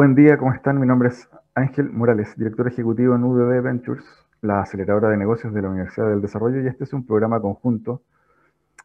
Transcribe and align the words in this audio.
Buen 0.00 0.14
día, 0.14 0.38
¿cómo 0.38 0.54
están? 0.54 0.80
Mi 0.80 0.86
nombre 0.86 1.10
es 1.10 1.28
Ángel 1.54 1.90
Morales, 1.90 2.34
director 2.34 2.66
ejecutivo 2.66 3.14
en 3.14 3.22
UDB 3.22 3.60
Ventures, 3.60 4.06
la 4.40 4.62
aceleradora 4.62 5.10
de 5.10 5.18
negocios 5.18 5.52
de 5.52 5.60
la 5.60 5.68
Universidad 5.68 6.08
del 6.08 6.22
Desarrollo, 6.22 6.62
y 6.62 6.68
este 6.68 6.84
es 6.84 6.94
un 6.94 7.04
programa 7.04 7.38
conjunto 7.38 8.00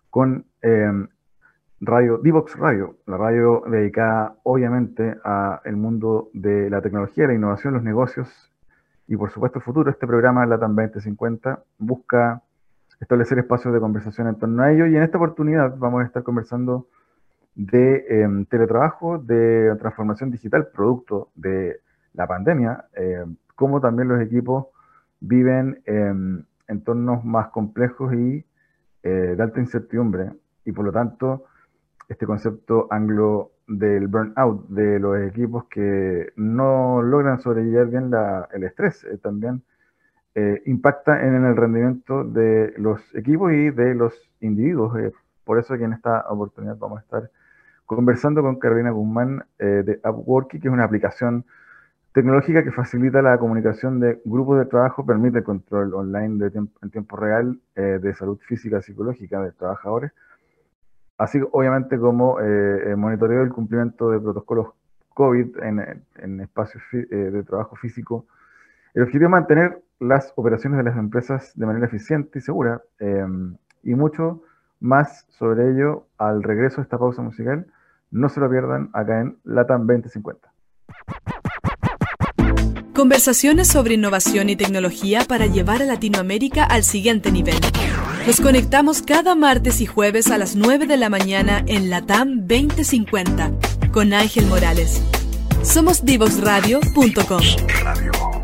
con 0.10 0.44
eh, 0.62 0.92
Radio, 1.80 2.18
Divox 2.18 2.58
Radio, 2.58 2.98
la 3.06 3.16
radio 3.16 3.64
dedicada 3.66 4.36
obviamente 4.44 5.16
al 5.24 5.78
mundo 5.78 6.32
de 6.34 6.70
la 6.70 6.82
tecnología, 6.82 7.28
la 7.28 7.34
innovación, 7.34 7.76
los 7.76 7.84
negocios 7.84 8.52
y 9.08 9.16
por 9.16 9.32
supuesto 9.32 9.60
el 9.60 9.64
futuro. 9.64 9.90
Este 9.90 10.06
programa, 10.06 10.46
LATAM 10.46 10.76
2050, 10.76 11.64
busca 11.78 12.42
establecer 13.00 13.40
espacios 13.40 13.74
de 13.74 13.80
conversación 13.80 14.28
en 14.28 14.36
torno 14.36 14.62
a 14.62 14.74
ello 14.74 14.86
y 14.86 14.98
en 14.98 15.04
esta 15.04 15.18
oportunidad 15.18 15.78
vamos 15.78 16.04
a 16.04 16.08
estar 16.08 16.24
conversando 16.24 16.90
de 17.56 18.06
em, 18.10 18.46
teletrabajo, 18.46 19.18
de 19.18 19.76
transformación 19.80 20.32
digital, 20.32 20.68
producto 20.74 21.30
de 21.36 21.80
la 22.14 22.28
pandemia, 22.28 22.86
eh, 22.96 23.26
cómo 23.56 23.82
también 23.82 24.10
los 24.10 24.22
equipos 24.22 24.68
viven 25.20 25.82
en 25.86 26.46
entornos 26.68 27.24
más 27.24 27.50
complejos 27.50 28.14
y 28.14 28.46
eh, 29.04 29.10
de 29.38 29.44
alta 29.44 29.60
incertidumbre 29.60 30.32
y 30.66 30.72
por 30.72 30.86
lo 30.86 30.92
tanto 30.92 31.46
este 32.10 32.26
concepto 32.26 32.88
anglo 32.90 33.52
del 33.68 34.08
burnout 34.08 34.68
de 34.70 35.00
los 35.00 35.18
equipos 35.22 35.66
que 35.66 36.32
no 36.36 37.02
logran 37.02 37.40
sobrellevar 37.40 37.88
bien 37.88 38.12
el 38.54 38.64
estrés 38.64 39.04
eh, 39.06 39.18
también 39.18 39.64
eh, 40.36 40.62
impacta 40.66 41.26
en 41.26 41.46
el 41.46 41.56
rendimiento 41.56 42.24
de 42.24 42.74
los 42.78 43.00
equipos 43.16 43.54
y 43.54 43.70
de 43.70 43.96
los 43.96 44.14
individuos. 44.42 45.14
Por 45.46 45.60
eso 45.60 45.78
que 45.78 45.86
en 45.86 45.94
esta 45.94 46.26
oportunidad 46.30 46.78
vamos 46.78 47.00
a 47.00 47.02
estar 47.02 47.32
conversando 47.86 48.42
con 48.42 48.58
Carolina 48.58 48.92
Guzmán 48.92 49.46
de 49.60 50.00
Upworky, 50.04 50.60
que 50.60 50.68
es 50.68 50.74
una 50.74 50.84
aplicación 50.84 51.46
tecnológica 52.14 52.64
que 52.64 52.72
facilita 52.72 53.22
la 53.22 53.38
comunicación 53.38 54.00
de 54.00 54.22
grupos 54.26 54.60
de 54.60 54.66
trabajo, 54.66 55.06
permite 55.06 55.40
el 55.40 55.44
control 55.44 55.94
online 55.94 56.52
en 56.82 56.90
tiempo 56.90 57.18
real 57.18 57.60
de 57.76 58.14
salud 58.16 58.40
física 58.40 58.80
y 58.80 58.82
psicológica 58.82 59.42
de 59.42 59.52
trabajadores 59.52 60.12
así 61.18 61.40
obviamente 61.52 61.98
como 61.98 62.40
eh, 62.40 62.92
el 62.92 62.98
monitoreo 62.98 63.40
del 63.42 63.54
cumplimiento 63.54 64.10
de 64.10 64.20
protocolos 64.20 64.68
COVID 65.14 65.58
en, 65.64 66.42
espacios 66.42 66.84
eh, 66.94 67.16
de 67.16 67.44
trabajo 67.44 67.76
físico. 67.78 68.26
El 68.94 69.04
objetivo 69.04 69.26
es 69.26 69.32
mantener 69.32 69.82
las 70.00 70.34
operaciones 70.36 70.78
de 70.78 70.84
las 70.84 70.98
empresas 70.98 71.54
de 71.56 71.66
manera 71.66 71.86
eficiente 71.86 72.40
y 72.40 72.42
segura, 72.42 72.82
em, 73.00 73.56
y 73.84 73.96
mucho 73.96 74.42
más 74.82 75.26
sobre 75.30 75.72
ello 75.72 76.06
al 76.18 76.44
regreso 76.44 76.78
de 76.78 76.84
esta 76.84 76.98
pausa 76.98 77.22
musical. 77.22 77.66
No 78.16 78.30
se 78.30 78.40
lo 78.40 78.50
pierdan 78.50 78.90
acá 78.94 79.20
en 79.20 79.38
LATAM 79.44 79.88
2050. 79.88 80.50
Conversaciones 82.94 83.68
sobre 83.68 83.96
innovación 83.96 84.50
y 84.50 84.56
tecnología 84.56 85.26
para 85.28 85.48
llevar 85.48 85.82
a 85.82 85.86
Latinoamérica 85.86 86.64
al 86.64 86.86
siguiente 86.86 87.30
nivel. 87.30 87.60
Nos 88.26 88.40
conectamos 88.40 89.02
cada 89.02 89.36
martes 89.36 89.82
y 89.82 89.86
jueves 89.86 90.32
a 90.32 90.38
las 90.38 90.56
9 90.56 90.88
de 90.88 90.96
la 90.96 91.10
mañana 91.10 91.62
en 91.68 91.90
Latam 91.90 92.48
2050 92.48 93.52
con 93.92 94.14
Ángel 94.14 94.46
Morales. 94.46 95.04
Somos 95.62 96.06
divoxradio.com. 96.06 98.35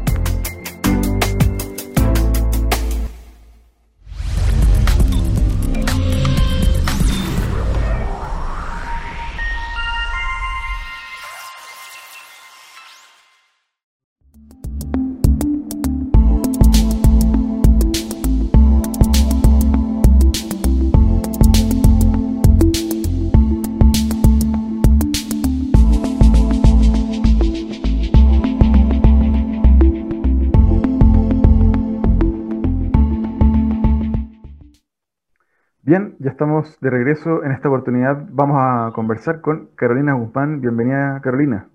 estamos 36.42 36.76
de 36.80 36.90
regreso. 36.90 37.44
En 37.44 37.52
esta 37.52 37.68
oportunidad 37.68 38.26
vamos 38.32 38.58
a 38.60 38.92
conversar 38.96 39.42
con 39.42 39.70
Carolina 39.76 40.14
Guzmán. 40.14 40.60
Bienvenida, 40.60 41.22
Carolina. 41.24 41.70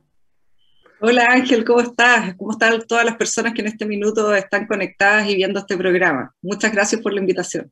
Hola 1.01 1.27
Ángel, 1.31 1.65
¿cómo 1.65 1.79
estás? 1.83 2.35
¿Cómo 2.35 2.51
están 2.51 2.83
todas 2.89 3.05
las 3.05 3.17
personas 3.17 3.55
que 3.55 3.61
en 3.61 3.69
este 3.69 3.87
minuto 3.87 4.35
están 4.35 4.67
conectadas 4.67 5.29
y 5.29 5.37
viendo 5.37 5.61
este 5.61 5.77
programa? 5.77 6.35
Muchas 6.43 6.73
gracias 6.73 7.01
por 7.01 7.13
la 7.13 7.21
invitación. 7.21 7.71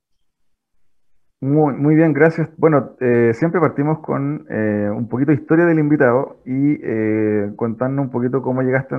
Muy, 1.40 1.74
muy 1.74 1.96
bien, 1.96 2.12
gracias. 2.12 2.48
Bueno, 2.58 2.94
eh, 3.00 3.32
siempre 3.34 3.60
partimos 3.60 3.98
con 3.98 4.46
eh, 4.48 4.88
un 4.88 5.08
poquito 5.08 5.32
de 5.32 5.38
historia 5.38 5.64
del 5.64 5.80
invitado 5.80 6.42
y 6.46 6.78
eh, 6.80 7.50
contando 7.56 8.02
un 8.02 8.10
poquito 8.10 8.40
cómo 8.40 8.62
llegaste 8.62 8.94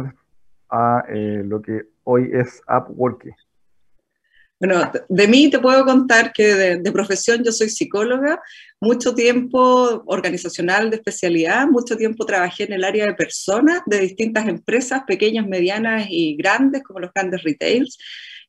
a 0.69 1.05
lo 1.45 1.61
que 1.61 1.83
hoy 2.03 2.29
es 2.33 2.61
Upworky. 2.67 3.29
Bueno, 4.65 4.91
de 5.09 5.27
mí 5.27 5.47
te 5.51 5.59
puedo 5.59 5.85
contar 5.85 6.33
que 6.33 6.55
de, 6.55 6.91
profesión 6.91 7.43
yo 7.43 7.51
soy 7.51 7.69
psicóloga, 7.69 8.41
mucho 8.81 9.13
tiempo 9.13 10.03
organizacional 10.07 10.89
de 10.89 10.95
especialidad, 10.95 11.67
mucho 11.67 11.95
tiempo 11.95 12.25
trabajé 12.25 12.63
en 12.63 12.73
el 12.73 12.83
área 12.83 13.05
de 13.05 13.13
personas 13.13 13.81
de 13.85 13.99
distintas 13.99 14.47
empresas, 14.47 15.03
pequeñas, 15.05 15.45
medianas 15.45 16.07
y 16.09 16.35
grandes, 16.35 16.81
como 16.81 16.99
los 16.99 17.11
grandes 17.13 17.43
retails. 17.43 17.95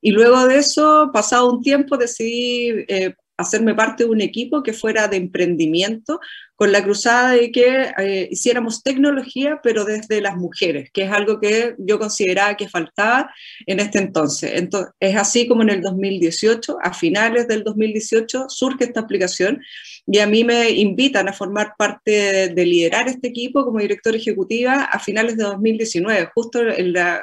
Y 0.01 0.13
luego 0.13 0.47
de 0.47 0.57
eso, 0.57 1.11
pasado 1.13 1.53
un 1.53 1.61
tiempo, 1.61 1.99
decidí 1.99 2.87
eh, 2.89 3.15
hacerme 3.37 3.75
parte 3.75 4.05
de 4.05 4.11
un 4.11 4.21
equipo 4.21 4.63
que 4.63 4.73
fuera 4.73 5.09
de 5.09 5.17
emprendimiento 5.17 6.21
con 6.57 6.73
la 6.73 6.83
cruzada 6.83 7.33
de 7.33 7.53
que 7.53 7.93
eh, 7.99 8.29
hiciéramos 8.31 8.83
tecnología, 8.83 9.61
pero 9.63 9.85
desde 9.85 10.23
las 10.23 10.37
mujeres, 10.37 10.91
que 10.91 11.03
es 11.03 11.13
algo 11.13 11.39
que 11.39 11.75
yo 11.79 11.99
consideraba 11.99 12.57
que 12.57 12.69
faltaba 12.69 13.31
en 13.67 13.79
este 13.79 13.99
entonces. 13.99 14.53
entonces 14.55 14.93
es 14.99 15.17
así 15.17 15.47
como 15.47 15.63
en 15.63 15.71
el 15.71 15.83
2018, 15.83 16.79
a 16.83 16.95
finales 16.95 17.47
del 17.47 17.63
2018, 17.63 18.47
surge 18.49 18.85
esta 18.85 19.01
aplicación 19.01 19.61
y 20.07 20.19
a 20.19 20.27
mí 20.27 20.45
me 20.45 20.71
invitan 20.71 21.29
a 21.29 21.35
formar 21.35 21.75
parte 21.77 22.49
de, 22.49 22.67
liderar 22.67 23.07
este 23.07 23.29
equipo 23.29 23.65
como 23.65 23.79
directora 23.81 24.17
ejecutiva 24.17 24.85
a 24.85 24.99
finales 24.99 25.37
de 25.37 25.45
2019, 25.45 26.31
justo 26.35 26.61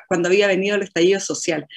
cuando 0.07 0.29
había 0.29 0.47
venido 0.47 0.75
el 0.75 0.83
estallido 0.83 1.19
social. 1.19 1.67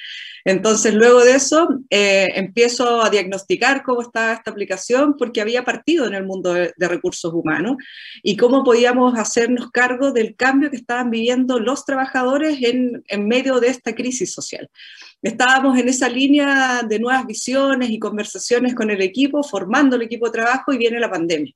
Entonces, 0.47 0.93
luego 0.93 1.25
de 1.25 1.33
eso, 1.33 1.67
eh, 1.89 2.29
empiezo 2.35 3.01
a 3.03 3.09
diagnosticar 3.09 3.83
cómo 3.83 4.01
estaba 4.01 4.31
esta 4.31 4.49
aplicación 4.49 5.17
porque 5.17 5.41
había 5.41 5.65
partido 5.65 6.07
en 6.07 6.13
el 6.13 6.25
mundo 6.25 6.53
de, 6.53 6.71
recursos 6.79 7.33
humanos 7.33 7.75
y 8.23 8.37
cómo 8.37 8.63
podíamos 8.63 9.19
hacernos 9.19 9.71
cargo 9.71 10.13
del 10.13 10.37
cambio 10.37 10.71
que 10.71 10.77
estaban 10.77 11.11
viviendo 11.11 11.59
los 11.59 11.83
trabajadores 11.83 12.63
en, 12.63 13.03
en 13.09 13.27
medio 13.27 13.59
de 13.59 13.67
esta 13.67 13.93
crisis 13.93 14.33
social. 14.33 14.69
Estábamos 15.21 15.77
en 15.77 15.89
esa 15.89 16.07
línea 16.07 16.81
de 16.87 16.97
nuevas 16.97 17.27
visiones 17.27 17.89
y 17.89 17.99
conversaciones 17.99 18.73
con 18.73 18.89
el 18.89 19.01
equipo, 19.01 19.43
formando 19.43 19.97
el 19.97 20.03
equipo 20.03 20.27
de 20.27 20.31
trabajo 20.31 20.71
y 20.71 20.77
viene 20.77 21.01
la 21.01 21.11
pandemia. 21.11 21.53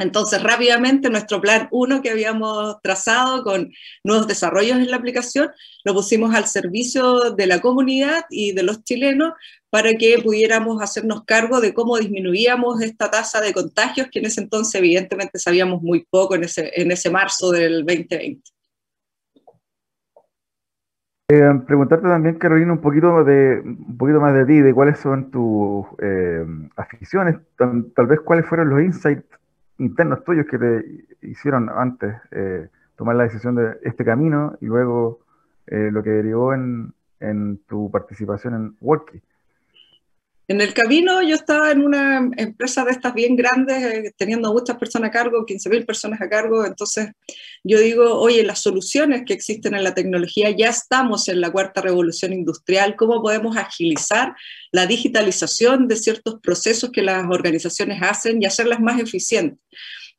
Entonces, 0.00 0.40
rápidamente, 0.44 1.10
nuestro 1.10 1.40
plan 1.40 1.66
1 1.72 2.02
que 2.02 2.10
habíamos 2.10 2.80
trazado 2.82 3.42
con 3.42 3.72
nuevos 4.04 4.28
desarrollos 4.28 4.76
en 4.76 4.90
la 4.92 4.96
aplicación, 4.96 5.50
lo 5.84 5.92
pusimos 5.92 6.32
al 6.36 6.46
servicio 6.46 7.32
de 7.32 7.46
la 7.48 7.60
comunidad 7.60 8.24
y 8.30 8.52
de 8.52 8.62
los 8.62 8.84
chilenos 8.84 9.32
para 9.70 9.94
que 9.94 10.20
pudiéramos 10.22 10.80
hacernos 10.80 11.24
cargo 11.24 11.60
de 11.60 11.74
cómo 11.74 11.98
disminuíamos 11.98 12.80
esta 12.80 13.10
tasa 13.10 13.40
de 13.40 13.52
contagios, 13.52 14.08
que 14.10 14.20
en 14.20 14.26
ese 14.26 14.40
entonces 14.40 14.72
evidentemente 14.76 15.40
sabíamos 15.40 15.82
muy 15.82 16.06
poco 16.08 16.36
en 16.36 16.44
ese, 16.44 16.70
en 16.76 16.92
ese 16.92 17.10
marzo 17.10 17.50
del 17.50 17.84
2020. 17.84 18.40
Eh, 21.30 21.60
preguntarte 21.66 22.06
también, 22.06 22.38
Carolina, 22.38 22.72
un 22.72 22.80
poquito, 22.80 23.24
de, 23.24 23.60
un 23.60 23.98
poquito 23.98 24.20
más 24.20 24.32
de 24.32 24.46
ti, 24.46 24.60
de 24.60 24.72
cuáles 24.72 24.98
son 25.00 25.30
tus 25.30 25.84
eh, 26.00 26.46
aficiones, 26.76 27.36
tal 27.56 28.06
vez 28.06 28.20
cuáles 28.20 28.46
fueron 28.46 28.70
los 28.70 28.80
insights 28.80 29.37
internos 29.78 30.24
tuyos 30.24 30.46
que 30.46 30.58
te 30.58 31.04
hicieron 31.22 31.68
antes 31.68 32.14
eh, 32.30 32.68
tomar 32.96 33.16
la 33.16 33.24
decisión 33.24 33.54
de 33.54 33.78
este 33.82 34.04
camino 34.04 34.56
y 34.60 34.66
luego 34.66 35.20
eh, 35.66 35.90
lo 35.92 36.02
que 36.02 36.10
derivó 36.10 36.52
en, 36.52 36.92
en, 37.20 37.58
tu 37.68 37.90
participación 37.90 38.54
en 38.54 38.76
Worky. 38.80 39.20
En 40.50 40.62
el 40.62 40.72
camino 40.72 41.20
yo 41.22 41.34
estaba 41.34 41.70
en 41.70 41.82
una 41.82 42.30
empresa 42.38 42.82
de 42.82 42.92
estas 42.92 43.12
bien 43.12 43.36
grandes, 43.36 43.82
eh, 43.82 44.14
teniendo 44.16 44.50
muchas 44.50 44.78
personas 44.78 45.10
a 45.10 45.12
cargo, 45.12 45.44
15.000 45.44 45.84
personas 45.84 46.22
a 46.22 46.28
cargo, 46.30 46.64
entonces 46.64 47.10
yo 47.62 47.78
digo, 47.78 48.18
oye, 48.18 48.42
las 48.42 48.60
soluciones 48.60 49.24
que 49.26 49.34
existen 49.34 49.74
en 49.74 49.84
la 49.84 49.92
tecnología, 49.92 50.50
ya 50.50 50.70
estamos 50.70 51.28
en 51.28 51.42
la 51.42 51.52
cuarta 51.52 51.82
revolución 51.82 52.32
industrial, 52.32 52.96
¿cómo 52.96 53.20
podemos 53.20 53.58
agilizar 53.58 54.34
la 54.72 54.86
digitalización 54.86 55.86
de 55.86 55.96
ciertos 55.96 56.40
procesos 56.42 56.92
que 56.92 57.02
las 57.02 57.26
organizaciones 57.28 58.00
hacen 58.00 58.40
y 58.40 58.46
hacerlas 58.46 58.80
más 58.80 58.98
eficientes? 58.98 59.58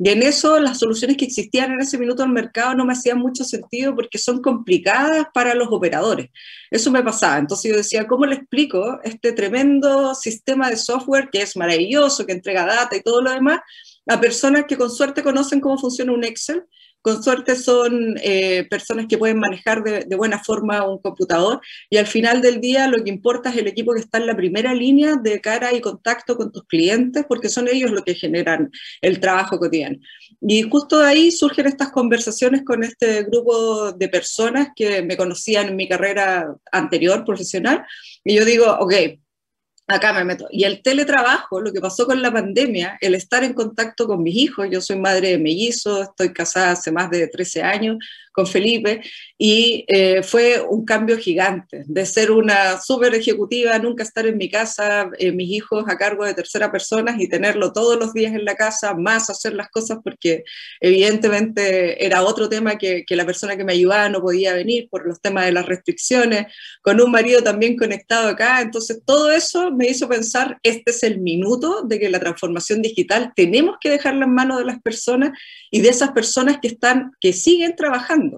Y 0.01 0.09
en 0.09 0.23
eso 0.23 0.59
las 0.59 0.79
soluciones 0.79 1.17
que 1.17 1.25
existían 1.25 1.73
en 1.73 1.81
ese 1.81 1.97
minuto 1.97 2.23
el 2.23 2.29
mercado 2.29 2.73
no 2.73 2.85
me 2.85 2.93
hacían 2.93 3.19
mucho 3.19 3.43
sentido 3.43 3.93
porque 3.95 4.17
son 4.17 4.41
complicadas 4.41 5.25
para 5.33 5.53
los 5.55 5.67
operadores. 5.71 6.29
Eso 6.71 6.89
me 6.89 7.03
pasaba. 7.03 7.37
Entonces 7.37 7.69
yo 7.69 7.77
decía, 7.77 8.07
¿cómo 8.07 8.25
le 8.25 8.35
explico 8.35 9.01
este 9.03 9.33
tremendo 9.33 10.15
sistema 10.15 10.69
de 10.69 10.77
software 10.77 11.29
que 11.29 11.41
es 11.41 11.57
maravilloso, 11.57 12.25
que 12.25 12.31
entrega 12.31 12.65
data 12.65 12.95
y 12.95 13.01
todo 13.01 13.21
lo 13.21 13.31
demás, 13.31 13.59
a 14.07 14.21
personas 14.21 14.65
que 14.69 14.77
con 14.77 14.89
suerte 14.89 15.21
conocen 15.21 15.59
cómo 15.59 15.77
funciona 15.77 16.13
un 16.13 16.23
Excel? 16.23 16.63
Con 17.01 17.23
suerte 17.23 17.55
son 17.55 18.15
eh, 18.21 18.65
personas 18.69 19.05
que 19.07 19.17
pueden 19.17 19.39
manejar 19.39 19.83
de, 19.83 20.15
buena 20.15 20.39
forma 20.43 20.87
un 20.87 20.99
computador 20.99 21.61
y 21.89 21.97
al 21.97 22.07
final 22.07 22.41
del 22.41 22.59
día 22.59 22.87
lo 22.87 23.03
que 23.03 23.09
importa 23.09 23.49
es 23.49 23.57
el 23.57 23.67
equipo 23.67 23.93
que 23.93 24.01
está 24.01 24.17
en 24.17 24.27
la 24.27 24.35
primera 24.35 24.73
línea 24.73 25.15
de 25.15 25.39
cara 25.39 25.73
y 25.73 25.81
contacto 25.81 26.35
con 26.35 26.51
tus 26.51 26.63
clientes 26.65 27.25
porque 27.27 27.49
son 27.49 27.67
ellos 27.67 27.91
los 27.91 28.03
que 28.03 28.15
generan 28.15 28.69
el 29.01 29.19
trabajo 29.19 29.57
cotidiano. 29.57 29.97
Y 30.41 30.63
justo 30.63 30.99
de 30.99 31.07
ahí 31.07 31.31
surgen 31.31 31.67
estas 31.67 31.91
conversaciones 31.91 32.63
con 32.63 32.83
este 32.83 33.23
grupo 33.23 33.91
de 33.93 34.09
personas 34.09 34.69
que 34.75 35.01
me 35.01 35.17
conocían 35.17 35.69
en 35.69 35.75
mi 35.75 35.87
carrera 35.87 36.53
anterior 36.71 37.23
profesional 37.25 37.83
y 38.23 38.35
yo 38.35 38.45
digo, 38.45 38.65
ok, 38.79 38.93
acá 39.89 40.13
me 40.13 40.23
meto. 40.23 40.47
Y 40.51 40.63
el 40.63 40.81
teletrabajo, 40.81 41.59
lo 41.59 41.73
que 41.73 41.81
pasó 41.81 42.05
con 42.05 42.21
la 42.21 42.31
pandemia, 42.31 42.97
el 43.01 43.15
estar 43.15 43.43
en 43.43 43.53
contacto 43.53 44.07
con 44.07 44.23
mis 44.23 44.35
hijos, 44.35 44.67
yo 44.71 44.81
soy 44.81 44.97
madre 44.97 45.29
de 45.29 45.39
mellizos, 45.39 46.09
estoy 46.09 46.31
casada 46.31 46.71
hace 46.71 46.91
más 46.91 47.09
de 47.09 47.27
13 47.27 47.63
años, 47.63 47.97
con 48.39 48.47
Felipe 48.47 49.01
y 49.37 49.83
eh, 49.87 50.23
fue 50.23 50.61
un 50.61 50.85
cambio 50.85 51.17
gigante 51.17 51.83
de 51.85 52.05
ser 52.05 52.31
una 52.31 52.79
súper 52.79 53.13
ejecutiva, 53.15 53.77
nunca 53.79 54.03
estar 54.03 54.25
en 54.25 54.37
mi 54.37 54.49
casa, 54.49 55.09
eh, 55.17 55.33
mis 55.33 55.49
hijos 55.49 55.83
a 55.87 55.97
cargo 55.97 56.23
de 56.23 56.33
tercera 56.33 56.71
persona 56.71 57.15
y 57.19 57.27
tenerlo 57.27 57.73
todos 57.73 57.99
los 57.99 58.13
días 58.13 58.33
en 58.33 58.45
la 58.45 58.55
casa, 58.55 58.93
más 58.93 59.29
hacer 59.29 59.53
las 59.55 59.69
cosas 59.69 59.99
porque 60.03 60.45
evidentemente 60.79 62.05
era 62.05 62.23
otro 62.23 62.47
tema 62.47 62.77
que, 62.77 63.03
que 63.05 63.15
la 63.17 63.25
persona 63.25 63.57
que 63.57 63.65
me 63.65 63.73
ayudaba 63.73 64.07
no 64.07 64.21
podía 64.21 64.53
venir 64.53 64.87
por 64.89 65.05
los 65.05 65.21
temas 65.21 65.45
de 65.45 65.51
las 65.51 65.65
restricciones, 65.65 66.47
con 66.81 67.01
un 67.01 67.11
marido 67.11 67.43
también 67.43 67.75
conectado 67.75 68.29
acá, 68.29 68.61
entonces 68.61 69.01
todo 69.05 69.31
eso 69.31 69.71
me 69.71 69.89
hizo 69.89 70.07
pensar, 70.07 70.59
este 70.63 70.91
es 70.91 71.03
el 71.03 71.19
minuto 71.19 71.83
de 71.83 71.99
que 71.99 72.09
la 72.09 72.21
transformación 72.21 72.81
digital 72.81 73.33
tenemos 73.35 73.75
que 73.81 73.89
dejarla 73.89 74.25
en 74.25 74.33
manos 74.33 74.59
de 74.59 74.65
las 74.65 74.81
personas 74.81 75.37
y 75.71 75.81
de 75.81 75.89
esas 75.89 76.11
personas 76.11 76.59
que 76.61 76.69
están, 76.69 77.11
que 77.19 77.33
siguen 77.33 77.75
trabajando 77.75 78.28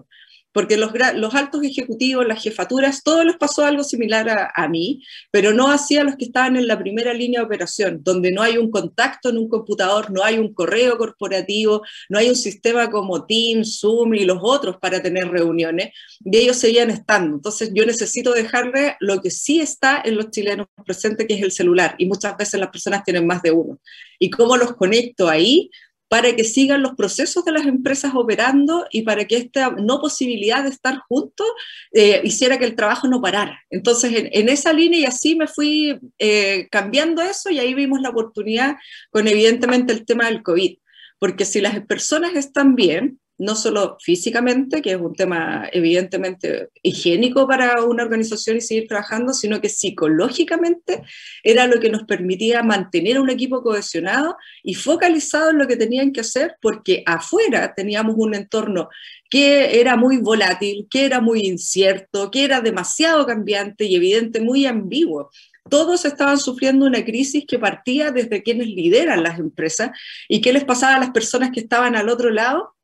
porque 0.53 0.77
los, 0.77 0.91
altos 1.33 1.63
ejecutivos, 1.63 2.27
las 2.27 2.43
jefaturas, 2.43 3.03
todos 3.03 3.25
les 3.25 3.37
pasó 3.37 3.65
algo 3.65 3.83
similar 3.83 4.29
a, 4.29 4.51
a, 4.53 4.67
mí, 4.67 5.03
pero 5.31 5.53
no 5.53 5.71
hacía 5.71 6.03
los 6.03 6.15
que 6.15 6.25
estaban 6.25 6.57
en 6.57 6.67
la 6.67 6.77
primera 6.77 7.13
línea 7.13 7.39
de 7.39 7.45
operación, 7.45 8.01
donde 8.03 8.31
no 8.31 8.41
hay 8.41 8.57
un 8.57 8.69
contacto 8.69 9.29
en 9.29 9.37
un 9.37 9.47
computador, 9.47 10.11
no 10.11 10.23
hay 10.23 10.37
un 10.37 10.53
correo 10.53 10.97
corporativo, 10.97 11.83
no 12.09 12.19
hay 12.19 12.29
un 12.29 12.35
sistema 12.35 12.89
como 12.89 13.25
Teams, 13.25 13.79
Zoom 13.79 14.13
y 14.15 14.25
los 14.25 14.39
otros 14.41 14.77
para 14.77 15.01
tener 15.01 15.29
reuniones, 15.29 15.93
y 16.23 16.37
ellos 16.37 16.57
seguían 16.57 16.89
estando. 16.89 17.35
Entonces 17.35 17.71
yo 17.73 17.85
necesito 17.85 18.33
dejarle 18.33 18.97
lo 18.99 19.21
que 19.21 19.31
sí 19.31 19.61
está 19.61 20.01
en 20.03 20.15
los 20.15 20.31
chilenos 20.31 20.67
presentes, 20.85 21.27
que 21.27 21.35
es 21.35 21.41
el 21.41 21.51
celular, 21.51 21.95
y 21.97 22.05
muchas 22.05 22.35
veces 22.35 22.59
las 22.59 22.69
personas 22.69 23.03
tienen 23.03 23.25
más 23.25 23.41
de 23.41 23.51
uno. 23.51 23.79
¿Y 24.19 24.29
cómo 24.29 24.57
los 24.57 24.75
conecto 24.75 25.29
ahí? 25.29 25.71
Para 26.11 26.35
que 26.35 26.43
sigan 26.43 26.81
los 26.81 26.95
procesos 26.95 27.45
de 27.45 27.53
las 27.53 27.65
empresas 27.65 28.11
operando 28.13 28.85
y 28.91 29.03
para 29.03 29.23
que 29.23 29.37
esta 29.37 29.69
no 29.69 30.01
posibilidad 30.01 30.61
de 30.61 30.69
estar 30.69 30.97
juntos 31.07 31.47
eh, 31.93 32.19
hiciera 32.25 32.59
que 32.59 32.65
el 32.65 32.75
trabajo 32.75 33.07
no 33.07 33.21
parara. 33.21 33.61
Entonces, 33.69 34.11
en, 34.29 34.49
esa 34.49 34.73
línea 34.73 34.99
y 34.99 35.05
así 35.05 35.37
me 35.37 35.47
fui 35.47 35.97
eh, 36.19 36.67
cambiando 36.69 37.21
eso 37.21 37.49
y 37.49 37.59
ahí 37.59 37.73
vimos 37.73 38.01
la 38.01 38.09
oportunidad 38.09 38.75
con 39.09 39.29
evidentemente 39.29 39.93
el 39.93 40.05
tema 40.05 40.25
del 40.25 40.43
COVID. 40.43 40.79
Porque 41.17 41.45
si 41.45 41.61
las 41.61 41.79
personas 41.85 42.35
están 42.35 42.75
bien, 42.75 43.20
no 43.41 43.55
solo 43.55 43.97
físicamente, 43.99 44.83
que 44.83 44.91
es 44.91 45.01
un 45.01 45.15
tema 45.15 45.67
evidentemente 45.71 46.69
higiénico 46.83 47.47
para 47.47 47.83
una 47.83 48.03
organización 48.03 48.57
y 48.57 48.61
seguir 48.61 48.87
trabajando, 48.87 49.33
sino 49.33 49.59
que 49.59 49.67
psicológicamente 49.67 51.01
era 51.41 51.65
lo 51.65 51.79
que 51.79 51.89
nos 51.89 52.03
permitía 52.03 52.61
mantener 52.61 53.19
un 53.19 53.31
equipo 53.31 53.63
cohesionado 53.63 54.37
y 54.61 54.75
focalizado 54.75 55.49
en 55.49 55.57
lo 55.57 55.67
que 55.67 55.75
tenían 55.75 56.11
que 56.11 56.21
hacer, 56.21 56.55
porque 56.61 57.01
afuera 57.07 57.73
teníamos 57.75 58.13
un 58.15 58.35
entorno 58.35 58.89
que 59.27 59.79
era 59.79 59.97
muy 59.97 60.17
volátil, 60.17 60.87
que 60.87 61.05
era 61.05 61.19
muy 61.19 61.39
incierto, 61.41 62.29
que 62.29 62.43
era 62.43 62.61
demasiado 62.61 63.25
cambiante 63.25 63.85
y 63.85 63.95
evidente 63.95 64.39
muy 64.39 64.67
ambiguo. 64.67 65.31
Todos 65.67 66.05
estaban 66.05 66.37
sufriendo 66.37 66.85
una 66.85 67.03
crisis 67.03 67.45
que 67.47 67.57
partía 67.57 68.11
desde 68.11 68.43
quienes 68.43 68.67
lideran 68.67 69.23
las 69.23 69.39
empresas 69.39 69.89
y 70.29 70.41
qué 70.41 70.53
les 70.53 70.63
pasaba 70.63 70.97
a 70.97 70.99
las 70.99 71.09
personas 71.09 71.49
que 71.49 71.61
estaban 71.61 71.95
al 71.95 72.07
otro 72.07 72.29
lado 72.29 72.75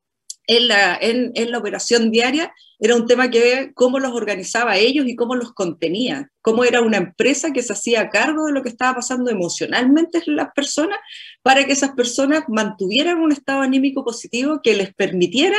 en 0.47 0.69
la, 0.69 0.97
en, 0.99 1.51
la 1.51 1.57
operación 1.57 2.09
diaria 2.09 2.53
era 2.79 2.95
un 2.95 3.05
tema 3.05 3.29
que 3.29 3.71
cómo 3.73 3.99
los 3.99 4.13
organizaba 4.13 4.77
ellos 4.77 5.05
y 5.07 5.15
cómo 5.15 5.35
los 5.35 5.53
contenía, 5.53 6.31
cómo 6.41 6.63
era 6.63 6.81
una 6.81 6.97
empresa 6.97 7.51
que 7.51 7.63
se 7.63 7.73
hacía 7.73 8.09
cargo 8.09 8.45
de 8.45 8.53
lo 8.53 8.63
que 8.63 8.69
estaba 8.69 8.95
pasando 8.95 9.29
emocionalmente 9.29 10.21
en 10.25 10.35
las 10.37 10.49
personas 10.53 10.97
para 11.41 11.65
que 11.65 11.73
esas 11.73 11.91
personas 11.91 12.43
mantuvieran 12.47 13.19
un 13.19 13.31
estado 13.31 13.61
anímico 13.61 14.05
positivo 14.05 14.61
que 14.63 14.75
les 14.75 14.93
permitiera 14.93 15.57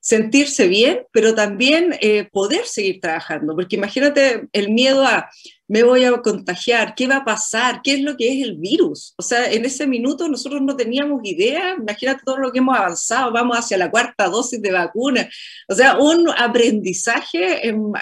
sentirse 0.00 0.66
bien, 0.68 1.02
pero 1.12 1.34
también 1.34 1.96
eh, 2.00 2.28
poder 2.32 2.64
seguir 2.66 3.00
trabajando, 3.00 3.54
porque 3.54 3.76
imagínate 3.76 4.48
el 4.52 4.70
miedo 4.70 5.06
a 5.06 5.30
me 5.70 5.84
voy 5.84 6.02
a 6.02 6.20
contagiar, 6.20 6.96
qué 6.96 7.06
va 7.06 7.18
a 7.18 7.24
pasar, 7.24 7.80
qué 7.84 7.92
es 7.92 8.00
lo 8.00 8.16
que 8.16 8.26
es 8.26 8.42
el 8.42 8.56
virus. 8.56 9.14
O 9.16 9.22
sea, 9.22 9.48
en 9.52 9.64
ese 9.64 9.86
minuto 9.86 10.26
nosotros 10.28 10.60
no 10.62 10.74
teníamos 10.74 11.20
idea, 11.22 11.76
imagínate 11.78 12.22
todo 12.24 12.38
lo 12.38 12.50
que 12.50 12.58
hemos 12.58 12.76
avanzado, 12.76 13.30
vamos 13.30 13.56
hacia 13.56 13.78
la 13.78 13.88
cuarta 13.88 14.26
dosis 14.26 14.60
de 14.60 14.72
vacuna. 14.72 15.30
O 15.68 15.74
sea, 15.76 15.96
un 15.96 16.28
aprendizaje 16.28 17.68
en, 17.68 17.92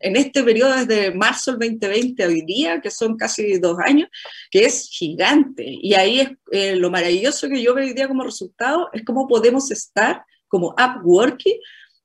en 0.00 0.16
este 0.16 0.42
periodo 0.42 0.76
desde 0.76 1.14
marzo 1.14 1.58
del 1.58 1.78
2020 1.78 2.24
a 2.24 2.26
hoy 2.26 2.40
día, 2.40 2.80
que 2.80 2.90
son 2.90 3.18
casi 3.18 3.58
dos 3.58 3.76
años, 3.84 4.08
que 4.50 4.64
es 4.64 4.88
gigante. 4.90 5.66
Y 5.66 5.92
ahí 5.92 6.20
es 6.20 6.30
eh, 6.52 6.74
lo 6.74 6.90
maravilloso 6.90 7.50
que 7.50 7.60
yo 7.60 7.74
veo 7.74 7.84
hoy 7.84 7.92
día 7.92 8.08
como 8.08 8.24
resultado, 8.24 8.88
es 8.94 9.04
cómo 9.04 9.28
podemos 9.28 9.70
estar 9.70 10.22
como 10.48 10.74
app 10.76 11.04
working 11.04 11.58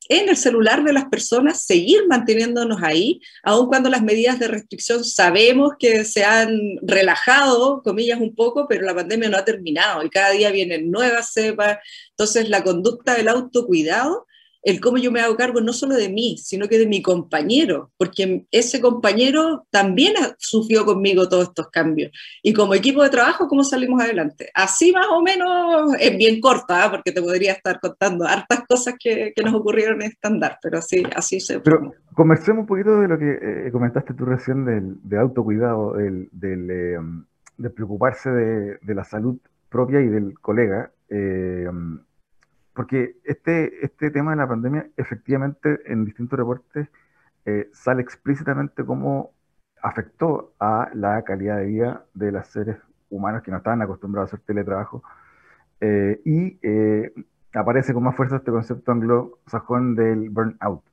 en 0.10 0.30
el 0.30 0.38
celular 0.38 0.84
de 0.84 0.94
las 0.94 1.06
personas, 1.06 1.64
seguir 1.64 2.08
manteniéndonos 2.08 2.82
ahí, 2.84 3.22
aun 3.42 3.68
cuando 3.68 3.90
las 3.90 4.04
medidas 4.04 4.40
de 4.40 4.48
restricción 4.48 5.04
sabemos 5.04 5.74
que 5.80 6.04
se 6.04 6.24
han 6.24 6.78
relajado, 6.82 7.82
comillas, 7.82 8.20
un 8.20 8.36
poco, 8.36 8.68
pero 8.68 8.86
la 8.86 8.96
pandemia 8.96 9.30
no 9.30 9.38
ha 9.38 9.46
terminado 9.46 10.04
y 10.04 10.10
cada 10.10 10.32
día 10.32 10.52
vienen 10.52 10.92
nuevas 10.92 11.32
cepas. 11.32 11.78
Entonces, 12.10 12.50
la 12.50 12.64
conducta 12.64 13.16
del 13.16 13.30
autocuidado 13.30 14.28
el 14.64 14.80
cómo 14.80 14.98
yo 14.98 15.12
me 15.12 15.20
hago 15.20 15.36
cargo 15.36 15.60
no 15.62 15.74
solo 15.74 15.96
de 15.96 16.10
mí, 16.10 16.38
sino 16.38 16.68
que 16.68 16.80
de 16.80 16.88
mi 16.88 17.02
compañero, 17.02 17.92
porque 17.98 18.46
ese 18.50 18.80
compañero 18.80 19.68
también 19.70 20.14
sufrió 20.38 20.86
conmigo 20.86 21.28
todos 21.28 21.50
estos 21.50 21.70
cambios. 21.70 22.12
Y 22.42 22.54
como 22.54 22.74
equipo 22.74 23.04
de 23.04 23.10
trabajo, 23.10 23.48
¿cómo 23.48 23.64
salimos 23.64 24.02
adelante? 24.02 24.50
Así 24.54 24.94
más 24.94 25.08
o 25.12 25.22
menos 25.22 25.94
es 26.00 26.18
bien 26.18 26.40
corta, 26.40 26.86
¿ah? 26.86 26.92
porque 26.92 27.12
te 27.12 27.22
podría 27.22 27.52
estar 27.52 27.80
contando 27.82 28.26
hartas 28.26 28.64
cosas 28.68 28.96
que, 28.98 29.34
que 29.36 29.44
nos 29.44 29.54
ocurrieron 29.54 30.02
en 30.02 30.12
estándar, 30.12 30.58
pero 30.62 30.78
así, 30.78 31.04
así 31.14 31.42
se... 31.42 31.60
Pero 31.60 31.94
conversemos 32.16 32.62
un 32.62 32.68
poquito 32.68 33.02
de 33.02 33.08
lo 33.08 33.20
que 33.20 33.68
eh, 33.68 33.72
comentaste 33.72 34.14
tú 34.14 34.24
recién 34.24 34.64
del, 34.64 34.96
de 35.04 35.18
autocuidado, 35.18 35.94
del, 35.94 36.30
del 36.32 36.72
eh, 36.72 36.98
de 37.58 37.70
preocuparse 37.70 38.30
de, 38.30 38.78
de, 38.82 38.96
la 38.96 39.04
salud 39.04 39.38
propia 39.70 40.02
y 40.02 40.08
del 40.08 40.40
colega. 40.40 40.92
Porque 42.74 43.18
este, 43.24 43.86
este 43.86 44.10
tema 44.12 44.32
de 44.32 44.38
la 44.38 44.48
pandemia, 44.48 44.88
efectivamente, 44.98 45.80
en 45.86 46.06
distintos 46.06 46.38
reportes 46.38 46.88
eh, 47.46 47.70
sale 47.74 48.02
explícitamente 48.02 48.86
cómo 48.86 49.32
afectó 49.82 50.54
a 50.60 50.90
la 50.94 51.22
calidad 51.24 51.58
de 51.58 51.66
vida 51.66 52.06
de 52.14 52.32
los 52.32 52.48
seres 52.48 52.78
humanos 53.10 53.44
que 53.44 53.52
no 53.52 53.58
estaban 53.58 53.82
acostumbrados 53.82 54.34
a 54.34 54.36
hacer 54.36 54.46
teletrabajo. 54.46 55.04
Eh, 55.82 56.22
y 56.26 56.58
eh, 56.64 57.14
aparece 57.54 57.94
con 57.94 58.04
más 58.04 58.16
fuerza 58.16 58.38
este 58.38 58.52
concepto 58.52 58.92
anglosajón 58.92 59.96
del 59.96 60.30
burnout. 60.30 60.84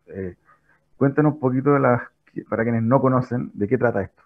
cuéntanos 0.96 1.34
un 1.34 1.40
poquito 1.40 1.72
de 1.72 1.80
las, 1.80 2.02
para 2.48 2.64
quienes 2.64 2.82
no 2.82 3.00
conocen, 3.00 3.50
de 3.54 3.68
qué 3.68 3.78
trata 3.78 4.02
esto. 4.02 4.22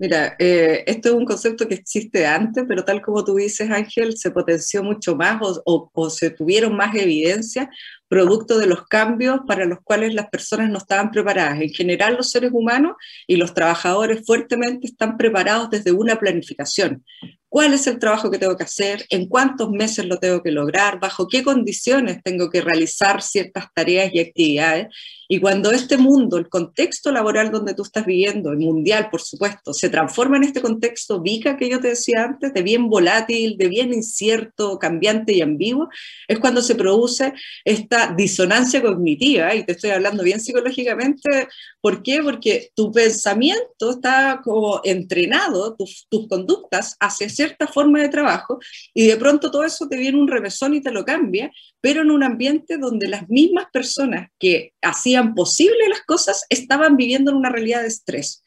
Mira, 0.00 0.34
eh, 0.38 0.82
esto 0.86 1.10
es 1.10 1.14
un 1.14 1.26
concepto 1.26 1.68
que 1.68 1.74
existe 1.74 2.26
antes, 2.26 2.64
pero 2.66 2.86
tal 2.86 3.02
como 3.02 3.22
tú 3.22 3.34
dices, 3.34 3.70
Ángel, 3.70 4.16
se 4.16 4.30
potenció 4.30 4.82
mucho 4.82 5.14
más 5.14 5.38
o, 5.66 6.08
se 6.08 6.30
tuvieron 6.30 6.74
más 6.74 6.94
evidencia 6.94 7.68
producto 8.08 8.56
de 8.56 8.66
los 8.66 8.86
cambios 8.86 9.40
para 9.46 9.66
los 9.66 9.80
cuales 9.84 10.14
las 10.14 10.30
personas 10.30 10.70
no 10.70 10.78
estaban 10.78 11.10
preparadas. 11.10 11.60
En 11.60 11.68
general, 11.68 12.16
los 12.16 12.30
seres 12.30 12.50
humanos 12.54 12.94
y 13.26 13.36
los 13.36 13.52
trabajadores 13.52 14.24
fuertemente 14.24 14.86
están 14.86 15.18
preparados 15.18 15.68
desde 15.68 15.92
una 15.92 16.16
planificación, 16.18 17.04
cuál 17.50 17.74
es 17.74 17.86
el 17.88 17.98
trabajo 17.98 18.30
que 18.30 18.38
tengo 18.38 18.56
que 18.56 18.62
hacer, 18.62 19.04
en 19.10 19.26
cuántos 19.26 19.70
meses 19.70 20.06
lo 20.06 20.18
tengo 20.18 20.40
que 20.40 20.52
lograr, 20.52 21.00
bajo 21.00 21.26
qué 21.26 21.42
condiciones 21.42 22.22
tengo 22.22 22.48
que 22.48 22.60
realizar 22.60 23.22
ciertas 23.22 23.66
tareas 23.74 24.14
y 24.14 24.20
actividades. 24.20 24.86
Y 25.32 25.38
cuando 25.38 25.70
este 25.70 25.96
mundo, 25.96 26.38
el 26.38 26.48
contexto 26.48 27.12
laboral 27.12 27.50
donde 27.50 27.74
tú 27.74 27.82
estás 27.82 28.06
viviendo, 28.06 28.50
el 28.50 28.58
mundial, 28.58 29.08
por 29.10 29.20
supuesto, 29.20 29.72
se 29.72 29.88
transforma 29.88 30.36
en 30.36 30.44
este 30.44 30.60
contexto 30.60 31.20
VICA 31.20 31.56
que 31.56 31.68
yo 31.68 31.80
te 31.80 31.88
decía 31.88 32.24
antes, 32.24 32.52
de 32.54 32.62
bien 32.62 32.88
volátil, 32.88 33.56
de 33.56 33.68
bien 33.68 33.92
incierto, 33.92 34.78
cambiante 34.78 35.32
y 35.32 35.42
ambiguo, 35.42 35.88
es 36.26 36.38
cuando 36.38 36.62
se 36.62 36.74
produce 36.74 37.32
esta 37.64 38.12
disonancia 38.16 38.82
cognitiva, 38.82 39.54
y 39.54 39.64
te 39.64 39.72
estoy 39.72 39.90
hablando 39.90 40.22
bien 40.22 40.40
psicológicamente, 40.40 41.48
¿por 41.80 42.02
qué? 42.02 42.20
Porque 42.22 42.70
tu 42.74 42.90
pensamiento 42.90 43.90
está 43.90 44.40
como 44.42 44.80
entrenado, 44.84 45.74
tus, 45.76 46.06
tus 46.08 46.28
conductas 46.28 46.96
hacia 46.98 47.28
cierta 47.40 47.66
forma 47.66 48.00
de 48.02 48.10
trabajo, 48.10 48.58
y 48.92 49.06
de 49.06 49.16
pronto 49.16 49.50
todo 49.50 49.64
eso 49.64 49.88
te 49.88 49.96
viene 49.96 50.18
un 50.18 50.28
revesón 50.28 50.74
y 50.74 50.82
te 50.82 50.90
lo 50.90 51.06
cambia, 51.06 51.50
pero 51.80 52.02
en 52.02 52.10
un 52.10 52.22
ambiente 52.22 52.76
donde 52.76 53.08
las 53.08 53.30
mismas 53.30 53.66
personas 53.72 54.28
que 54.38 54.74
hacían 54.82 55.34
posible 55.34 55.88
las 55.88 56.02
cosas 56.02 56.44
estaban 56.50 56.98
viviendo 56.98 57.30
en 57.30 57.38
una 57.38 57.48
realidad 57.48 57.80
de 57.80 57.88
estrés. 57.88 58.42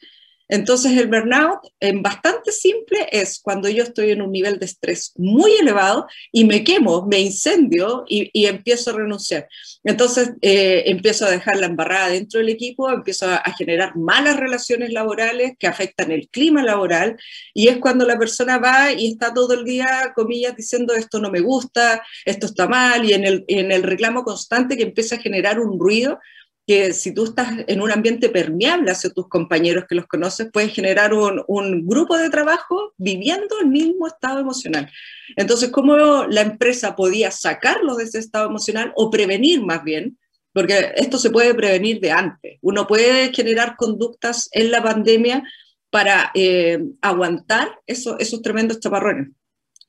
Entonces 0.48 0.92
el 0.98 1.08
burnout, 1.08 1.60
en 1.80 2.02
bastante 2.02 2.52
simple, 2.52 3.08
es 3.10 3.40
cuando 3.42 3.68
yo 3.68 3.82
estoy 3.82 4.10
en 4.10 4.22
un 4.22 4.30
nivel 4.30 4.58
de 4.58 4.66
estrés 4.66 5.12
muy 5.16 5.52
elevado 5.52 6.06
y 6.30 6.44
me 6.44 6.62
quemo, 6.64 7.06
me 7.06 7.20
incendio 7.20 8.04
y, 8.08 8.44
empiezo 8.46 8.90
a 8.90 8.94
renunciar. 8.94 9.48
Entonces 9.84 10.32
eh, 10.42 10.84
empiezo 10.86 11.24
a 11.24 11.30
dejar 11.30 11.56
la 11.56 11.66
embarrada 11.66 12.08
dentro 12.08 12.40
del 12.40 12.50
equipo, 12.50 12.90
empiezo 12.90 13.26
a, 13.26 13.42
generar 13.56 13.96
malas 13.96 14.36
relaciones 14.36 14.92
laborales 14.92 15.52
que 15.58 15.66
afectan 15.66 16.10
el 16.10 16.28
clima 16.28 16.62
laboral 16.62 17.16
y 17.54 17.68
es 17.68 17.78
cuando 17.78 18.04
la 18.04 18.18
persona 18.18 18.58
va 18.58 18.92
y 18.92 19.12
está 19.12 19.32
todo 19.32 19.54
el 19.54 19.64
día, 19.64 20.12
comillas, 20.14 20.56
diciendo 20.56 20.94
esto 20.94 21.20
no 21.20 21.30
me 21.30 21.40
gusta, 21.40 22.02
esto 22.24 22.46
está 22.46 22.66
mal 22.66 23.04
y 23.04 23.12
en 23.12 23.24
el, 23.24 23.44
en 23.48 23.70
el 23.70 23.82
reclamo 23.82 24.24
constante 24.24 24.76
que 24.76 24.82
empieza 24.82 25.16
a 25.16 25.20
generar 25.20 25.60
un 25.60 25.78
ruido 25.78 26.18
que 26.66 26.94
si 26.94 27.12
tú 27.12 27.24
estás 27.24 27.52
en 27.66 27.82
un 27.82 27.92
ambiente 27.92 28.30
permeable 28.30 28.90
hacia 28.90 29.10
tus 29.10 29.28
compañeros 29.28 29.84
que 29.88 29.94
los 29.94 30.06
conoces, 30.06 30.48
puedes 30.50 30.72
generar 30.72 31.12
un, 31.12 31.42
un, 31.46 31.86
grupo 31.86 32.16
de 32.16 32.30
trabajo 32.30 32.94
viviendo 32.96 33.60
el 33.60 33.68
mismo 33.68 34.06
estado 34.06 34.40
emocional. 34.40 34.90
Entonces, 35.36 35.70
¿cómo 35.70 36.24
la 36.24 36.40
empresa 36.40 36.96
podía 36.96 37.30
sacarlos 37.30 37.98
de 37.98 38.04
ese 38.04 38.18
estado 38.18 38.48
emocional 38.48 38.92
o 38.96 39.10
prevenir 39.10 39.62
más 39.62 39.84
bien? 39.84 40.18
Porque 40.52 40.92
esto 40.96 41.18
se 41.18 41.30
puede 41.30 41.52
prevenir 41.54 42.00
de 42.00 42.12
antes. 42.12 42.58
Uno 42.62 42.86
puede 42.86 43.32
generar 43.32 43.76
conductas 43.76 44.48
en 44.52 44.70
la 44.70 44.82
pandemia 44.82 45.42
para 45.90 46.30
eh, 46.34 46.78
aguantar 47.02 47.78
eso, 47.86 48.18
esos 48.18 48.40
tremendos 48.40 48.80
chaparrones. 48.80 49.28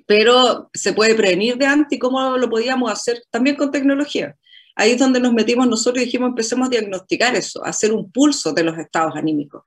Pero 0.05 0.69
se 0.73 0.93
puede 0.93 1.15
prevenir 1.15 1.57
de 1.57 1.67
antes 1.67 1.95
y 1.95 1.99
cómo 1.99 2.37
lo 2.37 2.49
podíamos 2.49 2.91
hacer 2.91 3.23
también 3.31 3.55
con 3.55 3.71
tecnología 3.71 4.35
ahí 4.75 4.91
es 4.91 4.99
donde 4.99 5.19
nos 5.19 5.33
metimos 5.33 5.67
nosotros 5.67 6.01
y 6.01 6.05
dijimos, 6.05 6.29
empecemos 6.29 6.67
a 6.67 6.71
diagnosticar 6.71 7.35
eso, 7.35 7.65
a 7.65 7.69
hacer 7.69 7.93
un 7.93 8.11
pulso 8.11 8.53
de 8.53 8.63
los 8.63 8.77
estados 8.77 9.15
anímicos. 9.15 9.63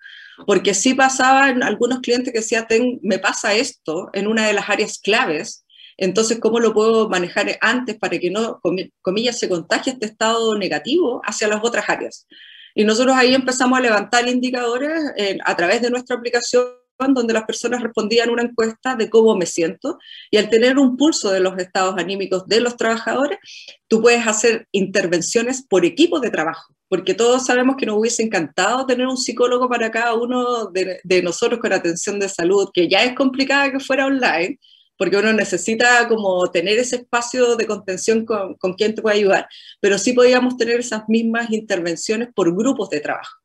Porque 0.47 0.75
sí 0.75 0.95
pasaba 0.95 1.51
en 1.51 1.63
algunos 1.63 2.01
clientes 2.01 2.33
que 2.33 2.41
decían, 2.41 2.67
me 3.03 3.19
pasa 3.19 3.55
esto 3.55 4.11
en 4.13 4.29
una 4.29 4.47
de 4.47 4.53
las 4.53 4.69
áreas 4.69 4.99
claves, 4.99 5.65
entonces, 6.01 6.39
¿cómo 6.39 6.61
lo 6.61 6.73
puedo 6.73 7.09
manejar 7.09 7.59
antes 7.61 7.99
para 7.99 8.17
que 8.19 8.31
no, 8.31 8.61
comillas, 9.03 9.39
se 9.39 9.49
contagie 9.49 9.93
este 9.93 10.07
estado 10.07 10.57
negativo 10.57 11.21
hacia 11.25 11.49
las 11.49 11.61
otras 11.63 11.89
áreas? 11.89 12.29
Y 12.73 12.85
nosotros 12.85 13.17
ahí 13.17 13.35
empezamos 13.35 13.77
a 13.77 13.83
levantar 13.83 14.29
indicadores 14.29 15.03
eh, 15.17 15.39
a 15.45 15.57
través 15.57 15.83
de 15.83 15.91
nuestra 15.91 16.15
aplicación 16.15 16.78
donde 17.07 17.33
las 17.33 17.45
personas 17.45 17.83
respondían 17.83 18.31
una 18.31 18.43
encuesta 18.43 18.97
de 18.97 19.09
cómo 19.09 19.37
me 19.37 19.47
siento 19.47 19.99
y 20.31 20.37
al 20.37 20.51
tener 20.51 20.79
un 20.79 20.97
pulso 20.97 21.31
de 21.31 21.41
los 21.41 21.57
estados 21.59 21.97
anímicos 21.97 22.47
de 22.47 22.61
los 22.61 22.77
trabajadores, 22.77 23.39
tú 23.87 24.03
puedes 24.03 24.27
hacer 24.27 24.67
intervenciones 24.73 25.65
por 25.67 25.85
equipo 25.85 26.19
de 26.21 26.31
trabajo, 26.31 26.75
porque 26.89 27.15
todos 27.15 27.47
sabemos 27.47 27.77
que 27.77 27.87
nos 27.87 27.99
hubiese 27.99 28.23
encantado 28.23 28.87
tener 28.87 29.07
un 29.07 29.17
psicólogo 29.17 29.69
para 29.69 29.91
cada 29.91 30.15
uno 30.15 30.67
de, 30.67 31.01
de 31.05 31.23
nosotros 31.23 31.61
con 31.61 31.73
atención 31.73 32.19
de 32.19 32.29
salud, 32.29 32.69
que 32.75 32.89
ya 32.89 33.05
es 33.05 33.15
complicada 33.15 33.71
que 33.71 33.81
fuera 33.81 34.07
online, 34.07 34.59
porque 34.97 35.17
uno 35.17 35.33
necesita 35.33 36.09
como 36.09 36.51
tener 36.51 36.79
ese 36.79 36.97
espacio 36.97 37.55
de 37.55 37.67
contención 37.67 38.27
con, 38.27 38.55
con 38.55 38.75
quien 38.75 38.95
te 38.95 39.03
puede 39.03 39.19
ayudar, 39.19 39.47
pero 39.81 39.97
sí 39.97 40.13
podíamos 40.13 40.57
tener 40.57 40.81
esas 40.81 41.09
mismas 41.09 41.51
intervenciones 41.53 42.29
por 42.35 42.55
grupos 42.55 42.91
de 42.91 43.01
trabajo. 43.01 43.37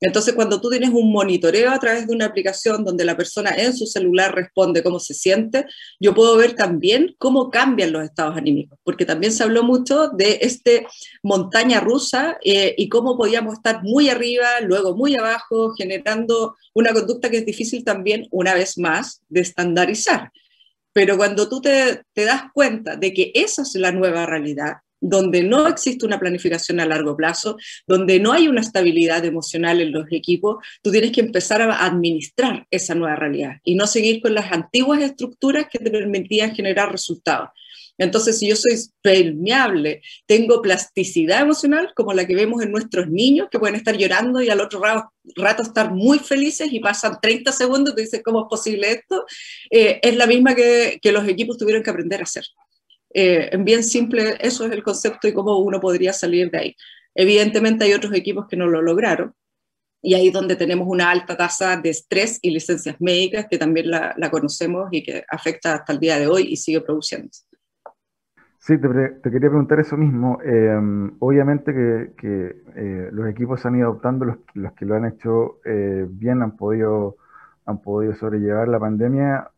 Entonces, 0.00 0.34
cuando 0.34 0.60
tú 0.60 0.68
tienes 0.68 0.90
un 0.90 1.10
monitoreo 1.10 1.70
a 1.70 1.78
través 1.78 2.06
de 2.06 2.14
una 2.14 2.26
aplicación 2.26 2.84
donde 2.84 3.04
la 3.04 3.16
persona 3.16 3.50
en 3.56 3.74
su 3.74 3.86
celular 3.86 4.34
responde 4.34 4.82
cómo 4.82 5.00
se 5.00 5.14
siente, 5.14 5.66
yo 5.98 6.14
puedo 6.14 6.36
ver 6.36 6.54
también 6.54 7.14
cómo 7.18 7.50
cambian 7.50 7.92
los 7.92 8.04
estados 8.04 8.36
anímicos, 8.36 8.78
porque 8.84 9.06
también 9.06 9.32
se 9.32 9.42
habló 9.42 9.62
mucho 9.62 10.08
de 10.08 10.38
este 10.42 10.86
montaña 11.22 11.80
rusa 11.80 12.36
eh, 12.44 12.74
y 12.76 12.88
cómo 12.88 13.16
podíamos 13.16 13.54
estar 13.54 13.82
muy 13.82 14.10
arriba, 14.10 14.60
luego 14.60 14.94
muy 14.94 15.16
abajo, 15.16 15.72
generando 15.74 16.56
una 16.74 16.92
conducta 16.92 17.30
que 17.30 17.38
es 17.38 17.46
difícil 17.46 17.84
también, 17.84 18.26
una 18.30 18.54
vez 18.54 18.76
más, 18.76 19.22
de 19.28 19.40
estandarizar. 19.40 20.30
Pero 20.92 21.16
cuando 21.16 21.48
tú 21.48 21.60
te, 21.60 22.02
te 22.12 22.24
das 22.24 22.44
cuenta 22.52 22.96
de 22.96 23.12
que 23.14 23.32
esa 23.34 23.62
es 23.62 23.74
la 23.74 23.92
nueva 23.92 24.26
realidad, 24.26 24.76
donde 25.00 25.42
no 25.42 25.66
existe 25.66 26.06
una 26.06 26.18
planificación 26.18 26.80
a 26.80 26.86
largo 26.86 27.16
plazo, 27.16 27.56
donde 27.86 28.18
no 28.20 28.32
hay 28.32 28.48
una 28.48 28.60
estabilidad 28.60 29.24
emocional 29.24 29.80
en 29.80 29.92
los 29.92 30.06
equipos, 30.10 30.56
tú 30.82 30.90
tienes 30.90 31.12
que 31.12 31.20
empezar 31.20 31.62
a 31.62 31.84
administrar 31.84 32.66
esa 32.70 32.94
nueva 32.94 33.16
realidad 33.16 33.56
y 33.64 33.74
no 33.74 33.86
seguir 33.86 34.20
con 34.20 34.34
las 34.34 34.52
antiguas 34.52 35.00
estructuras 35.02 35.66
que 35.70 35.78
te 35.78 35.90
permitían 35.90 36.54
generar 36.54 36.90
resultados. 36.90 37.50
Entonces, 37.98 38.38
si 38.38 38.48
yo 38.48 38.56
soy 38.56 38.78
permeable, 39.00 40.02
tengo 40.26 40.60
plasticidad 40.60 41.40
emocional, 41.40 41.92
como 41.94 42.12
la 42.12 42.26
que 42.26 42.34
vemos 42.34 42.62
en 42.62 42.70
nuestros 42.70 43.08
niños, 43.08 43.48
que 43.50 43.58
pueden 43.58 43.76
estar 43.76 43.96
llorando 43.96 44.42
y 44.42 44.50
al 44.50 44.60
otro 44.60 44.82
rato, 45.34 45.62
estar 45.62 45.92
muy 45.92 46.18
felices 46.18 46.68
y 46.70 46.80
pasan 46.80 47.18
30 47.22 47.52
segundos 47.52 47.94
y 47.96 48.02
dices, 48.02 48.20
¿cómo 48.22 48.42
es 48.42 48.46
posible 48.50 48.92
esto? 48.92 49.24
Eh, 49.70 49.98
es 50.02 50.14
la 50.14 50.26
misma 50.26 50.54
que 50.54 51.00
los 51.04 51.26
equipos 51.26 51.56
tuvieron 51.56 51.82
que 51.82 51.90
aprender 51.90 52.20
a 52.20 52.24
hacer. 52.24 52.44
Eh, 53.18 53.48
en 53.50 53.64
bien 53.64 53.82
simple, 53.82 54.36
eso 54.40 54.66
es 54.66 54.72
el 54.72 54.82
concepto 54.82 55.26
y 55.26 55.32
cómo 55.32 55.56
uno 55.56 55.80
podría 55.80 56.12
salir 56.12 56.50
de 56.50 56.58
ahí. 56.58 56.76
Evidentemente 57.14 57.86
hay 57.86 57.94
otros 57.94 58.12
equipos 58.12 58.46
que 58.46 58.58
no 58.58 58.66
lo 58.66 58.82
lograron, 58.82 59.32
y 60.02 60.12
ahí 60.12 60.26
es 60.26 60.34
donde 60.34 60.54
tenemos 60.54 60.86
una 60.86 61.10
alta 61.10 61.34
tasa 61.34 61.80
de 61.80 61.88
estrés 61.88 62.38
y 62.42 62.50
licencias 62.50 63.00
médicas 63.00 63.46
que 63.50 63.56
también 63.56 63.90
la, 63.90 64.14
conocemos 64.30 64.88
y 64.92 65.02
que 65.02 65.24
afecta 65.30 65.76
hasta 65.76 65.94
el 65.94 65.98
día 65.98 66.18
de 66.18 66.26
hoy 66.26 66.42
y 66.42 66.56
sigue 66.56 66.82
produciendo. 66.82 67.30
Sí, 68.58 68.74
te, 68.78 69.30
quería 69.30 69.48
preguntar 69.48 69.80
eso 69.80 69.96
mismo. 69.96 70.38
Eh, 70.44 70.76
obviamente 71.20 71.72
que, 72.18 72.62
eh, 72.76 73.08
los 73.12 73.30
equipos 73.30 73.64
han 73.64 73.76
ido 73.76 73.88
adoptando, 73.88 74.26
los, 74.26 74.36
los 74.52 74.74
que 74.74 74.84
lo 74.84 74.94
han 74.94 75.06
hecho 75.06 75.60
bien 76.10 76.42
han 76.42 76.54
podido, 76.54 77.16
han 77.64 77.80
podido 77.80 78.14
sobrellevar 78.14 78.68
la 78.68 78.78
pandemia 78.78 79.50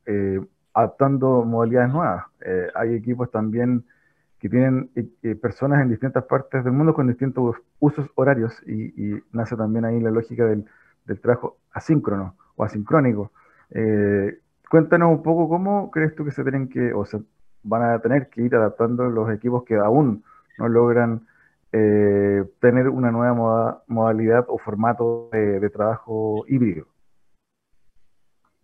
adaptando 0.75 1.45
modalidades 1.45 1.93
nuevas. 1.93 2.25
Eh, 2.41 2.69
hay 2.75 2.95
equipos 2.95 3.31
también 3.31 3.85
que 4.39 4.49
tienen 4.49 4.91
eh, 4.95 5.09
eh, 5.23 5.35
personas 5.35 5.83
en 5.83 5.89
distintas 5.89 6.25
partes 6.25 6.63
del 6.63 6.73
mundo 6.73 6.95
con 6.95 7.09
distintos 7.09 7.57
usos 7.81 8.09
horarios 8.15 8.55
y, 8.67 9.21
nace 9.33 9.57
también 9.57 9.85
ahí 9.85 10.01
la 10.01 10.11
lógica 10.11 10.45
del, 10.45 10.65
trabajo 11.21 11.57
asíncrono 11.73 12.37
o 12.57 12.65
asincrónico. 12.65 13.33
cuéntanos 14.71 15.11
un 15.11 15.23
poco 15.23 15.49
cómo 15.49 15.91
crees 15.91 16.15
tú 16.15 16.25
que 16.25 16.33
se 16.33 16.43
tienen 16.43 16.69
que, 16.69 16.93
o 16.93 17.05
se 17.07 17.19
van 17.63 17.83
a 17.83 17.99
tener 18.01 18.29
que 18.29 18.43
ir 18.43 18.55
adaptando 18.55 19.09
los 19.09 19.31
equipos 19.33 19.65
que 19.65 19.77
aún 19.77 20.23
no 20.59 20.69
logran 20.69 21.27
tener 21.71 22.89
una 22.89 23.11
nueva 23.11 23.83
modalidad 23.87 24.45
o 24.49 24.59
formato 24.59 25.31
de 25.33 25.71
trabajo 25.71 26.45
híbrido 26.47 26.87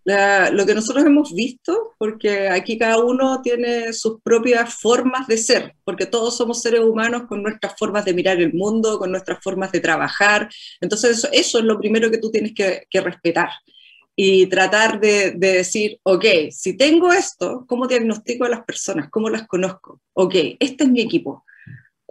lo 0.04 0.66
que 0.66 0.74
nosotros 0.74 1.04
hemos 1.04 1.34
visto, 1.34 1.94
porque 1.98 2.48
aquí 2.48 2.76
cada 2.76 2.98
uno 2.98 3.40
tiene 3.42 3.92
sus 3.92 4.20
propias 4.22 4.74
formas 4.74 5.26
de 5.26 5.38
ser, 5.38 5.74
porque 5.84 6.06
todos 6.06 6.36
somos 6.36 6.60
seres 6.60 6.80
humanos 6.80 7.22
con 7.26 7.42
nuestras 7.42 7.74
formas 7.78 8.04
de 8.04 8.14
mirar 8.14 8.40
el 8.40 8.52
mundo, 8.52 8.98
con 8.98 9.10
nuestras 9.10 9.42
formas 9.42 9.72
de 9.72 9.80
trabajar. 9.80 10.48
Entonces 10.80 11.26
eso, 11.32 11.58
es 11.58 11.64
lo 11.64 11.78
primero 11.78 12.10
que 12.10 12.18
tú 12.18 12.30
tienes 12.30 12.52
que, 12.54 12.86
respetar 13.00 13.48
y 14.16 14.46
tratar 14.46 15.00
de, 15.00 15.32
de, 15.32 15.52
decir, 15.54 15.98
ok, 16.04 16.24
si 16.50 16.76
tengo 16.76 17.12
esto, 17.12 17.64
¿cómo 17.66 17.86
diagnostico 17.86 18.44
a 18.44 18.48
las 18.48 18.64
personas? 18.64 19.08
¿Cómo 19.10 19.28
las 19.28 19.46
conozco? 19.48 20.00
Ok, 20.12 20.34
este 20.60 20.84
es 20.84 20.90
mi 20.90 21.00
equipo 21.00 21.44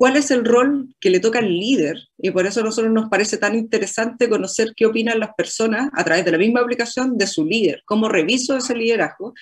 cuál 0.03 0.17
es 0.17 0.31
el 0.31 0.43
rol 0.43 0.93
que 0.99 1.09
le 1.09 1.21
toca 1.21 1.39
al 1.39 1.47
líder. 1.47 2.09
Y 2.17 2.29
por 2.31 2.45
eso 2.45 2.59
a 2.59 2.63
nosotros 2.63 2.91
nos 2.91 3.07
parece 3.07 3.37
tan 3.37 3.55
interesante 3.55 4.27
conocer 4.27 4.73
qué 4.75 4.85
opinan 4.85 5.17
las 5.17 5.29
personas 5.33 5.89
a 5.93 6.03
través 6.03 6.25
de 6.25 6.31
la 6.33 6.37
misma 6.37 6.59
aplicación 6.59 7.17
de 7.17 7.25
su 7.25 7.45
líder, 7.45 7.83
cómo 7.85 8.09
reviso 8.09 8.57
ese 8.57 8.75
liderazgo, 8.75 9.33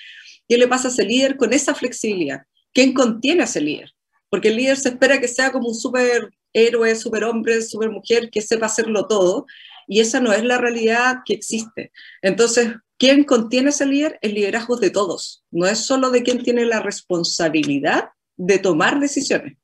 qué 0.47 0.59
le 0.59 0.67
pasa 0.67 0.89
a 0.89 0.91
ese 0.91 1.03
líder 1.03 1.35
con 1.35 1.51
esa 1.51 1.73
flexibilidad, 1.73 2.43
quién 2.75 2.93
contiene 2.93 3.41
a 3.41 3.45
ese 3.45 3.59
líder. 3.59 3.91
Porque 4.29 4.49
el 4.49 4.57
líder 4.57 4.77
se 4.77 4.89
espera 4.89 5.19
que 5.19 5.27
sea 5.27 5.51
como 5.51 5.67
un 5.67 5.73
superhéroe, 5.73 6.95
superhombre, 6.95 7.63
supermujer, 7.63 8.29
que 8.29 8.41
sepa 8.41 8.67
hacerlo 8.67 9.07
todo. 9.07 9.47
y 9.87 9.99
esa 9.99 10.19
no 10.19 10.31
es 10.31 10.43
la 10.43 10.59
realidad 10.59 11.21
que 11.25 11.33
existe. 11.33 11.91
Entonces, 12.21 12.69
¿quién 12.99 13.23
contiene 13.23 13.71
ese 13.71 13.87
líder? 13.87 14.19
El 14.21 14.35
liderazgo 14.35 14.77
de 14.77 14.91
todos, 14.91 15.43
no 15.49 15.65
es 15.65 15.79
solo 15.79 16.11
de 16.11 16.21
quien 16.21 16.43
tiene 16.43 16.65
la 16.65 16.81
responsabilidad 16.81 18.09
de 18.37 18.59
tomar 18.59 18.99
decisiones 18.99 19.57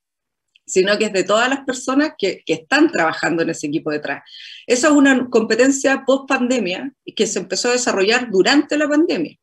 sino 0.68 0.98
que 0.98 1.06
es 1.06 1.14
de 1.14 1.24
todas 1.24 1.50
las 1.50 1.62
personas 1.62 2.12
que, 2.18 2.44
que, 2.46 2.54
están 2.54 2.92
trabajando 2.92 3.42
en 3.42 3.50
ese 3.50 3.68
equipo 3.68 3.90
detrás. 3.90 4.22
Esa 4.68 4.88
es 4.88 4.94
una 4.94 5.30
competencia 5.30 6.04
post 6.06 6.28
pandemia 6.28 6.94
que 7.16 7.26
se 7.26 7.40
empezó 7.40 7.70
a 7.70 7.74
desarrollar 7.74 8.30
durante 8.30 8.78
la 8.78 8.88
pandemia. 8.88 9.38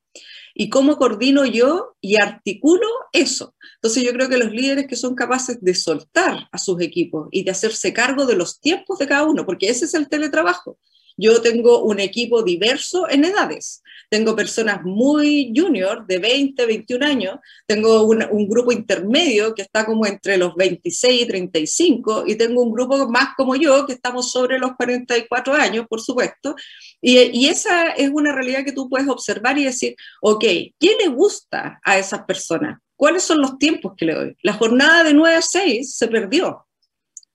¿Y 0.57 0.69
cómo 0.69 0.97
coordino 0.97 1.45
yo 1.45 1.97
y 2.01 2.17
articulo 2.17 2.87
eso? 3.13 3.57
Entonces 3.77 4.05
yo 4.05 4.13
creo 4.13 4.29
que 4.29 4.39
los 4.39 4.53
líderes 4.53 4.87
que 4.87 4.95
son 4.95 5.17
capaces 5.17 5.59
de 5.61 5.75
soltar 5.75 6.49
a 6.53 6.59
sus 6.59 6.81
equipos 6.81 7.29
y 7.33 7.43
de 7.43 7.51
hacerse 7.51 7.93
cargo 7.93 8.25
de 8.25 8.37
los 8.37 8.61
tiempos 8.61 9.01
de 9.01 9.09
cada 9.09 9.25
uno, 9.25 9.45
porque 9.45 9.69
ese 9.69 9.87
es 9.87 9.95
el 9.95 10.09
teletrabajo. 10.09 10.79
Yo 11.17 11.41
tengo 11.41 11.83
un 11.85 12.01
equipo 12.01 12.43
diverso 12.43 13.09
en 13.09 13.25
edades. 13.25 13.83
Tengo 14.11 14.35
personas 14.37 14.83
muy 14.85 15.53
junior, 15.55 16.07
de 16.07 16.19
20, 16.19 16.67
21 16.67 17.07
años. 17.07 17.39
Tengo 17.67 18.03
un, 18.05 18.49
grupo 18.49 18.73
intermedio 18.73 19.55
que 19.55 19.63
está 19.63 19.87
como 19.87 20.07
entre 20.07 20.37
los 20.37 20.55
26 20.55 21.23
y 21.23 21.27
35. 21.27 22.25
Y 22.27 22.37
tengo 22.37 22.63
un 22.63 22.73
grupo 22.73 23.09
más 23.09 23.31
como 23.37 23.57
yo, 23.57 23.87
que 23.87 23.93
estamos 23.93 24.31
sobre 24.31 24.59
los 24.59 24.73
44 24.77 25.55
años, 25.55 25.87
por 25.89 26.01
supuesto. 26.01 26.55
Y, 27.01 27.19
y 27.19 27.47
esa 27.47 27.91
es 27.91 28.11
una 28.11 28.33
realidad 28.35 28.65
que 28.65 28.73
tú 28.73 28.89
puedes 28.89 29.09
observar 29.09 29.59
y 29.59 29.65
decir, 29.65 29.95
ok, 30.21 30.45
¿qué 30.45 30.97
le 30.99 31.09
gusta 31.09 31.81
a 31.83 31.99
esas 31.99 32.25
personas? 32.25 32.79
¿Cuáles 32.97 33.23
son 33.23 33.41
los 33.41 33.59
tiempos 33.59 33.95
que 33.97 34.07
le 34.07 34.15
doy? 34.15 34.37
La 34.43 34.53
jornada 34.53 35.05
de 35.05 35.15
9 35.15 35.37
a 35.37 35.43
6 35.43 35.97
se 35.97 36.09
perdió 36.09 36.67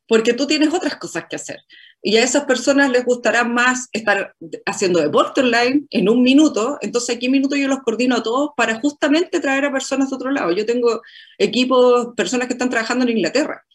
porque 0.10 0.34
tú 0.34 0.48
tienes 0.48 0.74
otras 0.74 0.98
cosas 0.98 1.26
que 1.30 1.36
hacer. 1.36 1.60
Y 2.02 2.16
a 2.18 2.24
esas 2.24 2.46
personas 2.46 2.90
les 2.90 3.04
gustará 3.04 3.44
más 3.44 3.90
estar 3.92 4.34
haciendo 4.66 5.00
deporte 5.00 5.42
online 5.42 5.86
en 5.90 6.08
un 6.08 6.22
minuto. 6.22 6.78
Entonces, 6.82 7.16
aquí 7.16 7.28
minuto 7.28 7.56
yo 7.56 7.68
los 7.68 7.80
coordino 7.80 8.16
a 8.16 8.24
todos 8.24 8.52
para 8.56 8.80
justamente 8.80 9.40
traer 9.40 9.66
a 9.66 9.72
personas 9.72 10.10
de 10.10 10.16
otro 10.16 10.32
lado. 10.32 10.52
Yo 10.52 10.66
tengo 10.66 11.02
equipos, 11.38 12.14
personas 12.16 12.48
que 12.48 12.54
están 12.54 12.70
trabajando 12.70 13.04
en 13.04 13.18
Inglaterra. 13.18 13.66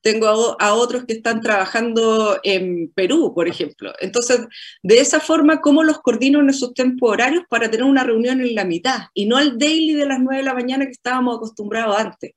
Tengo 0.00 0.56
a, 0.58 0.74
otros 0.74 1.04
que 1.06 1.14
están 1.14 1.40
trabajando 1.40 2.38
en 2.42 2.90
Perú, 2.94 3.32
por 3.34 3.48
ejemplo. 3.48 3.92
Entonces, 4.00 4.40
de 4.82 5.00
esa 5.00 5.20
forma, 5.20 5.60
¿cómo 5.60 5.84
los 5.84 6.00
coordino 6.00 6.40
en 6.40 6.50
esos 6.50 6.72
tiempos 6.74 7.10
horarios 7.10 7.44
para 7.48 7.70
tener 7.70 7.84
una 7.84 8.04
reunión 8.04 8.40
en 8.40 8.54
la 8.54 8.64
mitad 8.64 9.02
y 9.14 9.26
no 9.26 9.36
al 9.36 9.58
daily 9.58 9.94
de 9.94 10.06
las 10.06 10.20
9 10.20 10.38
de 10.38 10.44
la 10.44 10.54
mañana 10.54 10.84
que 10.84 10.92
estábamos 10.92 11.36
acostumbrados 11.36 11.96
antes? 11.96 12.32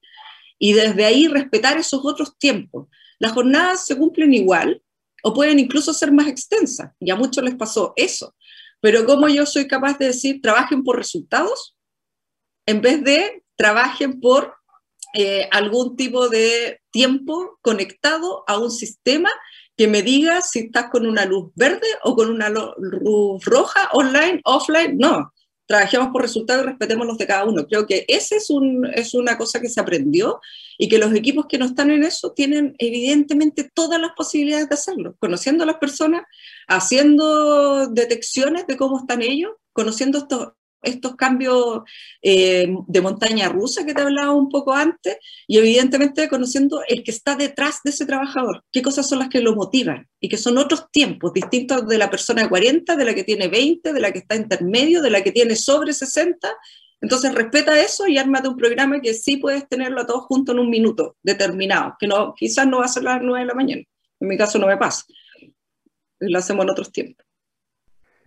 Y 0.60 0.74
desde 0.74 1.06
ahí 1.06 1.28
respetar 1.28 1.78
esos 1.78 2.02
otros 2.04 2.38
tiempos. 2.38 2.88
Las 3.20 3.32
jornadas 3.32 3.86
se 3.86 3.96
cumplen 3.96 4.34
igual, 4.34 4.82
o 5.24 5.34
pueden 5.34 5.60
incluso 5.60 5.94
ser 5.94 6.12
más 6.12 6.28
extensas, 6.28 6.92
y 7.00 7.12
a 7.12 7.16
muchos 7.16 7.44
les 7.44 7.56
pasó 7.56 7.94
eso. 7.96 8.36
Pero 8.80 9.06
como 9.06 9.28
yo 9.28 9.46
soy 9.46 9.68
capaz 9.68 9.98
de 9.98 10.08
decir, 10.08 10.42
trabajen 10.42 10.84
por 10.84 10.98
resultados, 10.98 11.76
en 12.66 12.82
vez 12.82 13.04
de 13.04 13.44
trabajen 13.56 14.20
por 14.20 14.56
eh, 15.14 15.48
algún 15.52 15.96
tipo 15.96 16.30
de 16.30 16.80
tiempo 16.90 17.60
conectado 17.62 18.44
a 18.48 18.58
un 18.58 18.72
sistema 18.72 19.30
que 19.76 19.88
me 19.88 20.02
diga 20.02 20.42
si 20.42 20.60
estás 20.60 20.90
con 20.90 21.06
una 21.06 21.26
luz 21.26 21.52
verde 21.56 21.88
o 22.04 22.16
con 22.16 22.30
una 22.30 22.50
luz 22.50 23.44
roja, 23.46 23.90
online, 23.94 24.42
offline. 24.46 24.98
No, 24.98 25.34
trabajemos 25.66 26.10
por 26.10 26.22
resultados 26.22 26.64
y 26.64 26.68
respetemos 26.68 27.06
los 27.06 27.18
de 27.18 27.28
cada 27.28 27.46
uno. 27.46 27.68
Creo 27.68 27.86
que 27.86 28.06
esa 28.08 28.36
es, 28.36 28.50
un, 28.50 28.86
es 28.94 29.14
una 29.14 29.38
cosa 29.38 29.60
que 29.60 29.70
se 29.70 29.80
aprendió 29.80 30.40
y 30.78 30.90
que 30.90 30.98
los 30.98 31.14
equipos 31.14 31.46
que 31.48 31.58
no 31.58 31.66
están 31.66 31.92
en 31.92 32.04
eso 32.04 32.34
tienen 32.34 32.76
evidentemente 32.78 33.70
todas 33.74 34.00
las 34.00 34.12
posibilidades 34.16 34.70
de 34.70 34.76
hacerlo, 34.76 35.16
conociendo 35.20 35.64
a 35.64 35.68
las 35.68 35.78
personas, 35.78 36.24
haciendo 36.68 37.88
detecciones 37.88 38.68
de 38.68 38.78
cómo 38.78 39.00
están 39.00 39.22
ellos, 39.22 39.52
conociendo 39.74 40.20
estos, 40.20 40.50
estos 40.82 41.16
cambios 41.16 41.82
eh, 42.22 42.74
de 42.88 43.02
montaña 43.02 43.50
rusa 43.50 43.86
que 43.86 43.94
te 43.94 44.02
hablaba 44.02 44.32
un 44.34 44.50
poco 44.50 44.74
antes 44.74 45.18
y 45.48 45.58
evidentemente 45.58 46.28
conociendo 46.28 46.82
el 46.88 47.04
que 47.04 47.12
está 47.12 47.36
detrás 47.36 47.80
de 47.84 47.92
ese 47.92 48.06
trabajador, 48.06 48.64
qué 48.72 48.82
cosas 48.82 49.08
son 49.08 49.20
las 49.20 49.30
que 49.30 49.42
lo 49.42 49.56
motivan 49.56 50.08
y 50.20 50.30
que 50.30 50.38
son 50.38 50.58
otros 50.58 50.90
tiempos 50.92 51.34
distintos 51.34 51.88
de 51.88 51.98
la 51.98 52.10
persona 52.10 52.44
de 52.44 52.50
40, 52.50 52.96
de 52.96 53.06
la 53.06 53.14
que 53.14 53.24
tiene 53.24 53.48
20, 53.48 53.94
de 53.94 54.00
la 54.00 54.12
que 54.12 54.20
está 54.20 54.36
intermedio, 54.36 55.02
de 55.02 55.10
la 55.10 55.24
que 55.24 55.32
tiene 55.32 55.56
sobre 55.56 55.94
60. 55.94 56.50
Entonces 57.02 57.34
respeta 57.34 57.82
eso 57.82 58.08
y 58.08 58.18
ármate 58.20 58.48
un 58.48 58.58
programa 58.58 59.02
que 59.02 59.16
sí 59.16 59.38
puedes 59.38 59.68
tenerlo 59.68 60.02
a 60.02 60.06
todos 60.06 60.26
juntos 60.26 60.54
en 60.54 60.60
un 60.60 60.70
minuto 60.70 61.18
determinado, 61.24 61.96
que 62.00 62.08
no, 62.08 62.36
quizás 62.36 62.68
no 62.68 62.80
va 62.80 62.86
a 62.86 62.90
ser 62.90 63.04
las 63.04 63.22
9 63.22 63.40
de 63.40 63.46
la 63.46 63.56
mañana. 63.56 63.82
En 64.20 64.28
mi 64.28 64.38
caso 64.38 64.60
no 64.60 64.68
me 64.68 64.78
pasa. 64.78 65.06
Lo 66.20 66.38
hacemos 66.38 66.64
en 66.64 66.70
otros 66.70 66.92
tiempos. 66.92 67.26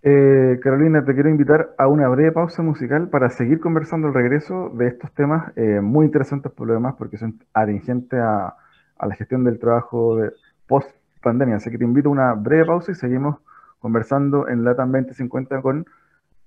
Eh, 0.07 0.59
Carolina, 0.61 1.03
te 1.03 1.15
quiero 1.15 1.31
invitar 1.31 1.75
a 1.79 1.87
una 1.87 2.09
breve 2.09 2.33
pausa 2.33 2.63
musical 2.63 3.09
para 3.09 3.31
seguir 3.31 3.59
conversando 3.59 4.09
al 4.09 4.15
regreso 4.15 4.71
de 4.75 4.89
estos 4.89 5.11
temas 5.15 5.53
eh, 5.57 5.81
muy 5.81 6.05
interesantes 6.05 6.53
por 6.53 6.67
lo 6.67 6.75
demás, 6.75 6.97
porque 6.99 7.17
son 7.17 7.43
atingentes 7.55 8.21
a, 8.21 8.55
la 9.01 9.15
gestión 9.15 9.45
del 9.45 9.59
trabajo 9.59 10.17
de 10.17 10.33
post 10.67 10.91
pandemia. 11.23 11.57
Así 11.57 11.71
que 11.71 11.79
te 11.79 11.85
invito 11.85 12.09
a 12.09 12.13
una 12.13 12.35
breve 12.35 12.67
pausa 12.67 12.93
y 12.93 12.97
seguimos 12.97 13.37
conversando 13.79 14.49
en 14.49 14.65
LATAM 14.65 14.93
2050 14.93 15.63
con 15.63 15.87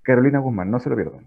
Carolina 0.02 0.38
Guzmán. 0.38 0.70
No 0.70 0.78
se 0.78 0.90
lo 0.90 0.96
pierdan. 0.96 1.26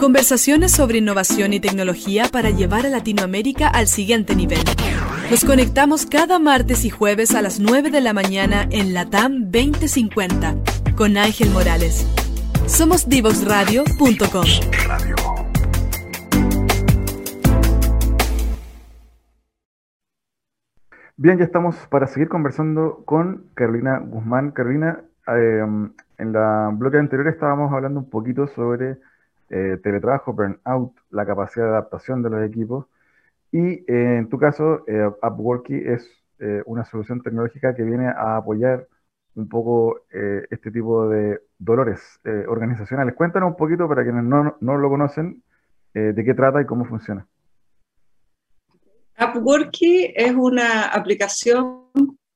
Conversaciones 0.00 0.72
sobre 0.72 0.96
innovación 0.96 1.52
y 1.52 1.60
tecnología 1.60 2.24
para 2.32 2.48
llevar 2.48 2.86
a 2.86 2.88
Latinoamérica 2.88 3.68
al 3.68 3.86
siguiente 3.86 4.34
nivel. 4.34 4.60
Nos 5.30 5.44
conectamos 5.44 6.06
cada 6.06 6.38
martes 6.38 6.86
y 6.86 6.90
jueves 6.90 7.34
a 7.34 7.42
las 7.42 7.60
9 7.60 7.90
de 7.90 8.00
la 8.00 8.14
mañana 8.14 8.66
en 8.70 8.94
Latam 8.94 9.50
2050 9.50 10.54
con 10.96 11.18
Ángel 11.18 11.50
Morales. 11.50 12.06
Somos 12.66 13.10
divoxradio.com. 13.10 14.46
Bien, 21.18 21.36
ya 21.36 21.44
estamos 21.44 21.76
para 21.90 22.06
seguir 22.06 22.30
conversando 22.30 23.02
con 23.04 23.50
Carolina 23.52 23.98
Guzmán. 23.98 24.52
Carolina, 24.52 25.02
eh, 25.26 25.62
en 26.16 26.32
la 26.32 26.70
bloque 26.72 26.96
anterior 26.96 27.28
estábamos 27.28 27.70
hablando 27.70 28.00
un 28.00 28.08
poquito 28.08 28.46
sobre 28.46 28.96
eh, 29.50 29.78
teletrabajo, 29.82 30.32
burnout, 30.32 30.92
la 31.10 31.26
capacidad 31.26 31.66
de 31.66 31.70
adaptación 31.72 32.22
de 32.22 32.30
los 32.30 32.48
equipos. 32.48 32.86
Y 33.50 33.84
eh, 33.90 34.18
en 34.18 34.28
tu 34.28 34.38
caso, 34.38 34.84
eh, 34.86 35.10
Upworky 35.22 35.74
es 35.74 36.08
una 36.64 36.86
solución 36.86 37.20
tecnológica 37.20 37.74
que 37.74 37.82
viene 37.82 38.06
a 38.06 38.38
apoyar 38.38 38.88
un 39.34 39.46
poco 39.46 40.06
este 40.08 40.70
tipo 40.70 41.06
de 41.06 41.38
dolores 41.58 42.18
organizacionales. 42.48 43.14
Cuéntanos 43.14 43.50
un 43.50 43.56
poquito 43.56 43.86
para 43.86 44.04
quienes 44.04 44.24
no, 44.24 44.56
no 44.58 44.78
lo 44.78 44.88
conocen, 44.88 45.42
de 45.92 46.24
qué 46.24 46.32
trata 46.32 46.62
y 46.62 46.64
cómo 46.64 46.86
funciona. 46.86 47.26
Upworky 49.20 50.14
es 50.16 50.34
una 50.34 50.86
aplicación 50.86 51.90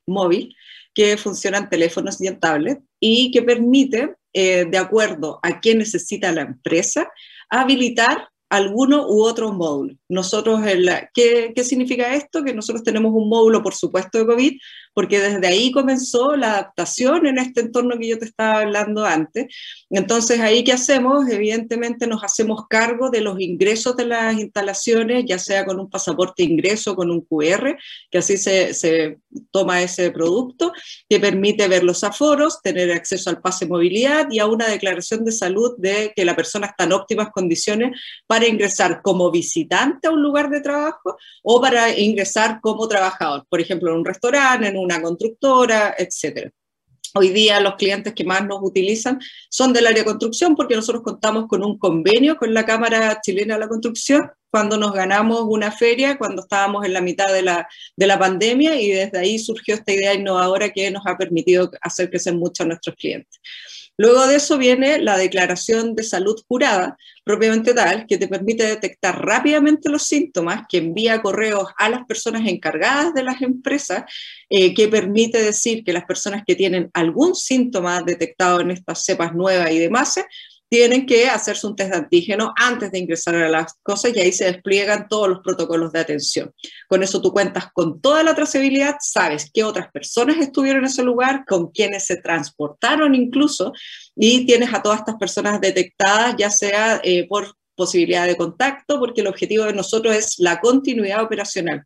móvil 0.07 0.55
que 0.93 1.17
funciona 1.17 1.57
en 1.57 1.71
teléfonos 1.71 2.21
y 2.21 2.27
en 2.27 2.39
tablet 2.39 2.83
y 3.01 3.31
que 3.31 3.41
permite 3.41 4.17
eh, 4.35 4.67
de 4.69 4.79
acuerdo 4.79 5.39
a 5.43 5.61
qué 5.61 5.75
necesita 5.75 6.33
la 6.33 6.43
empresa, 6.43 7.09
habilitar 7.49 8.29
alguno 8.51 9.09
u 9.09 9.23
otro 9.23 9.53
módulo. 9.53 9.95
Nosotros, 10.09 10.61
¿qué, 11.15 11.53
¿qué, 11.55 11.65
significa 11.65 12.15
esto? 12.15 12.45
Que 12.45 12.53
nosotros 12.53 12.83
tenemos 12.83 13.13
un 13.15 13.29
módulo, 13.29 13.63
por 13.63 13.75
supuesto, 13.75 14.19
de 14.19 14.27
COVID, 14.27 14.59
porque 14.95 15.21
desde 15.21 15.47
ahí 15.47 15.73
comenzó 15.73 16.37
la 16.37 16.53
adaptación 16.53 17.27
en 17.27 17.39
este 17.39 17.61
entorno 17.63 17.99
que 17.99 18.09
yo 18.09 18.19
te 18.19 18.27
estaba 18.27 18.61
hablando 18.61 19.05
antes. 19.05 19.47
Entonces, 19.91 20.41
ahí 20.41 20.65
qué 20.65 20.73
hacemos? 20.73 21.29
Evidentemente 21.29 22.07
nos 22.07 22.23
hacemos 22.25 22.67
cargo 22.69 23.11
de 23.11 23.21
los 23.21 23.41
ingresos 23.41 23.97
de 23.97 24.07
las 24.07 24.39
instalaciones, 24.39 25.25
ya 25.27 25.39
sea 25.39 25.65
con 25.65 25.81
un 25.81 25.91
pasaporte 25.91 26.43
ingreso, 26.43 26.97
con 26.97 27.11
un 27.11 27.21
QR, 27.21 27.77
que 28.11 28.19
así 28.19 28.37
se, 28.37 28.73
se 28.75 29.19
toma 29.51 29.83
ese 29.83 30.11
producto, 30.11 30.73
que 31.09 31.21
permite 31.21 31.69
ver 31.69 31.85
los 31.85 32.05
aforos, 32.05 32.63
tener 32.63 32.93
acceso 32.93 33.31
al 33.31 33.41
pase 33.41 33.67
movilidad 33.67 34.29
y 34.31 34.39
a 34.39 34.47
una 34.47 34.69
declaración 34.69 35.25
de 35.25 35.33
salud 35.33 35.75
de 35.79 36.13
que 36.15 36.25
la 36.25 36.37
persona 36.37 36.69
está 36.69 36.85
en 36.85 36.93
óptimas 36.93 37.31
condiciones 37.31 38.01
para 38.27 38.47
ingresar 38.47 39.03
como 39.03 39.31
visitante 39.31 40.09
a 40.09 40.11
un 40.11 40.23
lugar 40.23 40.51
de 40.51 40.61
trabajo 40.61 41.17
o 41.43 41.61
para 41.61 41.97
ingresar 41.99 42.61
como 42.61 42.87
trabajador, 42.89 43.47
por 43.49 43.61
ejemplo, 43.61 43.91
en 43.91 43.99
un 43.99 44.05
restaurante, 44.05 44.69
en 44.69 44.77
una 44.85 45.03
constructora, 45.03 45.95
etcétera. 45.97 46.51
Hoy 47.17 47.29
día 47.29 47.61
los 47.61 47.77
clientes 47.77 48.13
que 48.13 48.25
más 48.25 48.45
nos 48.45 48.59
utilizan 48.61 49.21
son 49.49 49.73
del 49.73 49.87
área 49.87 50.03
de 50.03 50.11
construcción 50.11 50.57
porque 50.57 50.75
nosotros 50.75 51.05
contamos 51.05 51.47
con 51.47 51.65
un 51.65 51.79
convenio 51.79 52.37
con 52.37 52.53
la 52.53 52.67
Cámara 52.67 53.21
Chilena 53.23 53.55
de 53.55 53.61
la 53.61 53.69
Construcción 53.69 54.31
cuando 54.51 54.77
nos 54.77 54.93
ganamos 54.93 55.43
una 55.49 55.71
feria, 55.71 56.19
cuando 56.19 56.43
estábamos 56.43 56.85
en 56.85 56.93
la 56.93 57.01
mitad 57.01 57.33
de 57.33 57.43
la, 57.43 57.69
de 57.97 58.07
la 58.07 58.19
pandemia 58.19 58.81
y 58.81 58.89
desde 58.89 59.19
ahí 59.19 59.39
surgió 59.39 59.75
esta 59.75 59.93
idea 59.93 60.15
innovadora 60.15 60.71
que 60.71 60.91
nos 60.91 61.07
ha 61.07 61.17
permitido 61.17 61.71
hacer 61.81 62.11
crecer 62.11 62.35
mucho 62.35 62.63
a 62.63 62.67
nuestros 62.67 62.97
clientes. 62.97 63.41
Luego 63.97 64.27
de 64.27 64.37
eso 64.37 64.59
viene 64.59 64.99
la 64.99 65.17
declaración 65.17 65.95
de 65.95 66.03
salud 66.03 66.37
jurada, 66.49 66.97
propiamente 67.25 67.75
tal, 67.75 68.07
que 68.07 68.19
te 68.19 68.27
permite 68.27 68.65
detectar 68.65 69.25
rápidamente 69.25 69.89
los 69.89 70.03
síntomas, 70.03 70.63
que 70.69 70.79
envía 70.79 71.23
correos 71.23 71.69
a 71.79 71.89
las 71.89 72.05
personas 72.05 72.43
encargadas 72.47 73.15
de 73.15 73.23
las 73.23 73.41
empresas, 73.41 74.05
eh, 74.51 74.75
que 74.75 74.89
permite 74.89 75.43
decir 75.43 75.85
que 75.85 75.93
las 75.93 76.05
personas 76.05 76.43
que 76.45 76.57
tienen 76.57 76.91
algún 76.93 77.37
síntoma 77.37 78.03
detectado 78.03 78.61
en 78.61 78.73
estas 78.73 79.05
cepas 79.05 79.33
nuevas 79.33 79.71
y 79.71 79.79
demás, 79.79 80.19
tienen 80.69 81.07
que 81.07 81.29
hacerse 81.29 81.67
un 81.67 81.77
test 81.77 81.91
de 81.91 81.99
antígeno 81.99 82.53
antes 82.57 82.91
de 82.91 82.99
ingresar 82.99 83.35
a 83.37 83.49
las 83.49 83.75
cosas 83.83 84.13
y 84.15 84.21
ahí 84.21 84.33
se 84.33 84.47
despliegan 84.47 85.09
todos 85.09 85.29
los 85.29 85.39
protocolos 85.41 85.93
de 85.93 86.01
atención. 86.01 86.53
Con 86.89 87.03
eso 87.03 87.21
tú 87.23 87.33
cuentas 87.33 87.67
con 87.73 88.01
toda 88.01 88.23
la 88.23 88.35
trazabilidad, 88.35 88.97
sabes 89.01 89.51
qué 89.53 89.63
otras 89.65 89.91
personas 89.93 90.39
estuvieron 90.39 90.81
en 90.81 90.91
ese 90.91 91.03
lugar, 91.03 91.45
con 91.47 91.71
quienes 91.71 92.07
se 92.07 92.17
transportaron 92.17 93.15
incluso, 93.15 93.73
y 94.17 94.47
tienes 94.47 94.73
a 94.75 94.83
todas 94.83 95.01
estas 95.01 95.17
personas 95.17 95.61
detectadas, 95.61 96.35
ya 96.39 96.51
sea 96.51 97.01
eh, 97.05 97.27
por 97.29 97.55
posibilidad 97.75 98.27
de 98.27 98.37
contacto, 98.37 98.99
porque 98.99 99.21
el 99.21 99.27
objetivo 99.27 99.65
de 99.65 99.73
nosotros 99.73 100.15
es 100.15 100.39
la 100.39 100.61
continuidad 100.61 101.23
operacional. 101.23 101.85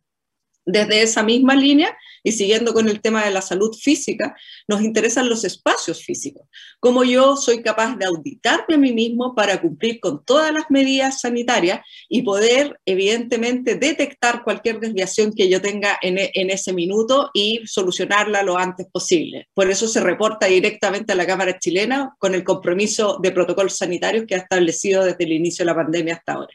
Desde 0.65 1.01
esa 1.01 1.23
misma 1.23 1.55
línea, 1.55 1.97
y 2.23 2.31
siguiendo 2.31 2.73
con 2.73 2.89
el 2.89 3.01
tema 3.01 3.25
de 3.25 3.31
la 3.31 3.41
salud 3.41 3.75
física, 3.75 4.35
nos 4.67 4.81
interesan 4.81 5.29
los 5.29 5.43
espacios 5.43 6.03
físicos. 6.03 6.47
Cómo 6.79 7.03
yo 7.03 7.35
soy 7.35 7.61
capaz 7.61 7.95
de 7.97 8.05
auditarme 8.05 8.75
a 8.75 8.77
mí 8.77 8.93
mismo 8.93 9.35
para 9.35 9.61
cumplir 9.61 9.99
con 9.99 10.23
todas 10.23 10.53
las 10.53 10.65
medidas 10.69 11.21
sanitarias 11.21 11.81
y 12.07 12.21
poder, 12.21 12.79
evidentemente, 12.85 13.75
detectar 13.75 14.43
cualquier 14.43 14.79
desviación 14.79 15.33
que 15.33 15.49
yo 15.49 15.61
tenga 15.61 15.97
en, 16.01 16.17
e, 16.17 16.31
en 16.33 16.49
ese 16.49 16.73
minuto 16.73 17.29
y 17.33 17.61
solucionarla 17.65 18.43
lo 18.43 18.57
antes 18.57 18.87
posible. 18.91 19.47
Por 19.53 19.69
eso 19.69 19.87
se 19.87 20.01
reporta 20.01 20.47
directamente 20.47 21.13
a 21.13 21.15
la 21.15 21.27
Cámara 21.27 21.59
chilena 21.59 22.15
con 22.19 22.35
el 22.35 22.43
compromiso 22.43 23.19
de 23.21 23.31
protocolos 23.31 23.77
sanitarios 23.77 24.25
que 24.25 24.35
ha 24.35 24.39
establecido 24.39 25.03
desde 25.03 25.23
el 25.23 25.33
inicio 25.33 25.63
de 25.63 25.71
la 25.71 25.75
pandemia 25.75 26.15
hasta 26.15 26.33
ahora. 26.33 26.53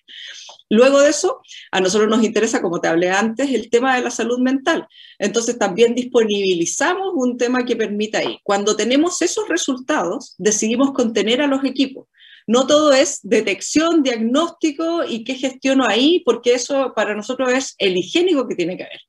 Luego 0.70 1.00
de 1.00 1.10
eso, 1.10 1.40
a 1.70 1.80
nosotros 1.80 2.08
nos 2.08 2.24
interesa, 2.24 2.62
como 2.62 2.80
te 2.80 2.88
hablé 2.88 3.10
antes, 3.10 3.50
el 3.50 3.70
tema 3.70 3.94
de 3.94 4.02
la 4.02 4.10
salud 4.10 4.38
mental. 4.38 4.86
Entonces 5.18 5.53
también 5.58 5.94
disponibilizamos 5.94 7.12
un 7.14 7.36
tema 7.36 7.64
que 7.64 7.76
permita 7.76 8.18
ahí. 8.18 8.38
Cuando 8.42 8.76
tenemos 8.76 9.20
esos 9.22 9.48
resultados, 9.48 10.34
decidimos 10.38 10.92
contener 10.92 11.40
a 11.42 11.46
los 11.46 11.64
equipos. 11.64 12.06
No 12.46 12.66
todo 12.66 12.92
es 12.92 13.20
detección, 13.22 14.02
diagnóstico 14.02 15.04
y 15.04 15.24
qué 15.24 15.34
gestiono 15.34 15.86
ahí, 15.86 16.22
porque 16.24 16.54
eso 16.54 16.92
para 16.94 17.14
nosotros 17.14 17.52
es 17.52 17.74
el 17.78 17.96
higiénico 17.96 18.46
que 18.46 18.54
tiene 18.54 18.76
que 18.76 18.84
haber. 18.84 19.00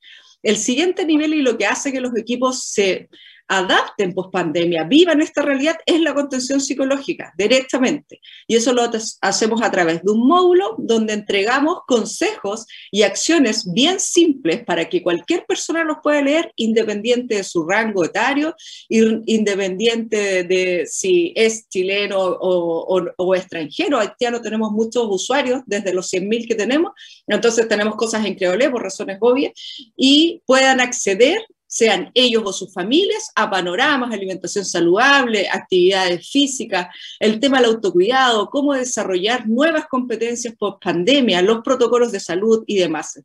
El 0.42 0.58
siguiente 0.58 1.06
nivel 1.06 1.34
y 1.34 1.42
lo 1.42 1.58
que 1.58 1.66
hace 1.66 1.92
que 1.92 2.00
los 2.00 2.16
equipos 2.18 2.64
se 2.64 3.10
adapten 3.48 4.14
post 4.14 4.32
pandemia, 4.32 4.84
vivan 4.84 5.22
esta 5.22 5.42
realidad, 5.42 5.78
es 5.86 6.02
la 6.02 6.14
contención 6.14 6.60
psicológica, 6.60 7.34
directamente. 7.38 8.20
Y 8.48 8.56
eso 8.56 8.74
lo 8.74 8.90
hacemos 9.22 9.62
a 9.62 9.72
través 9.72 10.02
de 10.04 10.12
un 10.12 10.28
módulo 10.28 10.76
donde 10.78 11.14
entregamos 11.14 11.80
consejos 11.88 12.66
y 12.92 13.04
acciones 13.04 13.72
bien 13.72 14.00
simples 14.00 14.64
para 14.64 14.90
que 14.90 15.04
cualquier 15.04 15.46
persona 15.46 15.84
los 15.84 15.98
pueda 16.02 16.22
leer 16.22 16.52
independiente 16.56 17.36
de 17.36 17.44
su 17.44 17.68
rango 17.68 18.04
etario, 18.04 18.56
independiente 18.90 20.44
de 20.44 20.86
si 20.88 21.34
es 21.36 21.68
chileno 21.70 22.18
o, 22.20 23.06
o 23.18 23.36
extranjero. 23.36 24.00
Haitiano 24.00 24.42
tenemos 24.42 24.72
muchos 24.72 25.06
usuarios, 25.10 25.62
desde 25.66 25.94
los 25.94 26.12
100.000 26.12 26.48
que 26.48 26.56
tenemos, 26.56 26.94
entonces 27.28 27.68
tenemos 27.68 27.96
cosas 27.96 28.26
en 28.26 28.36
creole 28.36 28.70
por 28.70 28.84
razones 28.84 29.18
obvias, 29.22 29.54
y 29.96 30.42
puedan 30.46 30.80
acceder 30.80 31.46
sean 31.76 32.10
ellos 32.14 32.44
o 32.46 32.54
sus 32.54 32.72
familias, 32.72 33.34
a 33.36 33.50
panoramas, 33.50 34.14
alimentación 34.14 34.64
saludable, 34.64 35.50
actividades 35.50 36.30
físicas, 36.32 36.88
el 37.20 37.38
tema 37.42 37.58
del 37.58 37.72
autocuidado, 37.72 38.50
cómo 38.50 38.74
desarrollar 38.74 39.46
nuevas 39.46 39.86
competencias 39.88 40.56
post 40.58 40.82
pandemia, 40.82 41.42
los 41.42 41.60
protocolos 41.66 42.14
de 42.14 42.22
salud 42.22 42.64
y 42.66 42.78
demás. 42.78 43.20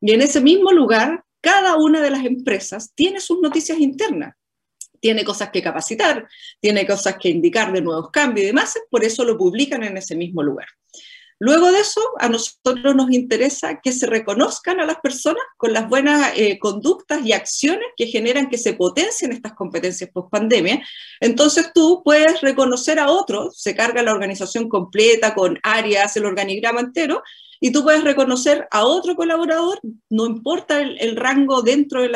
Y 0.00 0.12
en 0.12 0.22
ese 0.22 0.40
mismo 0.40 0.70
lugar, 0.70 1.24
cada 1.40 1.74
una 1.78 2.00
de 2.00 2.10
las 2.10 2.24
empresas 2.24 2.92
tiene 2.94 3.18
sus 3.18 3.40
noticias 3.40 3.80
internas 3.80 4.36
tiene 4.98 5.24
cosas 5.24 5.50
que 5.50 5.62
capacitar, 5.62 6.26
tiene 6.58 6.86
cosas 6.86 7.16
que 7.20 7.28
indicar 7.28 7.70
de 7.70 7.82
nuevos 7.82 8.10
cambios 8.10 8.44
y 8.44 8.46
demás, 8.46 8.76
por 8.90 9.04
eso 9.04 9.24
lo 9.24 9.36
publican 9.36 9.84
en 9.84 9.98
ese 9.98 10.16
mismo 10.16 10.42
lugar. 10.42 10.66
Luego 11.38 11.70
de 11.70 11.80
eso, 11.80 12.00
a 12.18 12.30
nosotros 12.30 12.94
nos 12.94 13.10
interesa 13.10 13.80
que 13.82 13.92
se 13.92 14.06
reconozcan 14.06 14.80
a 14.80 14.86
las 14.86 14.96
personas 15.00 15.42
con 15.58 15.74
las 15.74 15.86
buenas 15.86 16.32
eh, 16.34 16.58
conductas 16.58 17.24
y 17.26 17.32
acciones 17.32 17.86
que 17.94 18.06
generan 18.06 18.48
que 18.48 18.56
se 18.56 18.72
potencien 18.72 19.32
estas 19.32 19.52
competencias 19.52 20.10
post 20.10 20.30
pandemia. 20.30 20.82
Entonces 21.20 21.72
tú 21.74 22.00
puedes 22.02 22.40
reconocer 22.40 22.98
a 22.98 23.10
otros, 23.10 23.60
se 23.60 23.74
carga 23.74 24.02
la 24.02 24.12
organización 24.12 24.70
completa 24.70 25.34
con 25.34 25.58
áreas, 25.62 26.16
el 26.16 26.24
organigrama 26.24 26.80
entero, 26.80 27.22
y 27.60 27.70
tú 27.70 27.82
puedes 27.82 28.04
reconocer 28.04 28.66
a 28.70 28.86
otro 28.86 29.14
colaborador, 29.14 29.78
no 30.08 30.26
importa 30.26 30.80
el, 30.80 31.16
rango 31.16 31.62
dentro 31.62 32.02
de 32.02 32.08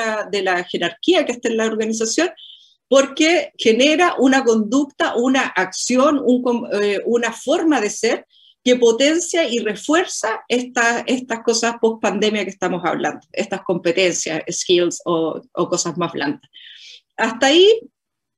la, 0.42 0.64
jerarquía 0.64 1.26
que 1.26 1.32
esté 1.32 1.48
en 1.48 1.56
la 1.58 1.66
organización, 1.66 2.30
porque 2.88 3.52
genera 3.56 4.16
una 4.18 4.44
conducta, 4.44 5.14
una 5.16 5.42
acción, 5.42 6.22
eh, 6.82 7.00
una 7.04 7.32
forma 7.32 7.80
de 7.80 7.90
ser 7.90 8.26
que 8.62 8.76
potencia 8.76 9.48
y 9.48 9.58
refuerza 9.60 10.44
estas 10.48 11.40
cosas 11.44 11.76
post 11.80 12.02
pandemia 12.02 12.44
que 12.44 12.50
estamos 12.50 12.82
hablando, 12.84 13.26
estas 13.32 13.62
competencias, 13.62 14.42
skills 14.50 15.00
o, 15.04 15.40
o 15.52 15.68
cosas 15.68 15.96
más 15.96 16.12
blandas. 16.12 16.50
Hasta 17.16 17.46
ahí 17.46 17.80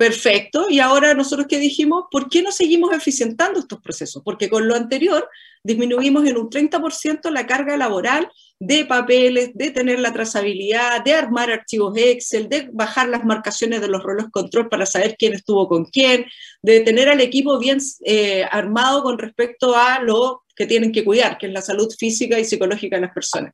Perfecto. 0.03 0.67
Y 0.69 0.81
ahora 0.81 1.15
nosotros 1.15 1.47
que 1.47 1.61
dijimos, 1.61 2.07
¿por 2.11 2.29
qué 2.29 2.43
no 2.43 2.51
seguimos 2.51 2.93
eficientando 2.93 3.61
estos 3.61 3.81
procesos? 3.81 4.21
Porque 4.25 4.49
con 4.49 4.67
lo 4.67 4.75
anterior 4.75 5.29
disminuimos 5.63 6.27
en 6.27 6.39
un 6.39 6.51
30% 6.51 7.31
la 7.31 7.47
carga 7.47 7.77
laboral 7.77 8.29
de 8.59 8.85
papeles, 8.85 9.53
de 9.55 9.71
tener 9.71 10.01
la 10.01 10.13
trazabilidad, 10.13 11.05
de 11.05 11.13
armar 11.13 11.53
archivos 11.53 11.97
Excel, 11.97 12.49
de 12.49 12.69
bajar 12.73 13.11
las 13.11 13.25
marcaciones 13.25 13.81
de 13.81 13.87
los 13.87 14.03
roles 14.03 14.27
control 14.33 14.69
para 14.69 14.87
saber 14.87 15.15
quién 15.17 15.35
estuvo 15.35 15.69
con 15.69 15.85
quién, 15.85 16.27
de 16.63 16.81
tener 16.81 17.09
al 17.09 17.21
equipo 17.21 17.61
bien 17.61 17.79
eh, 18.05 18.45
armado 18.51 19.05
con 19.05 19.19
respecto 19.19 19.77
a 19.77 20.01
lo 20.01 20.43
que 20.57 20.67
tienen 20.67 20.91
que 20.91 21.05
cuidar, 21.05 21.39
que 21.39 21.47
es 21.47 21.53
la 21.53 21.63
salud 21.63 21.89
física 21.97 22.41
y 22.41 22.45
psicológica 22.45 22.97
de 22.97 23.03
las 23.03 23.15
personas. 23.15 23.53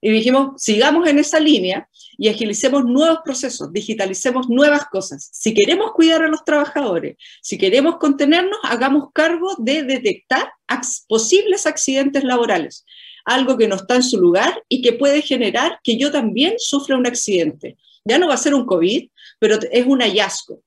Y 0.00 0.10
dijimos, 0.10 0.62
sigamos 0.62 1.06
en 1.08 1.18
esa 1.18 1.38
línea 1.38 1.88
y 2.16 2.28
agilicemos 2.28 2.84
nuevos 2.84 3.18
procesos, 3.24 3.72
digitalicemos 3.72 4.48
nuevas 4.48 4.86
cosas. 4.86 5.28
Si 5.32 5.52
queremos 5.52 5.92
cuidar 5.92 6.22
a 6.22 6.28
los 6.28 6.44
trabajadores, 6.44 7.16
si 7.42 7.58
queremos 7.58 7.98
contenernos, 7.98 8.58
hagamos 8.62 9.08
cargo 9.12 9.54
de 9.58 9.82
detectar 9.82 10.50
posibles 11.06 11.66
accidentes 11.66 12.24
laborales, 12.24 12.84
algo 13.24 13.58
que 13.58 13.68
no 13.68 13.76
está 13.76 13.96
en 13.96 14.02
su 14.02 14.18
lugar 14.18 14.62
y 14.68 14.80
que 14.80 14.94
puede 14.94 15.20
generar 15.20 15.78
que 15.84 15.98
yo 15.98 16.10
también 16.10 16.54
sufra 16.58 16.96
un 16.96 17.06
accidente. 17.06 17.76
Ya 18.04 18.18
no 18.18 18.28
va 18.28 18.34
a 18.34 18.38
ser 18.38 18.54
un 18.54 18.64
COVID, 18.64 19.08
pero 19.38 19.58
es 19.70 19.86
un 19.86 20.00
hallazgo. 20.00 20.62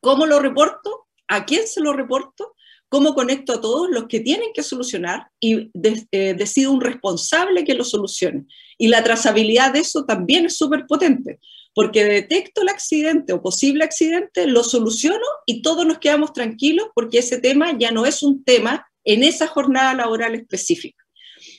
¿Cómo 0.00 0.26
lo 0.26 0.40
reporto? 0.40 1.06
¿A 1.28 1.44
quién 1.44 1.66
se 1.68 1.80
lo 1.80 1.92
reporto? 1.92 2.55
Cómo 2.88 3.14
conecto 3.14 3.54
a 3.54 3.60
todos 3.60 3.88
los 3.90 4.06
que 4.06 4.20
tienen 4.20 4.50
que 4.54 4.62
solucionar 4.62 5.28
y 5.40 5.70
eh, 6.12 6.34
decido 6.34 6.72
un 6.72 6.80
responsable 6.80 7.64
que 7.64 7.74
lo 7.74 7.84
solucione. 7.84 8.46
Y 8.78 8.88
la 8.88 9.02
trazabilidad 9.02 9.72
de 9.72 9.80
eso 9.80 10.04
también 10.04 10.46
es 10.46 10.56
súper 10.56 10.86
potente, 10.86 11.40
porque 11.74 12.04
detecto 12.04 12.62
el 12.62 12.68
accidente 12.68 13.32
o 13.32 13.42
posible 13.42 13.84
accidente, 13.84 14.46
lo 14.46 14.62
soluciono 14.62 15.24
y 15.46 15.62
todos 15.62 15.86
nos 15.86 15.98
quedamos 15.98 16.32
tranquilos 16.32 16.88
porque 16.94 17.18
ese 17.18 17.40
tema 17.40 17.76
ya 17.78 17.90
no 17.90 18.06
es 18.06 18.22
un 18.22 18.44
tema 18.44 18.86
en 19.04 19.22
esa 19.22 19.46
jornada 19.46 19.94
laboral 19.94 20.34
específica. 20.34 21.04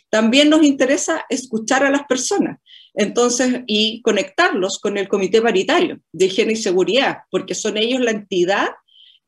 También 0.09 0.49
nos 0.49 0.63
interesa 0.63 1.25
escuchar 1.29 1.83
a 1.83 1.91
las 1.91 2.03
personas. 2.07 2.59
Entonces, 2.93 3.61
y 3.67 4.01
conectarlos 4.01 4.79
con 4.79 4.97
el 4.97 5.07
comité 5.07 5.41
paritario 5.41 5.99
de 6.11 6.25
higiene 6.25 6.53
y 6.53 6.55
seguridad, 6.55 7.19
porque 7.29 7.53
son 7.53 7.77
ellos 7.77 8.01
la 8.01 8.11
entidad 8.11 8.69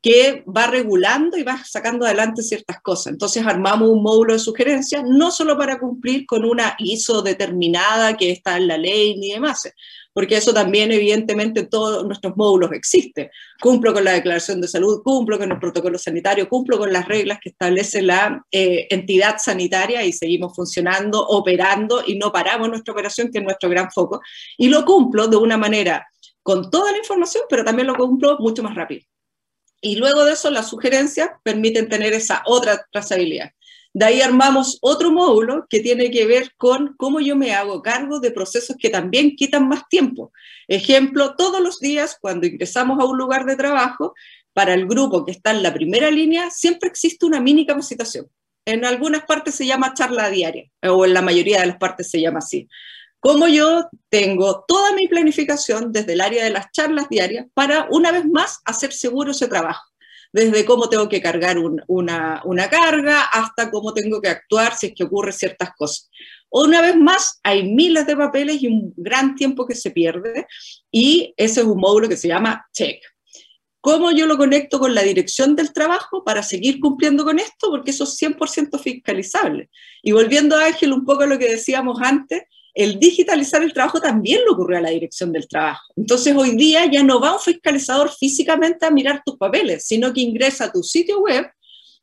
que 0.02 0.44
va 0.46 0.66
regulando 0.66 1.36
y 1.36 1.42
va 1.42 1.62
sacando 1.64 2.06
adelante 2.06 2.42
ciertas 2.42 2.80
cosas. 2.80 3.12
Entonces 3.12 3.46
armamos 3.46 3.90
un 3.90 4.02
módulo 4.02 4.32
de 4.32 4.38
sugerencias, 4.38 5.02
no 5.06 5.30
solo 5.30 5.58
para 5.58 5.78
cumplir 5.78 6.26
con 6.26 6.44
una 6.44 6.74
ISO 6.78 7.22
determinada 7.22 8.16
que 8.16 8.30
está 8.30 8.56
en 8.56 8.68
la 8.68 8.78
ley 8.78 9.18
ni 9.18 9.32
demás, 9.32 9.70
porque 10.12 10.36
eso 10.36 10.54
también 10.54 10.90
evidentemente 10.90 11.60
en 11.60 11.68
todos 11.68 12.04
nuestros 12.06 12.34
módulos 12.36 12.72
existe. 12.72 13.30
Cumplo 13.60 13.92
con 13.92 14.04
la 14.04 14.12
declaración 14.12 14.60
de 14.60 14.68
salud, 14.68 15.02
cumplo 15.04 15.38
con 15.38 15.52
el 15.52 15.58
protocolo 15.58 15.98
sanitario, 15.98 16.48
cumplo 16.48 16.78
con 16.78 16.92
las 16.92 17.06
reglas 17.06 17.38
que 17.42 17.50
establece 17.50 18.00
la 18.00 18.42
eh, 18.50 18.86
entidad 18.90 19.36
sanitaria 19.38 20.02
y 20.04 20.12
seguimos 20.12 20.56
funcionando, 20.56 21.20
operando 21.20 22.02
y 22.06 22.18
no 22.18 22.32
paramos 22.32 22.70
nuestra 22.70 22.92
operación, 22.92 23.30
que 23.30 23.38
es 23.38 23.44
nuestro 23.44 23.68
gran 23.68 23.90
foco, 23.90 24.20
y 24.56 24.68
lo 24.68 24.84
cumplo 24.84 25.28
de 25.28 25.36
una 25.36 25.58
manera 25.58 26.06
con 26.42 26.70
toda 26.70 26.90
la 26.90 26.98
información, 26.98 27.44
pero 27.50 27.64
también 27.64 27.86
lo 27.86 27.94
cumplo 27.94 28.38
mucho 28.38 28.62
más 28.62 28.74
rápido. 28.74 29.02
Y 29.80 29.96
luego 29.96 30.24
de 30.24 30.32
eso, 30.32 30.50
las 30.50 30.68
sugerencias 30.68 31.30
permiten 31.42 31.88
tener 31.88 32.12
esa 32.12 32.42
otra 32.46 32.86
trazabilidad. 32.92 33.52
De 33.92 34.04
ahí 34.04 34.20
armamos 34.20 34.78
otro 34.82 35.10
módulo 35.10 35.66
que 35.68 35.80
tiene 35.80 36.10
que 36.10 36.24
ver 36.26 36.54
con 36.56 36.94
cómo 36.96 37.18
yo 37.18 37.34
me 37.34 37.54
hago 37.54 37.82
cargo 37.82 38.20
de 38.20 38.30
procesos 38.30 38.76
que 38.78 38.88
también 38.88 39.34
quitan 39.34 39.68
más 39.68 39.88
tiempo. 39.88 40.32
Ejemplo, 40.68 41.34
todos 41.34 41.60
los 41.60 41.80
días 41.80 42.16
cuando 42.20 42.46
ingresamos 42.46 43.00
a 43.00 43.04
un 43.04 43.18
lugar 43.18 43.46
de 43.46 43.56
trabajo, 43.56 44.14
para 44.52 44.74
el 44.74 44.86
grupo 44.86 45.24
que 45.24 45.32
está 45.32 45.50
en 45.52 45.62
la 45.62 45.72
primera 45.72 46.10
línea, 46.10 46.50
siempre 46.50 46.88
existe 46.88 47.26
una 47.26 47.40
mini 47.40 47.66
capacitación. 47.66 48.28
En 48.64 48.84
algunas 48.84 49.24
partes 49.24 49.54
se 49.54 49.66
llama 49.66 49.94
charla 49.94 50.28
diaria, 50.28 50.70
o 50.82 51.04
en 51.04 51.14
la 51.14 51.22
mayoría 51.22 51.60
de 51.60 51.66
las 51.66 51.78
partes 51.78 52.10
se 52.10 52.20
llama 52.20 52.38
así. 52.38 52.68
Como 53.20 53.48
yo 53.48 53.88
tengo 54.08 54.64
toda 54.66 54.94
mi 54.94 55.06
planificación 55.06 55.92
desde 55.92 56.14
el 56.14 56.22
área 56.22 56.44
de 56.44 56.50
las 56.50 56.72
charlas 56.72 57.08
diarias 57.08 57.46
para, 57.54 57.86
una 57.90 58.12
vez 58.12 58.24
más, 58.24 58.60
hacer 58.64 58.92
seguro 58.92 59.32
ese 59.32 59.46
trabajo 59.46 59.90
desde 60.32 60.64
cómo 60.64 60.88
tengo 60.88 61.08
que 61.08 61.20
cargar 61.20 61.56
una, 61.58 62.42
carga 62.70 63.22
hasta 63.22 63.70
cómo 63.70 63.92
tengo 63.92 64.20
que 64.20 64.28
actuar 64.28 64.76
si 64.76 64.88
es 64.88 64.92
que 64.94 65.04
ocurre 65.04 65.32
ciertas 65.32 65.70
cosas. 65.76 66.10
Una 66.50 66.80
vez 66.80 66.96
más, 66.96 67.40
hay 67.42 67.64
miles 67.64 68.06
de 68.06 68.16
papeles 68.16 68.62
y 68.62 68.68
un 68.68 68.92
gran 68.96 69.34
tiempo 69.34 69.66
que 69.66 69.74
se 69.74 69.90
pierde 69.90 70.46
y 70.90 71.34
ese 71.36 71.60
es 71.60 71.66
un 71.66 71.78
módulo 71.78 72.08
que 72.08 72.16
se 72.16 72.28
llama 72.28 72.66
Check. 72.72 73.02
¿Cómo 73.80 74.10
yo 74.10 74.26
lo 74.26 74.36
conecto 74.36 74.78
con 74.78 74.94
la 74.94 75.02
dirección 75.02 75.56
del 75.56 75.72
trabajo 75.72 76.22
para 76.22 76.42
seguir 76.42 76.80
cumpliendo 76.80 77.24
con 77.24 77.38
esto? 77.38 77.70
Porque 77.70 77.92
eso 77.92 78.04
es 78.04 78.20
100% 78.20 78.78
fiscalizable. 78.78 79.70
Y 80.02 80.12
volviendo 80.12 80.56
a 80.56 80.66
Ángel, 80.66 80.92
un 80.92 81.06
poco 81.06 81.22
a 81.22 81.26
lo 81.26 81.38
que 81.38 81.48
decíamos 81.48 81.98
antes, 82.02 82.42
el 82.74 82.98
digitalizar 82.98 83.62
el 83.62 83.72
trabajo 83.72 84.00
también 84.00 84.40
le 84.44 84.50
ocurrió 84.50 84.78
a 84.78 84.82
la 84.82 84.90
dirección 84.90 85.32
del 85.32 85.48
trabajo. 85.48 85.92
Entonces 85.96 86.34
hoy 86.36 86.56
día 86.56 86.86
ya 86.86 87.02
no 87.02 87.20
va 87.20 87.34
un 87.34 87.40
fiscalizador 87.40 88.10
físicamente 88.10 88.86
a 88.86 88.90
mirar 88.90 89.22
tus 89.24 89.36
papeles, 89.36 89.84
sino 89.86 90.12
que 90.12 90.20
ingresa 90.20 90.64
a 90.64 90.72
tu 90.72 90.82
sitio 90.82 91.20
web 91.20 91.46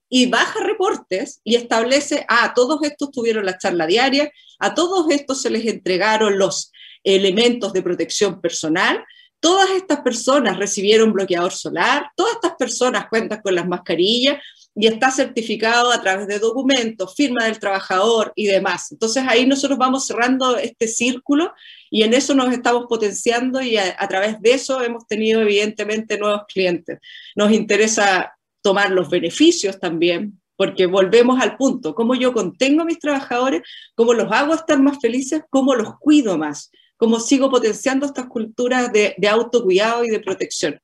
y 0.09 0.27
baja 0.27 0.63
reportes 0.63 1.41
y 1.43 1.55
establece, 1.55 2.25
ah, 2.29 2.45
a 2.45 2.53
todos 2.53 2.81
estos 2.83 3.11
tuvieron 3.11 3.45
la 3.45 3.57
charla 3.57 3.87
diaria, 3.87 4.31
a 4.59 4.73
todos 4.73 5.09
estos 5.11 5.41
se 5.41 5.49
les 5.49 5.65
entregaron 5.65 6.37
los 6.37 6.71
elementos 7.03 7.73
de 7.73 7.81
protección 7.81 8.41
personal, 8.41 9.03
todas 9.39 9.69
estas 9.71 10.01
personas 10.01 10.57
recibieron 10.57 11.13
bloqueador 11.13 11.51
solar, 11.51 12.09
todas 12.15 12.35
estas 12.35 12.55
personas 12.57 13.07
cuentan 13.09 13.41
con 13.41 13.55
las 13.55 13.67
mascarillas, 13.67 14.41
y 14.79 14.85
está 14.85 15.09
certificado 15.09 15.91
a 15.91 15.99
través 15.99 16.27
de 16.27 16.37
documentos, 16.37 17.15
firma 17.15 17.45
del 17.45 17.59
trabajador 17.59 18.31
y 18.35 18.45
demás. 18.45 18.91
Entonces 18.91 19.23
ahí 19.27 19.47
nosotros 19.47 19.79
vamos 19.79 20.05
cerrando 20.05 20.55
este 20.57 20.87
círculo 20.87 21.51
y 21.89 22.03
en 22.03 22.13
eso 22.13 22.35
nos 22.35 22.53
estamos 22.53 22.85
potenciando 22.87 23.59
y 23.59 23.77
a, 23.77 24.07
través 24.07 24.39
de 24.39 24.51
eso 24.51 24.83
hemos 24.83 25.07
tenido 25.07 25.41
evidentemente 25.41 26.19
nuevos 26.19 26.43
clientes. 26.47 26.99
Nos 27.35 27.51
interesa 27.51 28.37
tomar 28.61 28.91
los 28.91 29.09
beneficios 29.09 29.79
también, 29.79 30.39
porque 30.55 30.85
volvemos 30.85 31.41
al 31.41 31.57
punto, 31.57 31.95
cómo 31.95 32.13
yo 32.13 32.31
contengo 32.31 32.83
a 32.83 32.85
mis 32.85 32.99
trabajadores, 32.99 33.63
cómo 33.95 34.13
los 34.13 34.31
hago 34.31 34.53
estar 34.53 34.79
más 34.79 34.99
felices, 35.01 35.41
cómo 35.49 35.73
los 35.73 35.97
cuido 35.99 36.37
más, 36.37 36.69
cómo 36.97 37.19
sigo 37.19 37.49
potenciando 37.49 38.05
estas 38.05 38.27
culturas 38.27 38.93
de, 38.93 39.15
de 39.17 39.27
autocuidado 39.27 40.03
y 40.03 40.09
de 40.09 40.19
protección. 40.19 40.79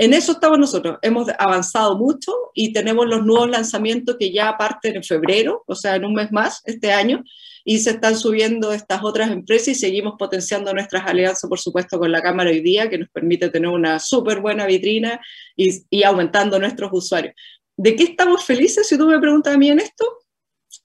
En 0.00 0.14
eso 0.14 0.30
estamos 0.30 0.60
nosotros. 0.60 0.96
Hemos 1.02 1.28
avanzado 1.40 1.98
mucho 1.98 2.32
y 2.54 2.72
tenemos 2.72 3.04
los 3.08 3.26
nuevos 3.26 3.50
lanzamientos 3.50 4.16
que 4.16 4.30
ya 4.32 4.56
parten 4.56 4.94
en 4.94 5.02
febrero, 5.02 5.64
o 5.66 5.74
sea, 5.74 5.96
en 5.96 6.04
un 6.04 6.14
mes 6.14 6.30
más 6.30 6.62
este 6.66 6.92
año, 6.92 7.24
y 7.64 7.80
se 7.80 7.90
están 7.90 8.16
subiendo 8.16 8.72
estas 8.72 9.02
otras 9.02 9.28
empresas 9.32 9.68
y 9.68 9.74
seguimos 9.74 10.14
potenciando 10.16 10.72
nuestras 10.72 11.04
alianzas, 11.04 11.48
por 11.48 11.58
supuesto, 11.58 11.98
con 11.98 12.12
la 12.12 12.22
Cámara 12.22 12.50
hoy 12.50 12.60
día, 12.60 12.88
que 12.88 12.98
nos 12.98 13.08
permite 13.08 13.50
tener 13.50 13.70
una 13.70 13.98
súper 13.98 14.40
buena 14.40 14.66
vitrina 14.66 15.20
y, 15.56 15.82
y 15.90 16.04
aumentando 16.04 16.60
nuestros 16.60 16.90
usuarios. 16.92 17.34
¿De 17.76 17.96
qué 17.96 18.04
estamos 18.04 18.44
felices? 18.44 18.86
Si 18.86 18.96
tú 18.96 19.04
me 19.04 19.18
preguntas 19.18 19.52
a 19.52 19.58
mí 19.58 19.68
en 19.68 19.80
esto, 19.80 20.04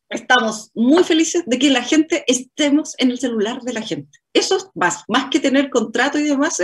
estamos 0.09 0.71
muy 0.73 1.03
felices 1.03 1.43
de 1.45 1.59
que 1.59 1.69
la 1.69 1.83
gente 1.83 2.23
estemos 2.25 2.95
en 2.97 3.11
el 3.11 3.19
celular 3.19 3.61
de 3.61 3.73
la 3.73 3.83
gente. 3.83 4.17
Eso 4.33 4.57
es 4.57 4.65
más, 4.73 5.03
más 5.07 5.29
que 5.29 5.39
tener 5.39 5.69
contrato 5.69 6.17
y 6.17 6.23
demás. 6.23 6.59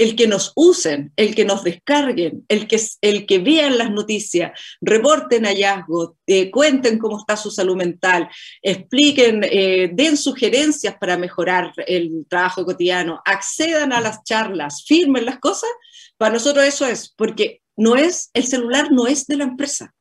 El 0.00 0.16
que 0.16 0.26
nos 0.26 0.52
usen, 0.56 1.12
el 1.14 1.34
que 1.34 1.44
nos 1.44 1.62
descarguen, 1.62 2.46
el 2.48 2.66
que, 2.66 2.80
el 3.02 3.26
que 3.26 3.38
vean 3.38 3.76
las 3.76 3.90
noticias, 3.90 4.58
reporten 4.80 5.44
hallazgos, 5.44 6.12
eh, 6.26 6.50
cuenten 6.50 6.98
cómo 6.98 7.18
está 7.18 7.36
su 7.36 7.50
salud 7.50 7.76
mental, 7.76 8.26
expliquen, 8.62 9.44
eh, 9.44 9.90
den 9.92 10.16
sugerencias 10.16 10.96
para 10.98 11.18
mejorar 11.18 11.74
el 11.86 12.24
trabajo 12.30 12.64
cotidiano, 12.64 13.20
accedan 13.26 13.92
a 13.92 14.00
las 14.00 14.24
charlas, 14.24 14.84
firmen 14.86 15.26
las 15.26 15.38
cosas, 15.38 15.68
para 16.16 16.32
nosotros 16.32 16.64
eso 16.64 16.86
es, 16.86 17.12
porque 17.14 17.60
no 17.76 17.94
es, 17.94 18.30
el 18.32 18.46
celular 18.46 18.90
no 18.90 19.06
es 19.06 19.26
de 19.26 19.36
la 19.36 19.44
empresa, 19.44 19.94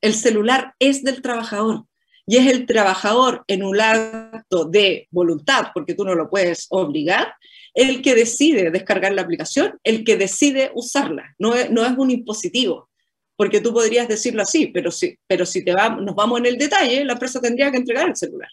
el 0.00 0.14
celular 0.14 0.74
es 0.78 1.02
del 1.02 1.20
trabajador. 1.20 1.84
Y 2.24 2.36
es 2.36 2.46
el 2.46 2.66
trabajador 2.66 3.42
en 3.48 3.64
un 3.64 3.80
acto 3.80 4.64
de 4.66 5.08
voluntad, 5.10 5.72
porque 5.74 5.94
tú 5.94 6.04
no 6.04 6.14
lo 6.14 6.30
puedes 6.30 6.68
obligar, 6.70 7.34
el 7.74 8.02
que 8.02 8.14
decide 8.14 8.70
descargar 8.70 9.12
la 9.12 9.22
aplicación, 9.22 9.78
el 9.82 10.04
que 10.04 10.16
decide 10.16 10.70
usarla, 10.74 11.34
no 11.38 11.54
es, 11.54 11.68
un 11.96 12.10
impositivo, 12.10 12.90
porque 13.36 13.60
tú 13.60 13.72
podrías 13.72 14.08
decirlo 14.08 14.42
así, 14.42 14.66
pero 14.66 14.90
si, 14.90 15.18
pero 15.26 15.46
si 15.46 15.64
te 15.64 15.72
nos 15.72 16.14
vamos 16.14 16.40
en 16.40 16.46
el 16.46 16.58
detalle, 16.58 17.04
la 17.04 17.14
empresa 17.14 17.40
tendría 17.40 17.70
que 17.70 17.78
entregar 17.78 18.08
el 18.08 18.16
celular. 18.16 18.50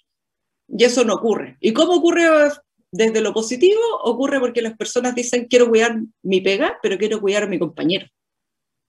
Y 0.68 0.84
eso 0.84 1.04
no 1.04 1.16
ocurre. 1.16 1.58
¿Y 1.60 1.74
cómo 1.74 1.96
ocurre 1.96 2.30
desde 2.92 3.22
lo 3.22 3.34
positivo? 3.34 3.82
Ocurre 4.04 4.40
porque 4.40 4.62
las 4.62 4.78
personas 4.78 5.16
dicen, 5.16 5.48
quiero 5.50 5.68
cuidar 5.68 6.00
mi 6.22 6.42
pega, 6.42 6.78
pero 6.82 6.98
quiero 6.98 7.20
cuidar 7.20 7.44
a 7.44 7.48
mi 7.48 7.60
compañero. 7.60 8.08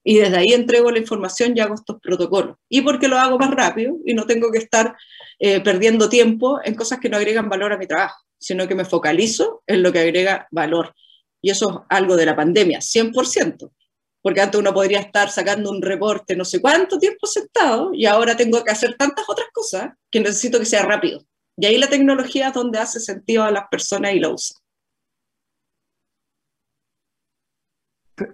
Y 0.03 0.17
desde 0.17 0.37
ahí 0.37 0.53
entrego 0.53 0.91
la 0.91 0.99
información 0.99 1.55
y 1.55 1.59
hago 1.59 1.75
estos 1.75 1.99
protocolos. 2.01 2.57
Y 2.69 2.81
porque 2.81 3.07
lo 3.07 3.17
hago 3.17 3.37
más 3.37 3.51
rápido 3.51 3.97
y 4.05 4.13
no 4.13 4.25
tengo 4.25 4.51
que 4.51 4.59
estar 4.59 4.95
eh, 5.39 5.59
perdiendo 5.59 6.09
tiempo 6.09 6.59
en 6.63 6.75
cosas 6.75 6.99
que 6.99 7.09
no 7.09 7.17
agregan 7.17 7.49
valor 7.49 7.73
a 7.73 7.77
mi 7.77 7.85
trabajo 7.85 8.23
sino 8.41 8.67
que 8.67 8.75
me 8.75 8.85
focalizo 8.85 9.63
en 9.67 9.83
lo 9.83 9.91
que 9.91 9.99
agrega 9.99 10.47
valor. 10.51 10.93
Y 11.41 11.51
eso 11.51 11.69
es 11.69 11.77
algo 11.89 12.17
de 12.17 12.25
la 12.25 12.35
pandemia, 12.35 12.79
100%. 12.79 13.71
Porque 14.21 14.41
antes 14.41 14.59
uno 14.59 14.73
podría 14.73 14.99
estar 14.99 15.29
sacando 15.29 15.71
un 15.71 15.81
reporte 15.81 16.35
no 16.35 16.45
sé 16.45 16.61
cuánto 16.61 16.99
tiempo 16.99 17.25
sentado 17.25 17.91
y 17.93 18.05
ahora 18.05 18.35
tengo 18.35 18.63
que 18.63 18.71
hacer 18.71 18.95
tantas 18.95 19.25
otras 19.27 19.47
cosas 19.53 19.93
que 20.11 20.19
necesito 20.19 20.59
que 20.59 20.65
sea 20.65 20.83
rápido. 20.83 21.23
Y 21.57 21.65
ahí 21.65 21.77
la 21.77 21.87
tecnología 21.87 22.49
es 22.49 22.53
donde 22.53 22.79
hace 22.79 22.99
sentido 22.99 23.43
a 23.43 23.51
las 23.51 23.67
personas 23.69 24.13
y 24.13 24.19
lo 24.19 24.33
usa. 24.33 24.57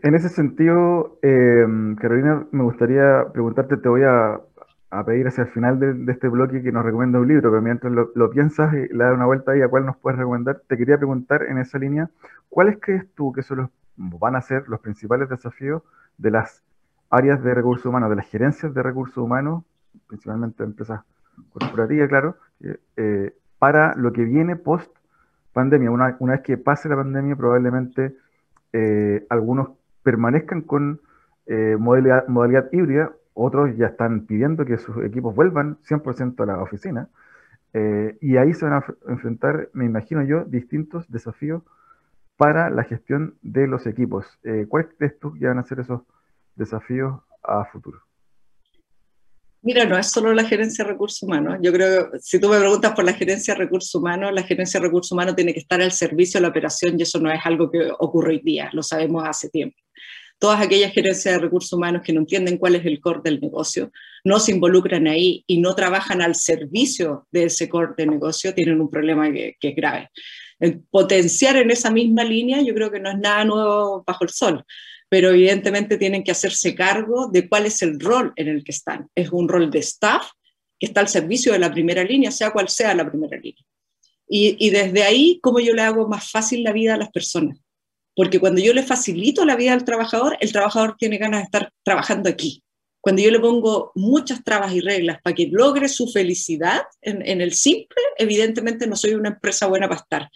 En 0.03 0.15
ese 0.15 0.29
sentido, 0.29 1.19
eh, 1.21 1.65
Carolina, 1.99 2.47
me 2.51 2.63
gustaría 2.63 3.25
preguntarte, 3.31 3.77
te 3.77 3.87
voy 3.87 4.01
a 4.03 4.41
a 4.89 5.03
pedir 5.03 5.27
hacia 5.27 5.43
el 5.43 5.49
final 5.49 5.79
de, 5.79 6.11
este 6.11 6.29
bloque 6.29 6.61
que 6.61 6.71
nos 6.71 6.85
recomienda 6.85 7.19
un 7.19 7.27
libro, 7.27 7.49
pero 7.49 7.61
mientras 7.61 7.91
lo, 7.91 8.29
piensas 8.29 8.73
y 8.73 8.87
le 8.93 9.03
das 9.03 9.13
una 9.13 9.25
vuelta 9.25 9.51
ahí 9.51 9.61
a 9.61 9.67
cuál 9.67 9.85
nos 9.85 9.97
puedes 9.97 10.17
recomendar, 10.17 10.61
te 10.67 10.77
quería 10.77 10.97
preguntar 10.97 11.43
en 11.43 11.57
esa 11.57 11.77
línea, 11.77 12.09
¿cuáles 12.49 12.77
crees 12.79 13.05
tú 13.13 13.33
que 13.33 13.43
son 13.43 13.57
los, 13.57 13.69
van 13.97 14.35
a 14.35 14.41
ser 14.41 14.67
los 14.69 14.79
principales 14.79 15.29
desafíos 15.29 15.83
de 16.17 16.31
las 16.31 16.63
áreas 17.09 17.43
de 17.43 17.53
recursos 17.53 17.85
humanos, 17.85 18.09
de 18.09 18.15
las 18.15 18.27
gerencias 18.27 18.73
de 18.73 18.83
recursos 18.83 19.17
humanos, 19.17 19.63
principalmente 20.07 20.63
empresas 20.63 21.01
corporativas, 21.51 22.07
claro, 22.07 22.37
eh, 22.95 23.35
para 23.59 23.93
lo 23.95 24.13
que 24.13 24.23
viene 24.23 24.55
post 24.55 24.91
pandemia? 25.51 25.91
Una, 25.91 26.17
vez 26.19 26.41
que 26.41 26.57
pase 26.57 26.87
la 26.87 26.95
pandemia, 26.95 27.35
probablemente 27.35 28.15
eh, 28.71 29.25
algunos 29.29 29.69
permanezcan 30.03 30.61
con 30.61 31.01
eh, 31.45 31.75
modalidad, 31.77 32.27
modalidad 32.27 32.69
híbrida 32.71 33.11
otros 33.37 33.77
ya 33.77 33.87
están 33.87 34.25
pidiendo 34.25 34.65
que 34.65 34.77
sus 34.77 35.03
equipos 35.05 35.35
vuelvan 35.35 35.77
100% 35.87 36.41
a 36.41 36.45
la 36.45 36.61
oficina. 36.61 37.09
Eh, 37.73 38.17
y 38.21 38.37
ahí 38.37 38.53
se 38.53 38.65
van 38.65 38.75
a 38.75 38.85
enfrentar, 39.07 39.69
me 39.73 39.85
imagino 39.85 40.23
yo, 40.23 40.43
distintos 40.45 41.05
desafíos 41.09 41.61
para 42.35 42.69
la 42.69 42.83
gestión 42.83 43.35
de 43.41 43.67
los 43.67 43.85
equipos. 43.85 44.25
Eh, 44.43 44.65
¿Cuáles 44.67 44.89
crees 44.97 45.19
tú 45.19 45.33
que 45.33 45.47
van 45.47 45.59
a 45.59 45.63
ser 45.63 45.79
esos 45.79 46.01
desafíos 46.55 47.19
a 47.43 47.65
futuro? 47.65 48.01
Mira, 49.61 49.85
no 49.85 49.97
es 49.97 50.07
solo 50.07 50.33
la 50.33 50.43
gerencia 50.43 50.85
de 50.85 50.91
recursos 50.91 51.21
humanos. 51.23 51.57
Yo 51.61 51.73
creo 51.73 52.11
que 52.11 52.19
si 52.19 52.39
tú 52.39 52.47
me 52.47 52.59
preguntas 52.59 52.93
por 52.93 53.03
la 53.03 53.13
gerencia 53.13 53.53
de 53.53 53.59
recursos 53.59 53.93
humanos, 53.95 54.31
la 54.33 54.43
gerencia 54.43 54.79
de 54.79 54.85
recursos 54.85 55.11
humanos 55.11 55.35
tiene 55.35 55.53
que 55.53 55.59
estar 55.59 55.81
al 55.81 55.91
servicio 55.91 56.39
de 56.39 56.43
la 56.43 56.49
operación 56.49 56.97
y 56.97 57.03
eso 57.03 57.19
no 57.19 57.31
es 57.31 57.39
algo 57.43 57.69
que 57.69 57.89
ocurre 57.99 58.29
hoy 58.29 58.39
día, 58.39 58.69
lo 58.71 58.81
sabemos 58.81 59.27
hace 59.27 59.49
tiempo 59.49 59.77
todas 60.39 60.61
aquellas 60.61 60.93
gerencias 60.93 61.35
de 61.35 61.39
recursos 61.39 61.73
humanos 61.73 62.01
que 62.03 62.13
no 62.13 62.21
entienden 62.21 62.57
cuál 62.57 62.75
es 62.75 62.85
el 62.85 62.99
core 62.99 63.21
del 63.23 63.39
negocio, 63.39 63.91
no 64.23 64.39
se 64.39 64.51
involucran 64.51 65.07
ahí 65.07 65.43
y 65.47 65.59
no 65.59 65.75
trabajan 65.75 66.21
al 66.21 66.35
servicio 66.35 67.27
de 67.31 67.45
ese 67.45 67.67
core 67.67 67.93
del 67.97 68.11
negocio, 68.11 68.53
tienen 68.53 68.79
un 68.79 68.89
problema 68.89 69.31
que, 69.31 69.55
que 69.59 69.69
es 69.69 69.75
grave. 69.75 70.09
El 70.59 70.81
potenciar 70.81 71.57
en 71.57 71.71
esa 71.71 71.91
misma 71.91 72.23
línea 72.23 72.61
yo 72.61 72.73
creo 72.73 72.91
que 72.91 72.99
no 72.99 73.09
es 73.09 73.17
nada 73.17 73.45
nuevo 73.45 74.03
bajo 74.05 74.23
el 74.23 74.29
sol, 74.29 74.63
pero 75.09 75.29
evidentemente 75.29 75.97
tienen 75.97 76.23
que 76.23 76.31
hacerse 76.31 76.75
cargo 76.75 77.29
de 77.31 77.47
cuál 77.47 77.65
es 77.65 77.81
el 77.81 77.99
rol 77.99 78.33
en 78.35 78.47
el 78.49 78.63
que 78.63 78.71
están. 78.71 79.07
Es 79.15 79.31
un 79.31 79.47
rol 79.47 79.71
de 79.71 79.79
staff 79.79 80.29
que 80.79 80.87
está 80.87 81.01
al 81.01 81.07
servicio 81.07 81.53
de 81.53 81.59
la 81.59 81.71
primera 81.71 82.03
línea, 82.03 82.31
sea 82.31 82.51
cual 82.51 82.69
sea 82.69 82.93
la 82.93 83.09
primera 83.09 83.37
línea. 83.37 83.63
Y, 84.29 84.57
y 84.59 84.69
desde 84.69 85.03
ahí, 85.03 85.39
¿cómo 85.41 85.59
yo 85.59 85.73
le 85.73 85.81
hago 85.81 86.07
más 86.07 86.29
fácil 86.29 86.63
la 86.63 86.73
vida 86.73 86.95
a 86.95 86.97
las 86.97 87.09
personas? 87.09 87.57
Porque 88.17 88.39
cuando 88.39 88.59
yo 88.59 88.73
le 88.73 88.81
facilito 88.81 89.45
la 89.45 89.55
vida 89.55 89.73
al 89.73 89.85
trabajador, 89.85 90.37
el 90.39 90.51
trabajador 90.51 90.95
tiene 90.97 91.19
ganas 91.19 91.41
de 91.41 91.43
estar 91.43 91.71
trabajando 91.83 92.27
aquí. 92.29 92.63
Cuando 92.99 93.21
yo 93.21 93.29
le 93.29 93.39
pongo 93.39 93.91
muchas 93.93 94.43
trabas 94.43 94.73
y 94.73 94.81
reglas 94.81 95.19
para 95.21 95.35
que 95.35 95.47
logre 95.51 95.87
su 95.87 96.07
felicidad 96.07 96.81
en, 97.01 97.41
el 97.41 97.53
simple, 97.53 98.01
evidentemente 98.17 98.87
no 98.87 98.95
soy 98.95 99.13
una 99.13 99.29
empresa 99.29 99.67
buena 99.67 99.87
para 99.87 100.01
estar. 100.01 100.29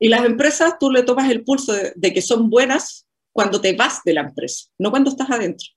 Y 0.00 0.08
las 0.08 0.24
empresas, 0.24 0.74
tú 0.80 0.90
le 0.90 1.04
tomas 1.04 1.30
el 1.30 1.44
pulso 1.44 1.72
de, 1.72 1.92
de, 1.94 2.12
que 2.12 2.22
son 2.22 2.50
buenas 2.50 3.06
cuando 3.30 3.60
te 3.60 3.76
vas 3.76 4.00
de 4.04 4.14
la 4.14 4.22
empresa, 4.22 4.66
no 4.78 4.90
cuando 4.90 5.10
estás 5.10 5.30
adentro. 5.30 5.68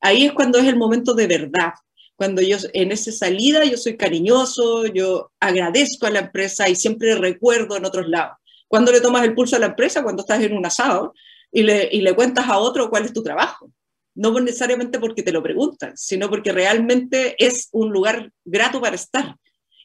Ahí 0.00 0.24
es 0.24 0.34
cuando 0.34 0.60
es 0.60 0.68
el 0.68 0.76
momento 0.76 1.14
de 1.14 1.26
verdad, 1.26 1.72
cuando 2.14 2.42
yo 2.42 2.58
en 2.72 2.92
esa 2.92 3.10
salida 3.10 3.64
yo 3.64 3.76
soy 3.76 3.96
cariñoso, 3.96 4.86
yo 4.86 5.32
agradezco 5.40 6.06
a 6.06 6.10
la 6.10 6.20
empresa 6.20 6.68
y 6.68 6.76
siempre 6.76 7.16
recuerdo 7.16 7.76
en 7.76 7.86
otros 7.86 8.08
lados. 8.08 8.36
Cuando 8.68 8.92
le 8.92 9.00
tomas 9.00 9.24
el 9.24 9.34
pulso 9.34 9.56
a 9.56 9.58
la 9.58 9.66
empresa? 9.66 10.02
Cuando 10.02 10.22
estás 10.22 10.42
en 10.42 10.56
un 10.56 10.64
asado 10.66 11.14
y 11.52 11.62
le, 11.62 11.88
y 11.90 12.00
le 12.00 12.14
cuentas 12.14 12.48
a 12.48 12.58
otro 12.58 12.90
cuál 12.90 13.04
es 13.04 13.12
tu 13.12 13.22
trabajo. 13.22 13.70
No 14.14 14.38
necesariamente 14.40 14.98
porque 14.98 15.22
te 15.22 15.32
lo 15.32 15.42
preguntan, 15.42 15.96
sino 15.96 16.28
porque 16.28 16.52
realmente 16.52 17.36
es 17.38 17.68
un 17.72 17.92
lugar 17.92 18.30
grato 18.44 18.80
para 18.80 18.96
estar. 18.96 19.36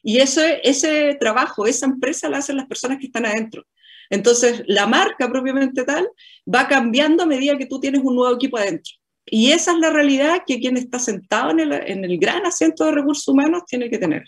Y 0.02 0.18
ese, 0.18 0.60
ese 0.64 1.16
trabajo, 1.20 1.66
esa 1.66 1.86
empresa 1.86 2.28
la 2.28 2.38
hacen 2.38 2.56
las 2.56 2.66
personas 2.66 2.98
que 2.98 3.06
están 3.06 3.26
adentro. 3.26 3.64
Entonces, 4.10 4.62
la 4.66 4.86
marca 4.86 5.30
propiamente 5.30 5.84
tal 5.84 6.08
va 6.52 6.66
cambiando 6.66 7.22
a 7.22 7.26
medida 7.26 7.56
que 7.56 7.66
tú 7.66 7.80
tienes 7.80 8.02
un 8.02 8.16
nuevo 8.16 8.34
equipo 8.34 8.58
adentro. 8.58 8.92
Y 9.24 9.52
esa 9.52 9.72
es 9.72 9.78
la 9.78 9.90
realidad 9.90 10.42
que 10.46 10.58
quien 10.58 10.76
está 10.76 10.98
sentado 10.98 11.50
en 11.52 11.60
el, 11.60 11.72
en 11.72 12.04
el 12.04 12.18
gran 12.18 12.44
asiento 12.44 12.84
de 12.84 12.92
recursos 12.92 13.28
humanos 13.28 13.62
tiene 13.66 13.88
que 13.88 13.98
tener. 13.98 14.24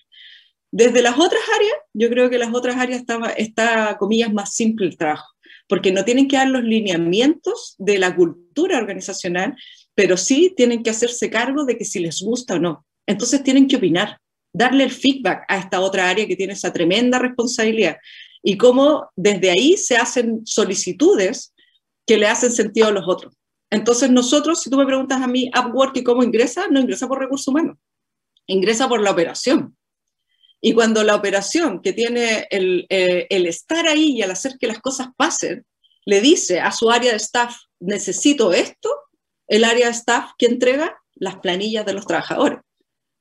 Desde 0.76 1.02
las 1.02 1.16
otras 1.16 1.40
áreas, 1.54 1.76
yo 1.92 2.08
creo 2.08 2.28
que 2.28 2.36
las 2.36 2.52
otras 2.52 2.76
áreas 2.76 2.98
está, 2.98 3.30
está, 3.36 3.96
comillas, 3.96 4.32
más 4.32 4.54
simple 4.54 4.88
el 4.88 4.96
trabajo, 4.96 5.28
porque 5.68 5.92
no 5.92 6.04
tienen 6.04 6.26
que 6.26 6.36
dar 6.36 6.48
los 6.48 6.64
lineamientos 6.64 7.76
de 7.78 7.96
la 7.96 8.16
cultura 8.16 8.78
organizacional, 8.78 9.54
pero 9.94 10.16
sí 10.16 10.52
tienen 10.56 10.82
que 10.82 10.90
hacerse 10.90 11.30
cargo 11.30 11.64
de 11.64 11.78
que 11.78 11.84
si 11.84 12.00
les 12.00 12.20
gusta 12.20 12.56
o 12.56 12.58
no. 12.58 12.84
Entonces 13.06 13.44
tienen 13.44 13.68
que 13.68 13.76
opinar, 13.76 14.18
darle 14.52 14.82
el 14.82 14.90
feedback 14.90 15.44
a 15.46 15.58
esta 15.58 15.78
otra 15.78 16.10
área 16.10 16.26
que 16.26 16.34
tiene 16.34 16.54
esa 16.54 16.72
tremenda 16.72 17.20
responsabilidad 17.20 17.98
y 18.42 18.56
cómo 18.56 19.10
desde 19.14 19.50
ahí 19.50 19.76
se 19.76 19.96
hacen 19.96 20.40
solicitudes 20.44 21.54
que 22.04 22.18
le 22.18 22.26
hacen 22.26 22.50
sentido 22.50 22.88
a 22.88 22.90
los 22.90 23.04
otros. 23.06 23.32
Entonces 23.70 24.10
nosotros, 24.10 24.60
si 24.60 24.70
tú 24.70 24.76
me 24.76 24.86
preguntas 24.86 25.22
a 25.22 25.28
mí, 25.28 25.52
Upwork 25.56 25.96
y 25.98 26.02
cómo 26.02 26.24
ingresa, 26.24 26.66
no 26.68 26.80
ingresa 26.80 27.06
por 27.06 27.20
recursos 27.20 27.46
humanos, 27.46 27.78
ingresa 28.48 28.88
por 28.88 29.00
la 29.00 29.12
operación. 29.12 29.76
Y 30.66 30.72
cuando 30.72 31.04
la 31.04 31.14
operación 31.14 31.82
que 31.82 31.92
tiene 31.92 32.46
el, 32.48 32.86
eh, 32.88 33.26
estar 33.28 33.86
ahí 33.86 34.12
y 34.12 34.22
al 34.22 34.30
hacer 34.30 34.56
que 34.58 34.66
las 34.66 34.78
cosas 34.78 35.08
pasen, 35.14 35.66
le 36.06 36.22
dice 36.22 36.58
a 36.58 36.72
su 36.72 36.90
área 36.90 37.10
de 37.10 37.18
staff, 37.18 37.54
necesito 37.80 38.50
esto, 38.50 38.88
el 39.46 39.62
área 39.62 39.88
de 39.88 39.92
staff 39.92 40.30
que 40.38 40.46
entrega 40.46 40.96
las 41.16 41.36
planillas 41.36 41.84
de 41.84 41.92
los 41.92 42.06
trabajadores. 42.06 42.60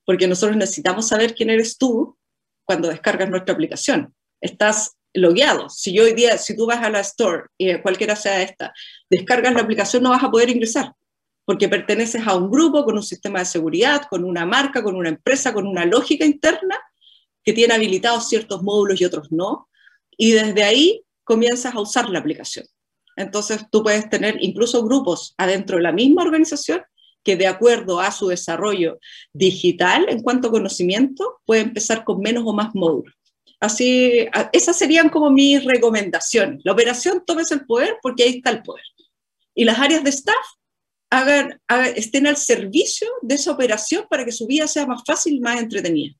Porque 0.06 0.26
nosotros 0.26 0.56
necesitamos 0.56 1.06
saber 1.06 1.34
quién 1.34 1.50
eres 1.50 1.76
tú 1.76 2.16
cuando 2.64 2.88
descargas 2.88 3.28
nuestra 3.28 3.52
aplicación. 3.52 4.14
Estás 4.40 4.92
logueado. 5.12 5.68
Si 5.68 5.92
yo 5.92 6.04
hoy 6.04 6.14
día, 6.14 6.38
si 6.38 6.56
tú 6.56 6.64
vas 6.64 6.82
a 6.82 6.88
la 6.88 7.00
store, 7.00 7.48
y 7.58 7.76
cualquiera 7.82 8.16
sea 8.16 8.40
esta, 8.40 8.72
descargas 9.10 9.52
la 9.52 9.60
aplicación, 9.60 10.02
no 10.02 10.08
vas 10.08 10.24
a 10.24 10.30
poder 10.30 10.48
ingresar, 10.48 10.94
porque 11.44 11.68
perteneces 11.68 12.26
a 12.26 12.36
un 12.36 12.50
grupo 12.50 12.86
con 12.86 12.96
un 12.96 13.02
sistema 13.02 13.40
de 13.40 13.44
seguridad, 13.44 14.06
con 14.08 14.24
una 14.24 14.46
marca, 14.46 14.82
con 14.82 14.96
una 14.96 15.10
empresa, 15.10 15.52
con 15.52 15.66
una 15.66 15.84
lógica 15.84 16.24
interna 16.24 16.80
que 17.44 17.52
tiene 17.52 17.74
habilitados 17.74 18.28
ciertos 18.28 18.62
módulos 18.62 19.00
y 19.00 19.04
otros 19.04 19.30
no, 19.30 19.68
y 20.16 20.32
desde 20.32 20.62
ahí 20.62 21.04
comienzas 21.24 21.74
a 21.74 21.80
usar 21.80 22.08
la 22.08 22.18
aplicación. 22.18 22.66
Entonces 23.16 23.66
tú 23.70 23.82
puedes 23.82 24.08
tener 24.08 24.38
incluso 24.40 24.82
grupos 24.84 25.34
adentro 25.36 25.76
de 25.76 25.82
la 25.82 25.92
misma 25.92 26.22
organización 26.22 26.82
que 27.22 27.36
de 27.36 27.46
acuerdo 27.46 28.00
a 28.00 28.10
su 28.12 28.28
desarrollo 28.28 28.98
digital 29.32 30.06
en 30.08 30.22
cuanto 30.22 30.48
a 30.48 30.50
conocimiento 30.50 31.40
puede 31.46 31.62
empezar 31.62 32.04
con 32.04 32.20
menos 32.20 32.44
o 32.46 32.52
más 32.52 32.74
módulos. 32.74 33.14
Así, 33.60 34.26
esas 34.52 34.76
serían 34.76 35.08
como 35.08 35.30
mis 35.30 35.64
recomendaciones. 35.64 36.60
La 36.64 36.72
operación, 36.72 37.22
tomes 37.26 37.50
el 37.50 37.64
poder 37.64 37.96
porque 38.02 38.24
ahí 38.24 38.36
está 38.36 38.50
el 38.50 38.62
poder. 38.62 38.84
Y 39.54 39.64
las 39.64 39.78
áreas 39.78 40.04
de 40.04 40.10
staff 40.10 40.44
hagan, 41.08 41.60
estén 41.94 42.26
al 42.26 42.36
servicio 42.36 43.08
de 43.22 43.36
esa 43.36 43.52
operación 43.52 44.04
para 44.10 44.24
que 44.24 44.32
su 44.32 44.46
vida 44.46 44.66
sea 44.66 44.86
más 44.86 45.02
fácil 45.06 45.40
más 45.40 45.60
entretenida 45.60 46.14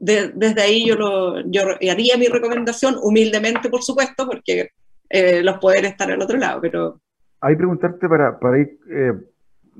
de, 0.00 0.32
desde 0.34 0.62
ahí 0.62 0.86
yo, 0.86 0.96
lo, 0.96 1.40
yo 1.46 1.62
haría 1.90 2.16
mi 2.16 2.26
recomendación, 2.26 2.96
humildemente 3.00 3.68
por 3.68 3.82
supuesto, 3.82 4.26
porque 4.26 4.70
eh, 5.08 5.42
los 5.42 5.58
poderes 5.58 5.92
están 5.92 6.10
al 6.10 6.22
otro 6.22 6.38
lado, 6.38 6.60
pero... 6.60 7.00
Ahí 7.42 7.56
preguntarte 7.56 8.08
para, 8.08 8.38
para 8.38 8.58
ir 8.58 8.78
eh, 8.90 9.12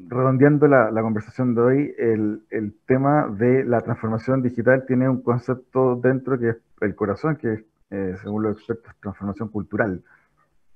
redondeando 0.09 0.67
la, 0.67 0.91
la, 0.91 1.03
conversación 1.03 1.55
de 1.55 1.61
hoy, 1.61 1.95
el, 1.99 2.43
el, 2.51 2.75
tema 2.87 3.29
de 3.29 3.65
la 3.65 3.81
transformación 3.81 4.43
digital 4.43 4.85
tiene 4.87 5.09
un 5.09 5.23
concepto 5.23 5.97
dentro 5.97 6.39
que 6.39 6.51
es 6.51 6.57
el 6.81 6.95
corazón, 6.95 7.37
que 7.37 7.65
eh, 7.91 8.15
según 8.23 8.45
los 8.45 8.57
expertos, 8.57 8.95
transformación 9.01 9.49
cultural, 9.49 10.03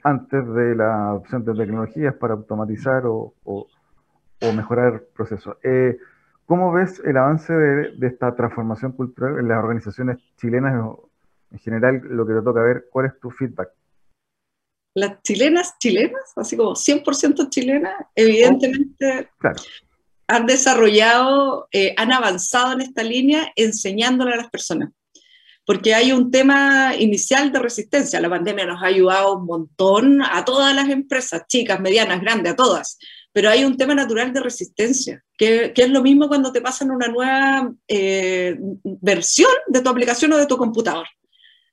antes 0.03 0.47
de 0.55 0.75
la 0.75 1.15
opción 1.15 1.45
de 1.45 1.55
tecnologías 1.55 2.15
para 2.15 2.35
automatizar 2.35 3.07
o, 3.07 3.35
o, 3.45 3.67
o 4.43 4.53
mejorar 4.53 5.03
procesos. 5.15 5.57
¿Cómo 6.47 6.73
ves 6.73 7.01
el 7.05 7.17
avance 7.17 7.53
de, 7.53 7.93
de, 7.93 8.07
esta 8.07 8.35
transformación 8.35 8.93
cultural 8.93 9.39
en 9.39 9.49
las 9.49 9.59
organizaciones 9.59 10.19
chilenas 10.39 10.75
en 11.51 11.59
general 11.59 12.03
lo 12.05 12.27
que 12.27 12.35
te 12.35 12.43
toca 12.43 12.63
ver? 12.63 12.87
¿Cuál 12.91 13.07
es 13.07 13.19
tu 13.19 13.31
feedback? 13.31 13.71
Las 14.95 15.23
chilenas, 15.23 15.75
chilenas, 15.79 16.33
así 16.37 16.57
como 16.57 16.73
100% 16.73 17.49
chilenas, 17.49 17.95
evidentemente 18.15 19.31
claro. 19.39 19.61
han 20.29 20.47
desarrollado, 20.47 21.69
eh, 21.73 21.95
han 21.97 22.13
avanzado 22.13 22.75
en 22.75 22.83
esta 22.83 23.03
línea 23.03 23.53
enseñándole 23.57 24.35
a 24.35 24.37
las 24.37 24.51
personas. 24.51 24.91
Porque 25.67 25.95
hay 25.95 26.13
un 26.13 26.31
tema 26.31 26.95
inicial 26.95 27.51
de 27.51 27.59
resistencia. 27.59 28.21
La 28.21 28.29
pandemia 28.29 28.67
nos 28.67 28.83
ha 28.83 28.87
ayudado 28.87 29.39
un 29.39 29.47
montón 29.47 30.23
a 30.23 30.45
todas 30.45 30.75
las 30.77 30.91
empresas, 30.91 31.47
chicas, 31.49 31.81
medianas, 31.81 32.21
grandes, 32.21 32.53
a 32.53 32.57
todas 32.57 32.99
pero 33.35 33.51
hay 33.51 33.65
un 33.65 33.77
tema 33.77 33.97
natural 33.97 34.33
de 34.33 34.41
resistencia, 34.41 35.24
que, 35.37 35.73
es 35.75 35.91
lo 35.91 36.03
mismo 36.03 36.29
cuando 36.29 36.53
te 36.53 36.61
pasan 36.61 36.91
una 36.91 37.09
nueva 37.09 37.73
eh, 37.89 38.57
versión 38.83 39.51
de 39.69 39.81
tu 39.81 39.89
aplicación 39.89 40.33
o 40.33 40.37
de 40.37 40.47
tu 40.47 40.57
computador. 40.57 41.07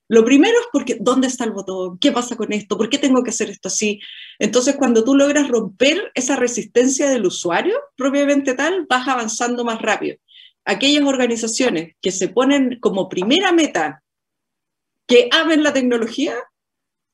Lo 0.08 0.24
primero 0.24 0.58
es 0.58 0.66
porque, 0.72 0.98
¿dónde 1.00 1.28
está 1.28 1.44
el 1.44 1.52
botón? 1.52 1.98
¿Qué 1.98 2.12
pasa 2.12 2.36
con 2.36 2.52
esto? 2.52 2.76
¿Por 2.76 2.90
qué 2.90 2.98
tengo 2.98 3.22
que 3.22 3.30
hacer 3.30 3.48
esto 3.48 3.68
así? 3.68 4.00
Entonces, 4.38 4.76
cuando 4.76 5.04
tú 5.04 5.14
logras 5.14 5.48
romper 5.48 6.10
esa 6.14 6.36
resistencia 6.36 7.08
del 7.08 7.24
usuario, 7.24 7.78
propiamente 7.96 8.54
tal, 8.54 8.86
vas 8.88 9.08
avanzando 9.08 9.64
más 9.64 9.80
rápido. 9.80 10.16
Aquellas 10.64 11.04
organizaciones 11.04 11.94
que 12.02 12.10
se 12.10 12.28
ponen 12.28 12.78
como 12.78 13.08
primera 13.08 13.52
meta 13.52 14.02
que 15.06 15.28
amen 15.32 15.62
la 15.62 15.72
tecnología, 15.72 16.34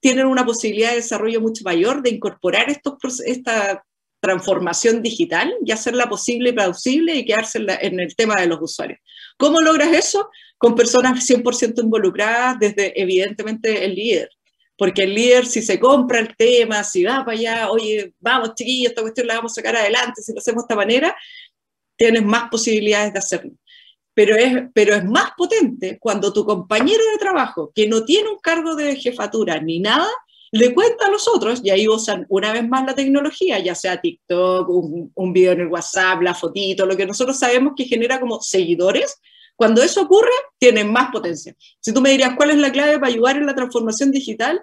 tienen 0.00 0.26
una 0.26 0.44
posibilidad 0.44 0.90
de 0.90 0.96
desarrollo 0.96 1.40
mucho 1.40 1.64
mayor 1.64 2.02
de 2.02 2.10
incorporar 2.10 2.70
estos, 2.70 3.20
esta, 3.20 3.84
transformación 4.20 5.02
digital 5.02 5.54
y 5.64 5.72
hacerla 5.72 6.08
posible 6.08 6.50
y 6.50 6.52
plausible 6.52 7.14
y 7.14 7.24
quedarse 7.24 7.58
en, 7.58 7.66
la, 7.66 7.74
en, 7.76 8.00
el 8.00 8.14
tema 8.16 8.36
de 8.36 8.46
los 8.46 8.58
usuarios. 8.60 8.98
¿Cómo 9.36 9.60
logras 9.60 9.92
eso? 9.92 10.28
Con 10.56 10.74
personas 10.74 11.28
100% 11.28 11.82
involucradas 11.82 12.58
desde 12.58 13.00
evidentemente 13.00 13.84
el 13.84 13.94
líder. 13.94 14.30
Porque 14.76 15.04
el 15.04 15.14
líder 15.14 15.46
si 15.46 15.62
se 15.62 15.78
compra 15.80 16.20
el 16.20 16.36
tema, 16.36 16.84
si 16.84 17.04
va 17.04 17.24
para 17.24 17.36
allá, 17.36 17.70
oye, 17.70 18.14
vamos 18.20 18.54
chiquillos, 18.54 18.90
esta 18.90 19.02
cuestión 19.02 19.26
la 19.26 19.36
vamos 19.36 19.52
a 19.52 19.54
sacar 19.56 19.76
adelante, 19.76 20.22
si 20.22 20.32
lo 20.32 20.38
hacemos 20.38 20.62
de 20.62 20.66
esta 20.66 20.76
manera, 20.76 21.16
tienes 21.96 22.24
más 22.24 22.48
posibilidades 22.48 23.12
de 23.12 23.18
hacerlo. 23.18 23.52
Pero 24.14 24.36
es, 24.36 24.52
pero 24.74 24.94
es 24.94 25.04
más 25.04 25.32
potente 25.36 25.98
cuando 26.00 26.32
tu 26.32 26.44
compañero 26.44 27.02
de 27.12 27.18
trabajo, 27.18 27.72
que 27.74 27.88
no 27.88 28.04
tiene 28.04 28.30
un 28.30 28.38
cargo 28.38 28.74
de 28.74 28.96
jefatura 28.96 29.60
ni 29.60 29.80
nada, 29.80 30.08
le 30.50 30.74
cuenta 30.74 31.06
a 31.06 31.10
los 31.10 31.28
otros 31.28 31.60
y 31.62 31.70
ahí 31.70 31.88
usan 31.88 32.26
una 32.28 32.52
vez 32.52 32.66
más 32.66 32.86
la 32.86 32.94
tecnología, 32.94 33.58
ya 33.58 33.74
sea 33.74 34.00
TikTok, 34.00 34.68
un, 34.68 35.12
un 35.14 35.32
video 35.32 35.52
en 35.52 35.60
el 35.60 35.68
WhatsApp, 35.68 36.22
la 36.22 36.34
fotito, 36.34 36.86
lo 36.86 36.96
que 36.96 37.06
nosotros 37.06 37.38
sabemos 37.38 37.74
que 37.76 37.84
genera 37.84 38.18
como 38.20 38.40
seguidores. 38.40 39.20
Cuando 39.56 39.82
eso 39.82 40.02
ocurre, 40.02 40.30
tienen 40.58 40.92
más 40.92 41.10
potencia. 41.10 41.54
Si 41.80 41.92
tú 41.92 42.00
me 42.00 42.10
dirías 42.10 42.34
cuál 42.36 42.50
es 42.50 42.58
la 42.58 42.72
clave 42.72 42.98
para 42.98 43.12
ayudar 43.12 43.36
en 43.36 43.46
la 43.46 43.54
transformación 43.54 44.10
digital, 44.10 44.62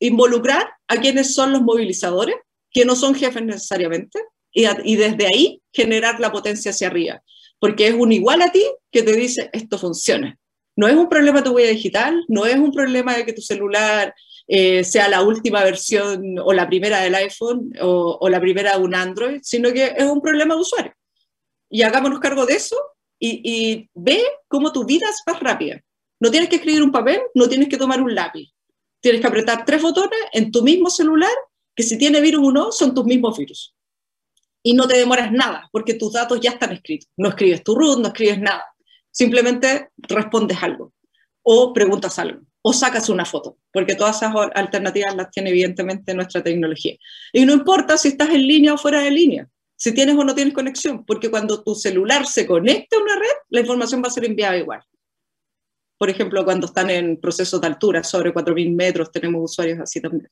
involucrar 0.00 0.68
a 0.86 0.96
quienes 0.96 1.34
son 1.34 1.52
los 1.52 1.62
movilizadores, 1.62 2.36
que 2.70 2.84
no 2.84 2.96
son 2.96 3.14
jefes 3.14 3.42
necesariamente, 3.42 4.18
y, 4.52 4.96
desde 4.96 5.26
ahí 5.26 5.62
generar 5.72 6.20
la 6.20 6.32
potencia 6.32 6.70
hacia 6.70 6.88
arriba, 6.88 7.22
porque 7.58 7.88
es 7.88 7.94
un 7.94 8.12
igual 8.12 8.42
a 8.42 8.50
ti 8.50 8.64
que 8.90 9.02
te 9.02 9.14
dice, 9.14 9.50
esto 9.52 9.78
funciona. 9.78 10.38
No 10.76 10.86
es 10.88 10.94
un 10.94 11.08
problema 11.08 11.38
de 11.38 11.44
tu 11.44 11.54
huella 11.54 11.70
digital, 11.70 12.24
no 12.28 12.46
es 12.46 12.56
un 12.56 12.72
problema 12.72 13.16
de 13.16 13.24
que 13.24 13.32
tu 13.32 13.42
celular 13.42 14.14
eh, 14.50 14.82
sea 14.82 15.08
la 15.08 15.22
última 15.22 15.62
versión 15.62 16.38
o 16.42 16.54
la 16.54 16.66
primera 16.66 17.00
del 17.00 17.14
iPhone 17.14 17.70
o, 17.82 18.28
la 18.30 18.40
primera 18.40 18.76
de 18.76 18.82
un 18.82 18.94
Android, 18.94 19.40
sino 19.42 19.70
que 19.72 19.92
es 19.96 20.04
un 20.04 20.22
problema 20.22 20.54
de 20.54 20.60
usuario. 20.60 20.94
Y 21.70 21.82
hagámonos 21.82 22.18
cargo 22.18 22.46
de 22.46 22.54
eso 22.54 22.76
y, 23.18 23.42
y 23.44 23.90
ve 23.94 24.22
cómo 24.48 24.72
tu 24.72 24.86
vida 24.86 25.06
es 25.08 25.22
más 25.26 25.38
rápida. 25.40 25.80
No 26.18 26.30
tienes 26.30 26.48
que 26.48 26.56
escribir 26.56 26.82
un 26.82 26.90
papel, 26.90 27.20
no 27.34 27.46
tienes 27.46 27.68
que 27.68 27.76
tomar 27.76 28.00
un 28.00 28.14
lápiz. 28.14 28.50
Tienes 29.00 29.20
que 29.20 29.26
apretar 29.26 29.64
tres 29.66 29.82
botones 29.82 30.18
en 30.32 30.50
tu 30.50 30.62
mismo 30.62 30.88
celular, 30.90 31.30
que 31.76 31.82
si 31.82 31.98
tiene 31.98 32.20
virus 32.20 32.48
o 32.48 32.50
no, 32.50 32.72
son 32.72 32.94
tus 32.94 33.04
mismos 33.04 33.36
virus. 33.36 33.74
Y 34.62 34.72
no 34.72 34.88
te 34.88 34.96
demoras 34.96 35.30
nada, 35.30 35.68
porque 35.70 35.94
tus 35.94 36.14
datos 36.14 36.40
ya 36.40 36.52
están 36.52 36.72
escritos. 36.72 37.08
No 37.16 37.28
escribes 37.28 37.62
tu 37.62 37.74
root, 37.74 38.00
no 38.00 38.08
escribes 38.08 38.40
nada. 38.40 38.64
Simplemente 39.10 39.90
respondes 39.96 40.58
algo, 40.62 40.92
o 41.42 41.72
preguntas 41.72 42.18
algo, 42.18 42.42
o 42.68 42.72
sacas 42.74 43.08
una 43.08 43.24
foto, 43.24 43.56
porque 43.72 43.94
todas 43.94 44.16
esas 44.16 44.34
alternativas 44.54 45.16
las 45.16 45.30
tiene 45.30 45.48
evidentemente 45.48 46.12
nuestra 46.12 46.42
tecnología. 46.42 46.96
Y 47.32 47.46
no 47.46 47.54
importa 47.54 47.96
si 47.96 48.08
estás 48.08 48.28
en 48.28 48.46
línea 48.46 48.74
o 48.74 48.78
fuera 48.78 49.00
de 49.00 49.10
línea, 49.10 49.48
si 49.74 49.94
tienes 49.94 50.16
o 50.16 50.24
no 50.24 50.34
tienes 50.34 50.52
conexión, 50.52 51.04
porque 51.06 51.30
cuando 51.30 51.62
tu 51.62 51.74
celular 51.74 52.26
se 52.26 52.46
conecte 52.46 52.96
a 52.96 53.00
una 53.00 53.14
red, 53.14 53.36
la 53.48 53.60
información 53.60 54.02
va 54.02 54.08
a 54.08 54.10
ser 54.10 54.26
enviada 54.26 54.58
igual 54.58 54.82
por 55.98 56.08
ejemplo, 56.08 56.44
cuando 56.44 56.66
están 56.66 56.90
en 56.90 57.20
procesos 57.20 57.60
de 57.60 57.66
altura, 57.66 58.04
sobre 58.04 58.32
4.000 58.32 58.74
metros, 58.74 59.10
tenemos 59.10 59.42
usuarios 59.42 59.80
así 59.80 60.00
también. 60.00 60.28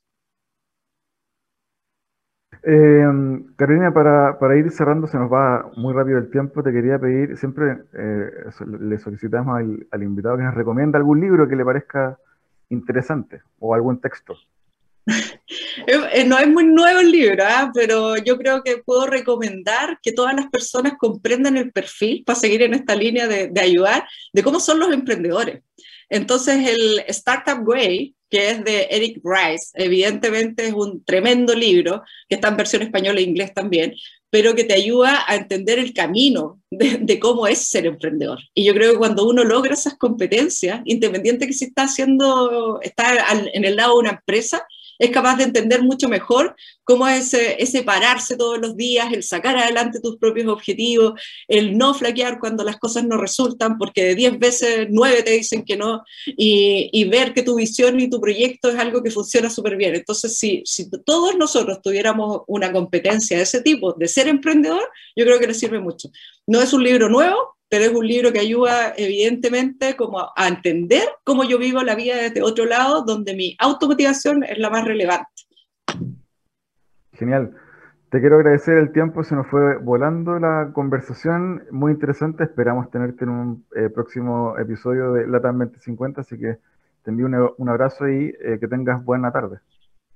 Carolina, 3.57 3.93
para, 3.93 4.39
para, 4.39 4.57
ir 4.57 4.70
cerrando, 4.70 5.07
se 5.07 5.18
nos 5.18 5.32
va 5.32 5.70
muy 5.76 5.93
rápido 5.95 6.18
el 6.18 6.30
tiempo, 6.30 6.62
te 6.62 6.72
quería 6.72 6.99
pedir, 6.99 7.37
siempre 7.37 7.78
eh, 7.95 8.30
le 8.80 8.99
solicitamos 8.99 9.57
al, 9.57 10.03
invitado 10.03 10.37
que 10.37 10.43
nos 10.43 10.55
recomienda 10.55 10.99
algún 10.99 11.20
libro 11.20 11.49
que 11.49 11.55
le 11.55 11.64
parezca 11.64 12.18
interesante 12.71 13.43
o 13.59 13.75
algún 13.75 14.01
texto. 14.01 14.37
Eh, 15.87 16.25
no 16.25 16.37
es 16.37 16.49
muy 16.49 16.64
nuevo 16.64 16.99
el 16.99 17.12
libro, 17.12 17.45
¿eh? 17.45 17.71
pero 17.73 18.17
yo 18.17 18.37
creo 18.37 18.62
que 18.64 18.79
puedo 18.79 19.07
recomendar 19.07 20.01
que 20.03 20.11
todas 20.11 20.35
las 20.35 20.49
personas 20.49 20.95
comprendan 20.99 21.57
el 21.57 21.71
perfil 21.71 22.25
para 22.25 22.39
seguir 22.39 22.62
en 22.62 22.75
esta 22.75 22.97
línea 22.97 23.29
de, 23.29 23.49
de 23.49 23.61
ayudar, 23.61 24.05
de 24.33 24.43
cómo 24.43 24.59
son 24.59 24.81
los 24.81 24.93
emprendedores. 24.93 25.62
Entonces, 26.09 26.69
el 26.69 27.05
Startup 27.09 27.67
Way, 27.67 28.14
que 28.31 28.51
es 28.51 28.64
de 28.64 28.89
Eric 28.91 29.21
Rice, 29.25 29.71
evidentemente 29.75 30.67
es 30.67 30.73
un 30.73 31.05
tremendo 31.05 31.55
libro, 31.55 32.03
que 32.29 32.37
está 32.37 32.49
en 32.49 32.57
versión 32.57 32.83
española 32.83 33.21
e 33.21 33.25
inglés 33.25 33.55
también, 33.55 33.95
pero 34.37 34.55
que 34.55 34.64
te 34.64 34.74
ayuda 34.74 35.24
a 35.26 35.34
entender 35.34 35.78
el 35.78 35.95
camino 35.95 36.61
de, 36.70 37.18
cómo 37.18 37.47
es 37.47 37.57
ser 37.57 37.87
emprendedor. 37.87 38.39
Y 38.53 38.66
yo 38.66 38.74
creo 38.74 38.93
que 38.93 38.99
cuando 38.99 39.26
uno 39.26 39.43
logra 39.45 39.72
esas 39.72 39.97
competencias, 39.97 40.82
independiente 40.84 41.47
que 41.47 41.55
si 41.55 41.64
está 41.64 41.84
haciendo, 41.84 42.78
está 42.82 43.14
en 43.55 43.64
el 43.64 43.76
lado 43.76 43.95
de 43.95 44.01
una 44.01 44.11
empresa, 44.11 44.62
es 44.99 45.11
capaz 45.11 45.36
de 45.36 45.44
entender 45.44 45.82
mucho 45.82 46.09
mejor 46.09 46.57
cómo 46.84 47.09
es 47.09 47.34
ese, 47.34 47.82
pararse 47.82 48.36
todos 48.36 48.59
los 48.59 48.76
días, 48.76 49.12
el 49.12 49.22
sacar 49.22 49.57
adelante 49.57 50.01
tus 50.01 50.16
propios 50.18 50.47
objetivos, 50.47 51.20
el 51.49 51.76
no 51.76 51.94
flaquear 51.94 52.38
cuando 52.38 52.62
las 52.62 52.76
cosas 52.76 53.05
no 53.05 53.16
resultan, 53.16 53.76
porque 53.76 54.05
de 54.05 54.14
10 54.14 54.38
veces 54.38 54.86
9 54.90 55.22
te 55.22 55.32
dicen 55.32 55.64
que 55.64 55.76
no, 55.76 56.03
y, 56.26 56.88
y, 56.92 57.05
ver 57.05 57.34
que 57.34 57.42
tu 57.42 57.57
visión 57.57 57.99
y 57.99 58.09
tu 58.09 58.20
proyecto 58.20 58.68
es 58.68 58.76
algo 58.76 59.03
que 59.03 59.11
funciona 59.11 59.51
súper 59.51 59.76
bien. 59.76 59.94
Entonces, 59.97 60.38
si, 60.38 60.62
si 60.64 60.88
todos 61.05 61.36
nosotros 61.36 61.80
tuviéramos 61.82 62.42
una 62.47 62.72
competencia 62.72 63.36
de 63.36 63.42
ese 63.42 63.62
tipo, 63.62 63.92
de 63.94 64.09
ser 64.09 64.28
emprendedor, 64.28 64.88
yo 65.16 65.24
creo 65.24 65.40
que 65.40 65.49
le 65.49 65.55
sirve 65.55 65.80
mucho. 65.80 66.09
No 66.47 66.62
es 66.62 66.72
un 66.72 66.84
libro 66.84 67.09
nuevo, 67.09 67.55
pero 67.69 67.85
es 67.85 67.93
un 67.93 68.07
libro 68.07 68.33
que 68.33 68.41
ayuda 68.41 68.95
evidentemente 68.97 69.97
como 69.97 70.21
a 70.37 70.49
entender 70.49 71.09
cómo 71.25 71.45
yo 71.45 71.59
vivo 71.59 71.83
la 71.83 71.95
vida 71.95 72.17
desde 72.17 72.43
otro 72.43 72.64
lado, 72.64 73.05
donde 73.05 73.35
mi 73.35 73.57
automotivación 73.59 74.45
es 74.45 74.59
la 74.59 74.71
más 74.71 74.85
relevante. 74.85 75.27
Genial. 77.12 77.55
Te 78.11 78.21
quiero 78.21 78.37
agradecer 78.37 78.79
el 78.79 78.93
tiempo, 78.93 79.25
se 79.25 79.35
nos 79.35 79.49
fue 79.49 79.79
volando 79.79 80.39
la 80.39 80.71
conversación, 80.73 81.64
muy 81.73 81.93
interesante, 81.93 82.45
esperamos 82.45 82.89
tenerte 82.91 83.25
en 83.25 83.31
un 83.31 83.64
eh, 83.75 83.91
próximo 83.91 84.57
episodio 84.59 85.12
de 85.12 85.27
Latam 85.27 85.59
2050, 85.59 86.21
así 86.21 86.39
que 86.39 86.59
te 87.03 87.11
envío 87.11 87.55
un, 87.59 87.69
abrazo 87.69 88.09
y 88.09 88.33
eh, 88.41 88.59
que 88.61 88.69
tengas 88.69 89.05
buena 89.05 89.33
tarde. 89.33 89.59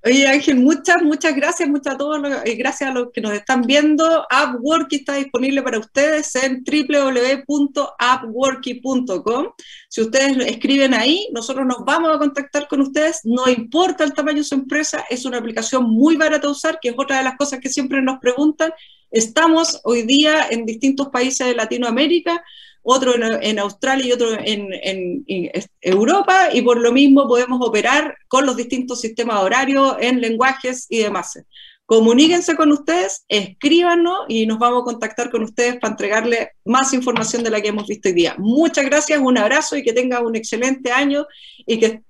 Oye 0.02 0.26
Ángel, 0.26 0.56
muchas, 0.56 1.02
muchas 1.02 1.36
gracias, 1.36 1.68
muchas 1.68 1.94
a 1.94 1.98
todos, 1.98 2.18
y 2.46 2.54
gracias 2.54 2.88
a 2.88 2.94
los 2.94 3.10
que 3.12 3.20
nos 3.20 3.34
están 3.34 3.60
viendo. 3.60 4.24
Upworky 4.30 4.96
está 4.96 5.16
disponible 5.16 5.60
para 5.60 5.78
ustedes 5.78 6.34
en 6.36 6.64
www.upworky.com. 6.64 9.48
Si 9.90 10.00
ustedes 10.00 10.38
escriben 10.46 10.94
ahí, 10.94 11.28
nosotros 11.34 11.66
nos 11.66 11.84
vamos 11.84 12.16
a 12.16 12.18
contactar 12.18 12.66
con 12.66 12.80
ustedes. 12.80 13.20
No 13.24 13.46
importa 13.46 14.04
el 14.04 14.14
tamaño 14.14 14.38
de 14.38 14.44
su 14.44 14.54
empresa, 14.54 15.04
es 15.10 15.26
una 15.26 15.36
aplicación 15.36 15.90
muy 15.90 16.16
barata 16.16 16.46
de 16.46 16.52
usar, 16.52 16.78
que 16.80 16.88
es 16.88 16.94
otra 16.96 17.18
de 17.18 17.24
las 17.24 17.36
cosas 17.36 17.60
que 17.60 17.68
siempre 17.68 18.00
nos 18.00 18.20
preguntan. 18.20 18.72
Estamos 19.10 19.82
hoy 19.84 20.00
día 20.02 20.46
en 20.50 20.64
distintos 20.64 21.08
países 21.08 21.46
de 21.46 21.54
Latinoamérica 21.54 22.42
otro 22.82 23.12
en, 23.16 23.58
Australia 23.58 24.06
y 24.06 24.12
otro 24.12 24.28
en, 24.38 25.24
Europa, 25.80 26.48
y 26.52 26.62
por 26.62 26.80
lo 26.80 26.92
mismo 26.92 27.28
podemos 27.28 27.60
operar 27.66 28.16
con 28.28 28.46
los 28.46 28.56
distintos 28.56 29.00
sistemas 29.00 29.42
horarios 29.42 29.96
en 30.00 30.20
lenguajes 30.20 30.86
y 30.88 31.02
demás. 31.02 31.38
Comuníquense 31.86 32.54
con 32.54 32.70
ustedes, 32.70 33.24
escríbanos 33.28 34.20
y 34.28 34.46
nos 34.46 34.58
vamos 34.58 34.82
a 34.82 34.84
contactar 34.84 35.28
con 35.30 35.42
ustedes 35.42 35.74
para 35.80 35.92
entregarle 35.92 36.52
más 36.64 36.92
información 36.94 37.42
de 37.42 37.50
la 37.50 37.60
que 37.60 37.68
hemos 37.68 37.88
visto 37.88 38.08
hoy 38.08 38.14
día. 38.14 38.36
Muchas 38.38 38.84
gracias, 38.84 39.18
un 39.18 39.36
abrazo 39.36 39.76
y 39.76 39.82
que 39.82 39.92
tengan 39.92 40.24
un 40.24 40.36
excelente 40.36 40.92
año 40.92 41.26
y 41.66 41.80
que 41.80 42.02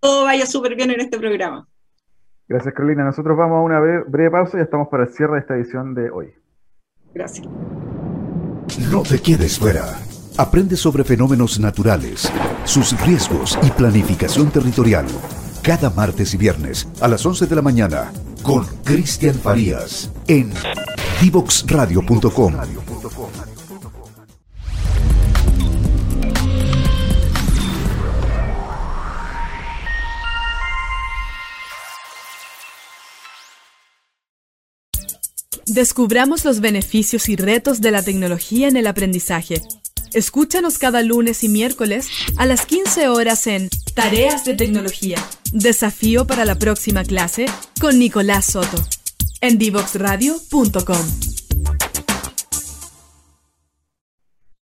todo 0.00 0.24
vaya 0.24 0.46
súper 0.46 0.74
bien 0.74 0.90
en 0.90 1.00
este 1.00 1.18
programa. 1.18 1.68
Gracias, 2.48 2.72
Carolina. 2.74 3.04
Nosotros 3.04 3.36
vamos 3.36 3.58
a 3.58 3.60
una 3.60 3.80
breve 4.06 4.30
pausa 4.30 4.58
y 4.58 4.62
estamos 4.62 4.88
para 4.88 5.04
el 5.04 5.10
cierre 5.10 5.34
de 5.34 5.40
esta 5.40 5.54
edición 5.54 5.94
de 5.94 6.10
hoy. 6.10 6.32
Gracias. 7.12 7.46
No 8.90 9.02
te 9.02 9.20
quedes 9.20 9.58
fuera. 9.58 9.84
Aprende 10.38 10.76
sobre 10.76 11.02
fenómenos 11.02 11.58
naturales, 11.58 12.30
sus 12.64 12.92
riesgos 13.06 13.58
y 13.62 13.70
planificación 13.70 14.50
territorial. 14.50 15.06
Cada 15.62 15.88
martes 15.88 16.34
y 16.34 16.36
viernes 16.36 16.86
a 17.00 17.08
las 17.08 17.24
11 17.24 17.46
de 17.46 17.56
la 17.56 17.62
mañana 17.62 18.12
con 18.42 18.66
Cristian 18.84 19.34
Farías 19.34 20.10
en 20.26 20.52
divoxradio.com. 21.22 22.54
Descubramos 35.64 36.44
los 36.44 36.60
beneficios 36.60 37.30
y 37.30 37.36
retos 37.36 37.80
de 37.80 37.90
la 37.90 38.02
tecnología 38.02 38.68
en 38.68 38.76
el 38.76 38.86
aprendizaje 38.86 39.62
Escúchanos 40.16 40.78
cada 40.78 41.02
lunes 41.02 41.44
y 41.44 41.50
miércoles 41.50 42.08
a 42.38 42.46
las 42.46 42.64
15 42.64 43.08
horas 43.08 43.46
en 43.46 43.68
Tareas 43.94 44.46
de 44.46 44.56
Tecnología. 44.56 45.18
Desafío 45.52 46.26
para 46.26 46.46
la 46.46 46.54
próxima 46.54 47.04
clase 47.04 47.44
con 47.78 47.98
Nicolás 47.98 48.46
Soto. 48.46 48.78
En 49.42 49.58
divoxradio.com. 49.58 51.04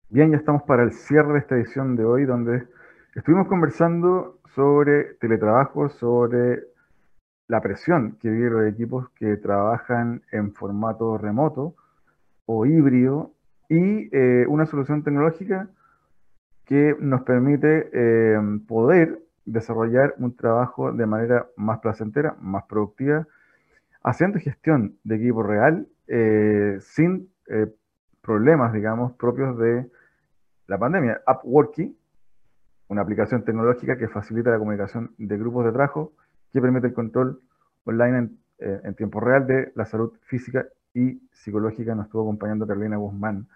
Bien, 0.10 0.30
ya 0.30 0.38
estamos 0.38 0.62
para 0.62 0.84
el 0.84 0.92
cierre 0.92 1.34
de 1.34 1.40
esta 1.40 1.56
edición 1.56 1.96
de 1.96 2.06
hoy, 2.06 2.26
donde 2.26 2.68
estuvimos 3.16 3.48
conversando 3.48 4.38
sobre 4.54 5.16
teletrabajo, 5.16 5.90
sobre 5.90 6.66
la 7.48 7.62
presión 7.62 8.16
que 8.22 8.30
viven 8.30 8.54
los 8.54 8.72
equipos 8.72 9.10
que 9.16 9.38
trabajan 9.38 10.22
en 10.32 10.54
formato 10.54 11.18
remoto 11.18 11.74
o 12.46 12.68
híbrido 12.68 13.34
y 13.72 14.10
eh, 14.12 14.46
una 14.50 14.66
solución 14.66 15.02
tecnológica 15.02 15.70
que 16.66 16.94
nos 17.00 17.22
permite 17.22 17.90
eh, 17.94 18.38
poder 18.68 19.20
desarrollar 19.46 20.14
un 20.18 20.36
trabajo 20.36 20.92
de 20.92 21.06
manera 21.06 21.48
más 21.56 21.80
placentera, 21.80 22.36
más 22.42 22.66
productiva, 22.66 23.26
haciendo 24.04 24.40
gestión 24.40 24.98
de 25.06 25.16
equipo 25.16 25.42
real, 25.42 25.88
eh, 26.08 26.80
sin 26.82 27.30
problemas, 28.22 28.74
digamos, 28.74 29.14
propios 29.14 29.58
de 29.58 29.90
la 30.68 30.78
pandemia. 30.78 31.22
Upworky, 31.26 31.98
una 32.90 33.04
aplicación 33.04 33.46
tecnológica 33.46 33.98
que 33.98 34.10
facilita 34.10 34.52
la 34.52 34.60
comunicación 34.60 35.16
de 35.18 35.38
grupos 35.38 35.64
de 35.64 35.72
trabajo, 35.72 36.12
que 36.52 36.60
permite 36.60 36.88
el 36.88 36.94
control 36.94 37.40
online 37.86 38.18
en, 38.18 38.40
en 38.84 38.96
tiempo 38.96 39.22
real 39.22 39.48
de 39.48 39.72
la 39.76 39.86
salud 39.86 40.12
física 40.24 40.66
y 40.94 41.22
psicológica. 41.32 41.96
Nos 41.96 42.06
estuvo 42.06 42.24
acompañando 42.24 42.68
Carolina 42.68 42.98
Guzmán 42.98 43.48